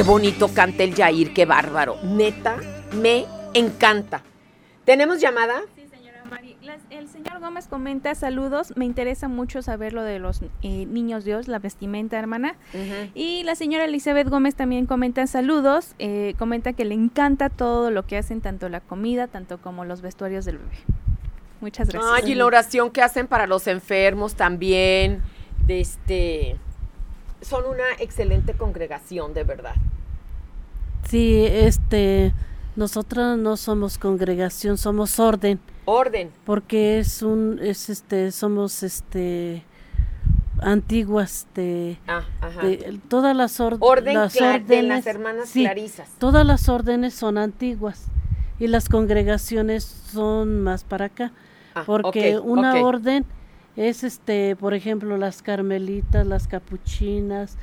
qué 0.00 0.04
bonito 0.04 0.48
canta 0.48 0.82
el 0.82 0.94
Yair, 0.94 1.34
qué 1.34 1.44
bárbaro. 1.44 1.98
Neta, 2.02 2.56
me 2.94 3.26
encanta. 3.52 4.22
¿Tenemos 4.86 5.20
llamada? 5.20 5.60
Mari, 6.30 6.56
las- 6.62 6.80
el 6.88 7.06
señor 7.06 7.38
Gómez 7.38 7.66
comenta 7.68 8.14
saludos, 8.14 8.72
me 8.76 8.86
interesa 8.86 9.28
mucho 9.28 9.60
saber 9.60 9.92
lo 9.92 10.02
de 10.02 10.18
los 10.18 10.40
eh, 10.62 10.86
niños 10.86 11.26
Dios, 11.26 11.48
la 11.48 11.58
vestimenta 11.58 12.18
hermana. 12.18 12.54
Y 13.14 13.42
la 13.42 13.54
señora 13.56 13.84
Elizabeth 13.84 14.30
Gómez 14.30 14.54
también 14.54 14.86
comenta 14.86 15.26
saludos, 15.26 15.94
eh, 15.98 16.32
comenta 16.38 16.72
que 16.72 16.86
le 16.86 16.94
encanta 16.94 17.50
todo 17.50 17.90
lo 17.90 18.06
que 18.06 18.16
hacen, 18.16 18.40
tanto 18.40 18.70
la 18.70 18.80
comida, 18.80 19.26
tanto 19.26 19.58
como 19.58 19.84
los 19.84 20.00
vestuarios 20.00 20.46
del 20.46 20.56
bebé. 20.58 20.78
Muchas 21.60 21.90
gracias. 21.90 22.10
Ay, 22.24 22.32
y 22.32 22.34
la 22.36 22.46
oración 22.46 22.90
que 22.90 23.02
hacen 23.02 23.26
para 23.26 23.46
los 23.46 23.66
enfermos 23.66 24.34
también. 24.34 25.20
De 25.66 25.80
este. 25.80 26.56
Son 27.42 27.64
una 27.66 27.84
excelente 27.98 28.52
congregación, 28.54 29.32
de 29.34 29.44
verdad. 29.44 29.74
Sí, 31.08 31.44
este, 31.46 32.32
nosotros 32.76 33.38
no 33.38 33.56
somos 33.56 33.98
congregación, 33.98 34.76
somos 34.78 35.18
orden. 35.18 35.58
Orden. 35.86 36.30
Porque 36.44 36.98
es 37.00 37.22
un, 37.22 37.58
es 37.62 37.88
este, 37.90 38.30
somos 38.30 38.82
este, 38.82 39.64
antiguas 40.60 41.46
de, 41.54 41.98
Ah, 42.06 42.22
ajá. 42.40 42.62
de- 42.66 43.00
todas 43.08 43.34
las, 43.34 43.58
or- 43.60 43.78
Orden 43.80 44.14
las 44.14 44.34
cla- 44.36 44.62
de 44.64 44.82
las 44.82 44.98
órdenes- 45.00 45.06
hermanas 45.06 45.48
sí, 45.48 45.62
clarisas. 45.64 46.08
Todas 46.18 46.46
las 46.46 46.68
órdenes 46.68 47.14
son 47.14 47.38
antiguas 47.38 48.04
y 48.58 48.66
las 48.68 48.88
congregaciones 48.88 49.84
son 49.84 50.62
más 50.62 50.84
para 50.84 51.06
acá, 51.06 51.32
Ah, 51.74 51.84
porque 51.86 52.38
una 52.38 52.74
orden 52.82 53.24
es 53.76 54.04
este, 54.04 54.56
por 54.56 54.74
ejemplo, 54.74 55.16
las 55.16 55.42
carmelitas, 55.42 56.26
las 56.26 56.48
capuchinas, 56.48 57.56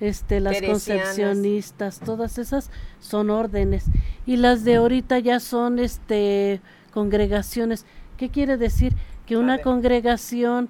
este, 0.00 0.40
las 0.40 0.60
concepcionistas, 0.60 2.00
todas 2.00 2.38
esas 2.38 2.70
son 2.98 3.30
órdenes 3.30 3.84
y 4.26 4.36
las 4.36 4.64
de 4.64 4.76
ahorita 4.76 5.20
ya 5.20 5.38
son 5.38 5.78
este 5.78 6.60
congregaciones. 6.92 7.86
¿Qué 8.16 8.28
quiere 8.28 8.56
decir? 8.56 8.94
Que 9.26 9.36
una 9.36 9.58
congregación, 9.58 10.68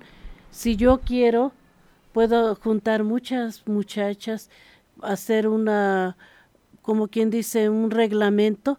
si 0.51 0.77
yo 0.77 1.01
quiero, 1.01 1.53
puedo 2.13 2.55
juntar 2.57 3.05
muchas 3.05 3.67
muchachas, 3.67 4.51
hacer 5.01 5.49
una, 5.49 6.17
como 6.83 7.09
quien 7.09 7.31
dice, 7.31 7.69
un 7.69 7.91
reglamento 7.91 8.79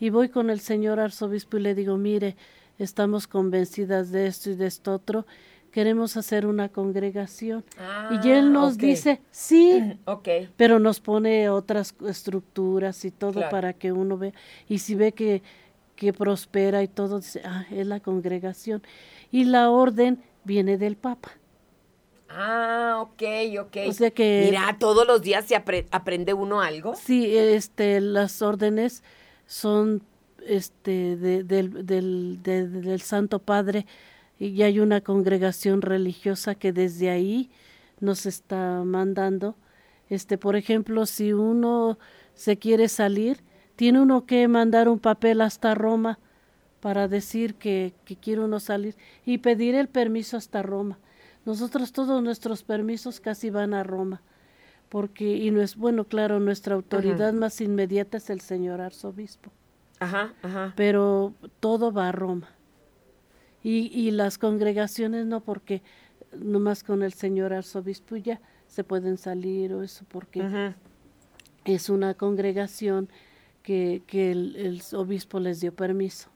y 0.00 0.10
voy 0.10 0.28
con 0.28 0.50
el 0.50 0.60
señor 0.60 1.00
arzobispo 1.00 1.58
y 1.58 1.60
le 1.60 1.74
digo, 1.74 1.96
mire, 1.96 2.36
estamos 2.78 3.26
convencidas 3.26 4.10
de 4.10 4.26
esto 4.26 4.50
y 4.50 4.54
de 4.54 4.66
esto 4.66 4.92
otro, 4.94 5.26
queremos 5.70 6.16
hacer 6.16 6.46
una 6.46 6.68
congregación. 6.68 7.64
y 8.22 8.28
él 8.30 8.52
nos 8.52 8.76
dice, 8.78 9.20
sí, 9.30 9.98
Ok. 10.04 10.28
pero 10.56 10.78
nos 10.78 11.00
pone 11.00 11.48
otras 11.48 11.94
estructuras 12.06 13.04
y 13.04 13.10
todo 13.10 13.32
Claro. 13.32 13.50
para 13.50 13.72
que 13.72 13.92
uno 13.92 14.18
vea. 14.18 14.32
Y 14.68 14.78
si 14.78 14.94
ve 14.94 15.12
que, 15.12 15.42
que 15.96 16.12
prospera 16.12 16.82
y 16.82 16.88
todo, 16.88 17.20
dice, 17.20 17.40
ah, 17.44 17.64
es 17.70 17.86
la 17.86 18.00
congregación. 18.00 18.82
Y 19.30 19.44
la 19.44 19.70
orden 19.70 20.22
viene 20.44 20.76
del 20.76 20.96
Papa. 20.96 21.30
Ah, 22.28 22.98
ok, 23.00 23.22
ok. 23.60 23.76
O 23.88 23.92
sea 23.92 24.10
que- 24.10 24.42
Mira, 24.46 24.76
todos 24.78 25.06
los 25.06 25.20
días 25.22 25.44
se 25.46 25.54
apre- 25.54 25.86
aprende 25.90 26.32
uno 26.34 26.60
algo. 26.62 26.94
Sí, 26.94 27.36
este, 27.36 28.00
las 28.00 28.40
órdenes 28.42 29.02
son 29.46 30.02
este, 30.46 31.16
de- 31.16 31.44
del, 31.44 31.86
del, 31.86 32.42
de- 32.42 32.68
del 32.68 33.00
Santo 33.00 33.38
Padre 33.38 33.86
y 34.38 34.62
hay 34.62 34.80
una 34.80 35.00
congregación 35.00 35.82
religiosa 35.82 36.54
que 36.54 36.72
desde 36.72 37.10
ahí 37.10 37.50
nos 38.00 38.26
está 38.26 38.82
mandando. 38.84 39.56
Este, 40.08 40.36
por 40.38 40.56
ejemplo, 40.56 41.06
si 41.06 41.32
uno 41.32 41.98
se 42.34 42.56
quiere 42.58 42.88
salir, 42.88 43.38
tiene 43.76 44.00
uno 44.00 44.26
que 44.26 44.46
mandar 44.48 44.88
un 44.88 44.98
papel 44.98 45.40
hasta 45.40 45.74
Roma 45.74 46.18
para 46.80 47.06
decir 47.08 47.54
que, 47.54 47.94
que 48.04 48.16
quiere 48.16 48.40
uno 48.42 48.58
salir 48.58 48.96
y 49.24 49.38
pedir 49.38 49.74
el 49.76 49.88
permiso 49.88 50.36
hasta 50.36 50.62
Roma. 50.62 50.98
Nosotros 51.44 51.92
todos 51.92 52.22
nuestros 52.22 52.62
permisos 52.64 53.20
casi 53.20 53.50
van 53.50 53.74
a 53.74 53.82
Roma, 53.84 54.20
porque, 54.88 55.36
y 55.36 55.50
no 55.50 55.62
es, 55.62 55.76
bueno, 55.76 56.04
claro, 56.04 56.38
nuestra 56.40 56.74
autoridad 56.74 57.32
más 57.32 57.60
inmediata 57.60 58.16
es 58.18 58.30
el 58.30 58.40
señor 58.40 58.80
arzobispo, 58.80 59.50
Ajá, 60.02 60.34
ajá. 60.42 60.72
pero 60.76 61.32
todo 61.60 61.92
va 61.92 62.08
a 62.08 62.12
Roma. 62.12 62.48
Y, 63.62 63.86
y 63.98 64.10
las 64.10 64.38
congregaciones 64.38 65.26
no, 65.26 65.40
porque 65.40 65.82
nomás 66.36 66.82
con 66.82 67.02
el 67.02 67.12
señor 67.12 67.52
arzobispo 67.52 68.16
ya 68.16 68.40
se 68.66 68.82
pueden 68.84 69.18
salir 69.18 69.72
o 69.74 69.82
eso, 69.82 70.04
porque 70.08 70.72
es 71.64 71.88
una 71.88 72.14
congregación 72.14 73.08
que, 73.62 74.02
que 74.06 74.32
el, 74.32 74.56
el 74.56 74.82
obispo 74.96 75.38
les 75.38 75.60
dio 75.60 75.72
permiso 75.74 76.28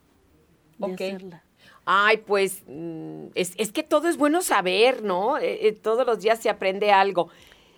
de 0.79 0.87
Ok. 0.93 0.93
hacerla. 1.01 1.43
Ay, 1.85 2.19
pues 2.19 2.63
mm, 2.69 3.27
es, 3.35 3.55
es 3.57 3.73
que 3.73 3.83
todo 3.83 4.09
es 4.09 4.17
bueno 4.17 4.43
saber, 4.43 5.03
¿no? 5.03 5.39
Eh, 5.39 5.67
eh, 5.69 5.73
todos 5.73 6.07
los 6.07 6.21
días 6.21 6.41
se 6.41 6.49
aprende 6.51 6.93
algo. 6.93 7.29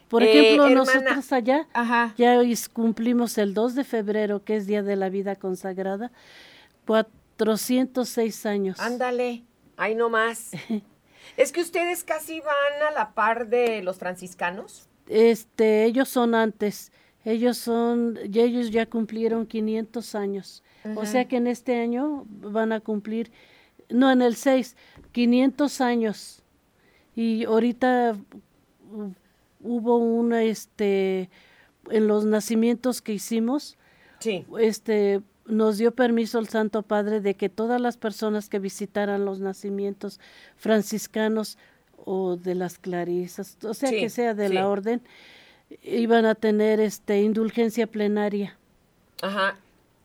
Por 0.08 0.22
Eh, 0.22 0.30
ejemplo, 0.30 0.66
hermana, 0.66 1.00
nosotros 1.00 1.32
allá 1.32 1.68
ya 2.16 2.38
hoy 2.38 2.56
cumplimos 2.72 3.36
el 3.38 3.54
2 3.54 3.74
de 3.74 3.84
febrero, 3.84 4.42
que 4.42 4.56
es 4.56 4.66
Día 4.66 4.82
de 4.82 4.96
la 4.96 5.10
Vida 5.10 5.36
Consagrada, 5.36 6.10
406 6.86 8.46
años. 8.46 8.80
Ándale, 8.80 9.44
ahí 9.76 9.94
nomás. 9.94 10.50
es 11.36 11.52
que 11.52 11.60
ustedes 11.60 12.04
casi 12.04 12.40
van 12.40 12.82
a 12.88 12.90
la 12.92 13.14
par 13.14 13.48
de 13.48 13.82
los 13.82 13.98
franciscanos. 13.98 14.88
Este, 15.08 15.84
ellos 15.84 16.08
son 16.08 16.34
antes, 16.34 16.92
ellos 17.24 17.56
son, 17.58 18.18
y 18.24 18.40
ellos 18.40 18.70
ya 18.70 18.86
cumplieron 18.86 19.46
500 19.46 20.14
años. 20.14 20.62
O 20.96 21.04
sea 21.04 21.26
que 21.26 21.36
en 21.36 21.46
este 21.48 21.78
año 21.80 22.24
van 22.28 22.72
a 22.72 22.80
cumplir, 22.80 23.30
no, 23.90 24.10
en 24.10 24.22
el 24.22 24.36
6, 24.36 24.74
500 25.12 25.80
años. 25.82 26.42
Y 27.14 27.44
ahorita 27.44 28.16
hubo 29.68 29.96
una, 29.98 30.42
este, 30.42 31.28
en 31.90 32.06
los 32.08 32.24
nacimientos 32.24 33.02
que 33.02 33.12
hicimos, 33.12 33.76
Sí. 34.20 34.44
este, 34.58 35.20
nos 35.46 35.78
dio 35.78 35.92
permiso 35.92 36.38
el 36.38 36.48
Santo 36.48 36.82
Padre 36.82 37.20
de 37.20 37.34
que 37.34 37.48
todas 37.48 37.80
las 37.80 37.96
personas 37.96 38.48
que 38.48 38.58
visitaran 38.58 39.24
los 39.24 39.40
nacimientos 39.40 40.20
franciscanos 40.56 41.56
o 42.04 42.36
de 42.36 42.54
las 42.54 42.78
clarisas, 42.78 43.56
o 43.62 43.74
sea 43.74 43.90
Sí, 43.90 43.96
que 44.00 44.10
sea 44.10 44.34
de 44.34 44.48
sí. 44.48 44.54
la 44.54 44.68
orden, 44.68 45.02
iban 45.82 46.24
a 46.26 46.34
tener 46.34 46.80
este 46.80 47.20
indulgencia 47.22 47.86
plenaria. 47.86 48.58
Ajá. 49.22 49.56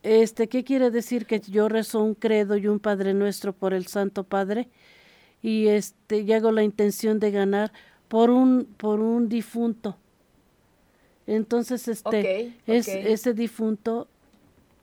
Este, 0.04 0.48
¿qué 0.50 0.64
quiere 0.64 0.92
decir? 0.92 1.26
Que 1.26 1.40
yo 1.40 1.70
rezo 1.70 2.04
un 2.04 2.14
credo 2.16 2.58
y 2.58 2.68
un 2.68 2.80
Padre 2.80 3.14
Nuestro 3.14 3.54
por 3.54 3.74
el 3.74 3.88
Santo 3.88 4.24
Padre 4.26 4.68
y 5.42 5.68
este 5.68 6.20
y 6.20 6.34
hago 6.34 6.52
la 6.52 6.64
intención 6.64 7.20
de 7.20 7.32
ganar 7.32 7.72
por 8.14 8.30
un 8.30 8.68
por 8.78 9.00
un 9.00 9.28
difunto. 9.28 9.98
Entonces, 11.26 11.88
este 11.88 12.54
es 12.68 12.88
ese 12.88 13.34
difunto 13.34 14.08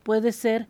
puede 0.03 0.33
ser 0.33 0.67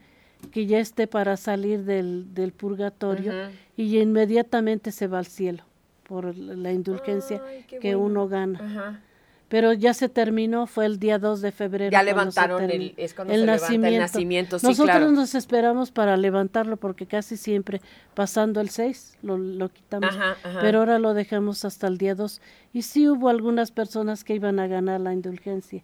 que 0.53 0.67
ya 0.67 0.79
esté 0.79 1.07
para 1.07 1.39
salir 1.39 1.85
del, 1.85 2.35
del 2.35 2.53
purgatorio 2.53 3.33
y 3.79 3.99
inmediatamente 3.99 4.93
se 4.93 5.07
va 5.07 5.21
al 5.21 5.27
cielo 5.27 5.63
por 6.07 6.37
la 6.37 6.71
indulgencia 6.71 7.43
Ay, 7.47 7.63
que 7.63 7.95
bueno. 7.95 8.01
uno 8.01 8.29
gana. 8.29 9.03
Pero 9.51 9.73
ya 9.75 9.93
se 9.95 10.09
terminó, 10.09 10.67
fue 10.67 10.87
el 10.87 10.99
día 10.99 11.19
2 11.19 11.43
de 11.43 11.51
febrero. 11.53 11.91
Ya 11.91 12.03
levantaron 12.03 12.71
el- 12.71 12.95
es 12.97 13.13
cuando 13.15 13.35
se 13.35 13.41
levanta 13.41 13.89
el 13.89 13.99
nacimiento, 13.99 14.59
sí, 14.61 14.67
Nosotros 14.67 14.97
claro. 14.97 15.11
nos 15.11 15.35
esperamos 15.35 15.91
para 15.91 16.17
levantarlo 16.17 16.77
porque 16.79 17.05
casi 17.07 17.37
siempre 17.37 17.81
pasando 18.15 18.61
el 18.61 18.71
6 18.71 19.19
lo, 19.23 19.37
lo 19.37 19.69
quitamos. 19.69 20.09
Ajá, 20.11 20.37
ajá. 20.43 20.59
Pero 20.63 20.79
ahora 20.79 20.99
lo 21.01 21.15
dejamos 21.15 21.65
hasta 21.65 21.89
el 21.89 21.99
día 21.99 22.15
2. 22.15 22.41
Y 22.73 22.83
sí 22.83 23.09
hubo 23.09 23.29
algunas 23.29 23.73
personas 23.73 24.23
que 24.25 24.35
iban 24.37 24.61
a 24.61 24.69
ganar 24.69 25.01
la 25.01 25.13
indulgencia. 25.13 25.83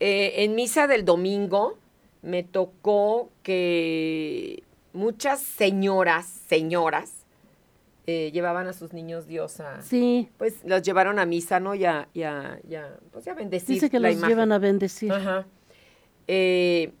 Eh, 0.00 0.44
en 0.44 0.54
misa 0.54 0.86
del 0.86 1.04
domingo 1.04 1.76
me 2.22 2.42
tocó 2.42 3.28
que 3.42 4.62
muchas 4.94 5.40
señoras, 5.40 6.26
señoras, 6.48 7.12
eh, 8.06 8.30
llevaban 8.32 8.66
a 8.66 8.72
sus 8.72 8.92
niños 8.92 9.26
Dios 9.26 9.60
a... 9.60 9.80
Sí. 9.82 10.28
Pues 10.38 10.56
los 10.64 10.82
llevaron 10.82 11.18
a 11.18 11.24
misa, 11.26 11.58
¿no? 11.60 11.74
Ya, 11.74 12.08
ya, 12.14 12.58
ya, 12.68 12.96
pues 13.12 13.24
ya 13.24 13.34
bendecir 13.34 13.74
Dice 13.76 13.88
que 13.90 13.98
la 13.98 14.08
los 14.08 14.18
imagen. 14.18 14.28
llevan 14.36 14.52
a 14.52 14.58
bendecir. 14.58 15.10
Ajá. 15.12 15.46
Eh, 16.28 16.92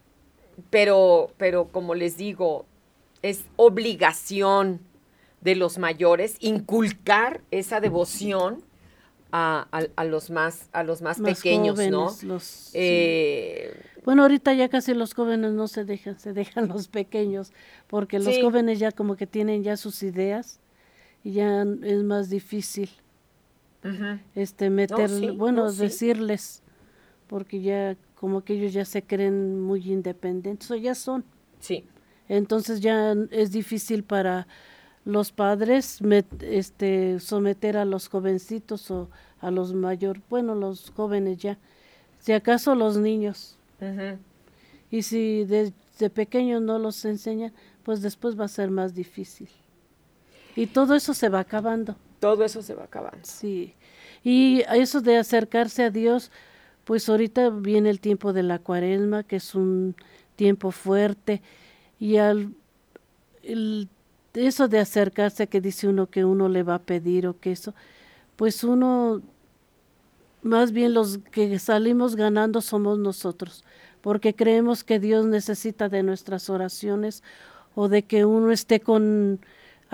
pero, 0.70 1.30
pero 1.36 1.68
como 1.68 1.94
les 1.94 2.16
digo, 2.16 2.66
es 3.22 3.44
obligación 3.56 4.80
de 5.40 5.56
los 5.56 5.78
mayores 5.78 6.36
inculcar 6.40 7.40
esa 7.50 7.80
devoción 7.80 8.62
a, 9.32 9.66
a- 9.72 9.86
a 9.96 10.04
los 10.04 10.30
más, 10.30 10.68
a 10.72 10.84
los 10.84 11.02
más, 11.02 11.18
Más 11.18 11.36
pequeños, 11.36 11.78
¿no? 11.90 12.14
los- 12.22 12.44
sí. 12.44 12.70
Eh, 12.74 13.74
Bueno, 14.04 14.22
ahorita 14.22 14.52
ya 14.54 14.68
casi 14.68 14.94
los 14.94 15.12
jóvenes 15.14 15.52
no 15.52 15.66
se 15.66 15.84
dejan, 15.84 16.18
se 16.18 16.32
dejan 16.32 16.68
los 16.68 16.88
pequeños, 16.88 17.52
porque 17.88 18.18
los 18.20 18.34
Sí. 18.34 18.42
jóvenes 18.42 18.78
ya 18.78 18.92
como 18.92 19.16
que 19.16 19.26
tienen 19.26 19.62
ya 19.64 19.76
sus 19.76 20.02
ideas 20.02 20.60
y 21.24 21.32
ya 21.32 21.62
es 21.82 22.02
más 22.04 22.28
difícil 22.30 22.90
este 24.34 24.70
meter, 24.70 25.10
sí, 25.10 25.30
bueno, 25.30 25.64
no, 25.64 25.70
sí. 25.70 25.82
decirles, 25.82 26.62
porque 27.26 27.60
ya 27.60 27.96
como 28.14 28.42
que 28.44 28.54
ellos 28.54 28.72
ya 28.72 28.84
se 28.84 29.02
creen 29.02 29.60
muy 29.60 29.90
independientes, 29.90 30.70
o 30.70 30.76
ya 30.76 30.94
son. 30.94 31.24
Sí. 31.60 31.84
Entonces 32.28 32.80
ya 32.80 33.14
es 33.30 33.50
difícil 33.52 34.02
para 34.04 34.46
los 35.04 35.32
padres 35.32 36.00
met- 36.00 36.42
este 36.42 37.20
someter 37.20 37.76
a 37.76 37.84
los 37.84 38.08
jovencitos 38.08 38.90
o 38.90 39.10
a 39.40 39.50
los 39.50 39.74
mayores, 39.74 40.22
bueno, 40.30 40.54
los 40.54 40.90
jóvenes 40.90 41.38
ya, 41.38 41.58
si 42.20 42.32
acaso 42.32 42.74
los 42.74 42.96
niños. 42.96 43.58
Y 44.90 45.02
si 45.02 45.44
desde 45.44 46.08
pequeños 46.08 46.62
no 46.62 46.78
los 46.78 47.04
enseñan, 47.04 47.52
pues 47.82 48.00
después 48.00 48.38
va 48.40 48.46
a 48.46 48.48
ser 48.48 48.70
más 48.70 48.94
difícil. 48.94 49.48
Y 50.56 50.66
todo 50.66 50.94
eso 50.94 51.14
se 51.14 51.28
va 51.28 51.40
acabando. 51.40 51.96
Todo 52.20 52.44
eso 52.44 52.62
se 52.62 52.74
va 52.74 52.84
acabando. 52.84 53.20
Sí. 53.22 53.74
Y 54.22 54.62
eso 54.72 55.00
de 55.00 55.18
acercarse 55.18 55.84
a 55.84 55.90
Dios, 55.90 56.30
pues 56.84 57.08
ahorita 57.08 57.50
viene 57.50 57.90
el 57.90 58.00
tiempo 58.00 58.32
de 58.32 58.42
la 58.42 58.58
cuaresma, 58.58 59.22
que 59.22 59.36
es 59.36 59.54
un 59.54 59.94
tiempo 60.36 60.70
fuerte. 60.70 61.42
Y 61.98 62.16
al 62.16 62.54
el- 63.42 63.88
eso 64.32 64.68
de 64.68 64.78
acercarse, 64.80 65.46
que 65.46 65.60
dice 65.60 65.86
uno 65.88 66.06
que 66.08 66.24
uno 66.24 66.48
le 66.48 66.62
va 66.62 66.76
a 66.76 66.82
pedir 66.82 67.26
o 67.26 67.38
que 67.38 67.52
eso, 67.52 67.74
pues 68.36 68.64
uno, 68.64 69.22
más 70.42 70.72
bien 70.72 70.92
los 70.94 71.18
que 71.30 71.58
salimos 71.58 72.16
ganando 72.16 72.60
somos 72.60 72.98
nosotros, 72.98 73.64
porque 74.00 74.34
creemos 74.34 74.82
que 74.82 74.98
Dios 74.98 75.24
necesita 75.26 75.88
de 75.88 76.02
nuestras 76.02 76.50
oraciones 76.50 77.22
o 77.74 77.88
de 77.88 78.02
que 78.02 78.24
uno 78.24 78.50
esté 78.50 78.80
con 78.80 79.40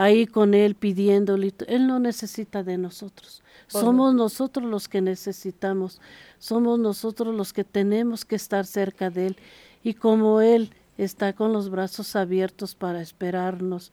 ahí 0.00 0.26
con 0.26 0.54
él 0.54 0.76
pidiéndole. 0.76 1.52
Él 1.66 1.86
no 1.86 1.98
necesita 1.98 2.62
de 2.62 2.78
nosotros. 2.78 3.42
Somos 3.66 4.14
nosotros 4.14 4.64
los 4.64 4.88
que 4.88 5.02
necesitamos. 5.02 6.00
Somos 6.38 6.78
nosotros 6.78 7.34
los 7.34 7.52
que 7.52 7.64
tenemos 7.64 8.24
que 8.24 8.34
estar 8.36 8.64
cerca 8.64 9.10
de 9.10 9.28
él. 9.28 9.36
Y 9.84 9.94
como 9.94 10.40
él 10.40 10.70
está 10.96 11.34
con 11.34 11.52
los 11.52 11.68
brazos 11.68 12.16
abiertos 12.16 12.74
para 12.74 13.02
esperarnos. 13.02 13.92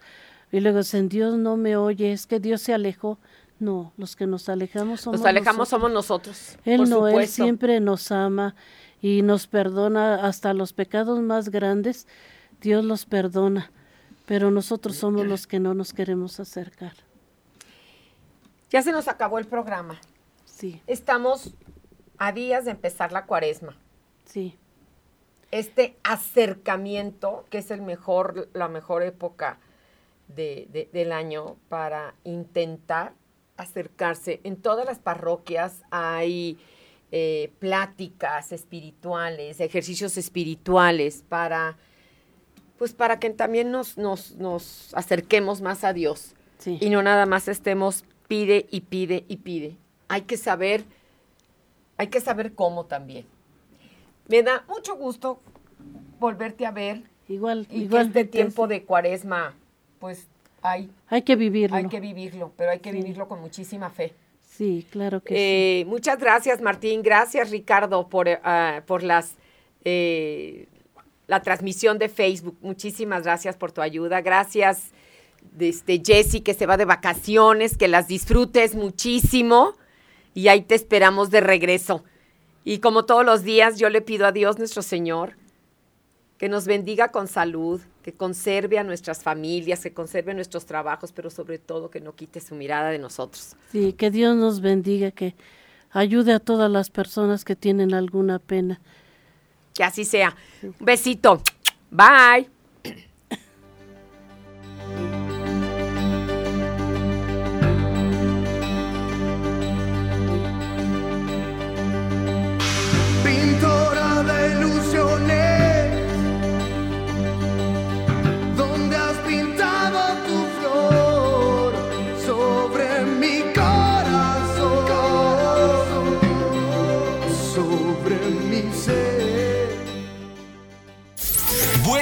Y 0.50 0.62
luego 0.62 0.78
dicen, 0.78 1.10
Dios 1.10 1.38
no 1.38 1.58
me 1.58 1.76
oye, 1.76 2.14
es 2.14 2.26
que 2.26 2.40
Dios 2.40 2.62
se 2.62 2.74
alejó. 2.74 3.20
No, 3.60 3.92
los 3.98 4.16
que 4.16 4.28
nos 4.28 4.48
alejamos 4.48 5.02
somos 5.02 5.20
Nos 5.20 5.28
alejamos 5.28 5.70
nosotros. 5.70 5.70
somos 5.70 5.92
nosotros. 5.92 6.58
Él 6.64 6.78
por 6.78 6.88
no, 6.88 7.08
Él 7.10 7.28
siempre 7.28 7.82
nos 7.82 8.14
ama 8.14 8.56
y 9.02 9.24
nos 9.24 9.46
perdona 9.48 10.26
hasta 10.26 10.54
los 10.54 10.72
pecados 10.72 11.20
más 11.20 11.50
grandes. 11.50 12.08
Dios 12.62 12.86
los 12.86 13.06
perdona, 13.06 13.72
pero 14.28 14.52
nosotros 14.52 14.96
somos 14.98 15.26
los 15.26 15.48
que 15.48 15.60
no 15.60 15.74
nos 15.74 15.94
queremos 15.94 16.40
acercar. 16.40 16.94
Ya 18.70 18.82
se 18.84 18.92
nos 18.92 19.08
acabó 19.08 19.40
el 19.40 19.48
programa. 19.48 20.00
Sí, 20.46 20.82
Estamos 20.86 21.54
a 22.20 22.32
días 22.34 22.66
de 22.66 22.72
empezar 22.72 23.12
la 23.12 23.26
cuaresma. 23.26 23.76
sí, 24.26 24.56
Este 25.50 25.96
acercamiento, 26.04 27.46
que 27.50 27.60
es 27.60 27.72
el 27.72 27.82
mejor, 27.82 28.50
la 28.54 28.68
mejor 28.68 29.02
época 29.04 29.60
de- 30.28 30.68
de- 30.74 30.90
del 30.92 31.14
año 31.14 31.56
para 31.70 32.14
intentar 32.26 33.14
acercarse. 33.56 34.42
En 34.44 34.58
todas 34.58 34.86
las 34.86 35.00
parroquias 35.00 35.82
hay 35.90 36.58
eh, 37.14 37.54
pláticas 37.60 38.52
espirituales, 38.52 39.62
ejercicios 39.62 40.18
espirituales 40.18 41.24
para, 41.30 41.78
pues 42.78 42.94
para 42.94 43.20
que 43.20 43.30
también 43.32 43.72
nos, 43.72 43.98
nos, 43.98 44.36
nos 44.36 44.94
acerquemos 44.94 45.62
más 45.62 45.84
a 45.84 45.94
Dios 45.94 46.36
y 46.66 46.90
no 46.90 47.02
nada 47.02 47.26
más 47.26 47.48
estemos 47.48 48.04
pide 48.28 48.68
y 48.70 48.82
pide 48.82 49.26
y 49.28 49.38
pide. 49.38 49.76
Hay 50.08 50.22
que 50.22 50.38
saber, 50.38 50.84
hay 51.98 52.08
que 52.08 52.20
saber 52.20 52.54
cómo 52.54 52.86
también. 52.86 53.26
Me 54.28 54.44
da 54.44 54.64
mucho 54.68 54.96
gusto 54.96 55.40
volverte 56.20 56.66
a 56.66 56.72
ver. 56.72 57.04
Igual, 57.28 57.68
y 57.70 57.84
igual. 57.84 58.12
que 58.12 58.20
este 58.20 58.32
tiempo 58.32 58.68
de 58.68 58.84
cuaresma, 58.84 59.54
pues 60.00 60.28
hay, 60.62 60.90
Hay 61.08 61.22
que 61.24 61.36
vivirlo. 61.36 61.76
hay 61.76 61.88
que 61.88 62.00
vivirlo, 62.00 62.52
pero 62.58 62.72
hay 62.72 62.80
que 62.80 62.92
vivirlo 62.92 63.28
con 63.28 63.42
muchísima 63.42 63.90
fe. 63.90 64.14
Sí, 64.42 64.88
claro 64.90 65.22
que 65.22 65.34
sí. 65.34 65.40
Eh, 65.40 65.86
Muchas 65.88 66.18
gracias, 66.18 66.62
Martín. 66.62 67.04
Gracias, 67.04 67.52
Ricardo, 67.52 68.08
por, 68.08 68.28
ah, 68.44 68.82
por 68.88 69.04
las 69.04 69.36
eh, 69.84 70.68
la 71.28 71.42
transmisión 71.42 72.00
de 72.00 72.10
Facebook. 72.10 72.58
Muchísimas 72.62 73.24
gracias 73.24 73.56
por 73.56 73.72
tu 73.72 73.82
ayuda. 73.82 74.22
Gracias, 74.22 74.92
este, 75.60 76.02
Jessy, 76.04 76.42
que 76.42 76.54
se 76.54 76.66
va 76.66 76.78
de 76.78 76.86
vacaciones, 76.86 77.78
que 77.78 77.88
las 77.88 78.08
disfrutes 78.08 78.76
muchísimo. 78.76 79.74
Y 80.34 80.48
ahí 80.48 80.62
te 80.62 80.76
esperamos 80.76 81.30
de 81.30 81.42
regreso. 81.42 82.04
Y 82.64 82.80
como 82.80 83.06
todos 83.06 83.26
los 83.26 83.44
días, 83.44 83.78
yo 83.78 83.90
le 83.90 84.02
pido 84.02 84.26
a 84.26 84.32
Dios 84.32 84.58
nuestro 84.58 84.82
Señor 84.82 85.36
que 86.38 86.50
nos 86.50 86.66
bendiga 86.66 87.10
con 87.10 87.28
salud, 87.28 87.82
que 88.04 88.14
conserve 88.14 88.78
a 88.78 88.84
nuestras 88.84 89.24
familias, 89.24 89.82
que 89.82 89.94
conserve 89.94 90.34
nuestros 90.34 90.66
trabajos, 90.66 91.12
pero 91.12 91.30
sobre 91.30 91.58
todo 91.58 91.90
que 91.90 92.00
no 92.00 92.16
quite 92.16 92.40
su 92.40 92.56
mirada 92.56 92.90
de 92.90 93.00
nosotros. 93.00 93.56
Sí, 93.72 93.94
que 93.94 94.12
Dios 94.12 94.36
nos 94.36 94.62
bendiga, 94.62 95.12
que 95.12 95.36
ayude 95.92 96.34
a 96.34 96.40
todas 96.40 96.70
las 96.70 96.90
personas 96.90 97.44
que 97.44 97.56
tienen 97.56 97.94
alguna 97.94 98.40
pena. 98.40 98.80
Que 99.78 99.84
así 99.84 100.06
sea. 100.06 100.36
Un 100.64 100.74
besito. 100.80 101.44
Bye. 101.92 102.57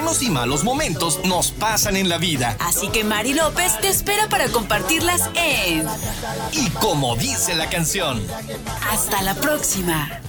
Buenos 0.05 0.21
y 0.21 0.29
malos 0.29 0.63
momentos 0.63 1.19
nos 1.25 1.49
pasan 1.49 1.95
en 1.95 2.09
la 2.09 2.19
vida. 2.19 2.55
Así 2.59 2.89
que 2.89 3.03
Mari 3.03 3.33
López 3.33 3.71
te 3.81 3.87
espera 3.87 4.29
para 4.29 4.49
compartirlas 4.49 5.31
en 5.33 5.83
Y 6.51 6.69
como 6.79 7.15
dice 7.15 7.55
la 7.55 7.67
canción. 7.71 8.21
Hasta 8.91 9.23
la 9.23 9.33
próxima. 9.33 10.21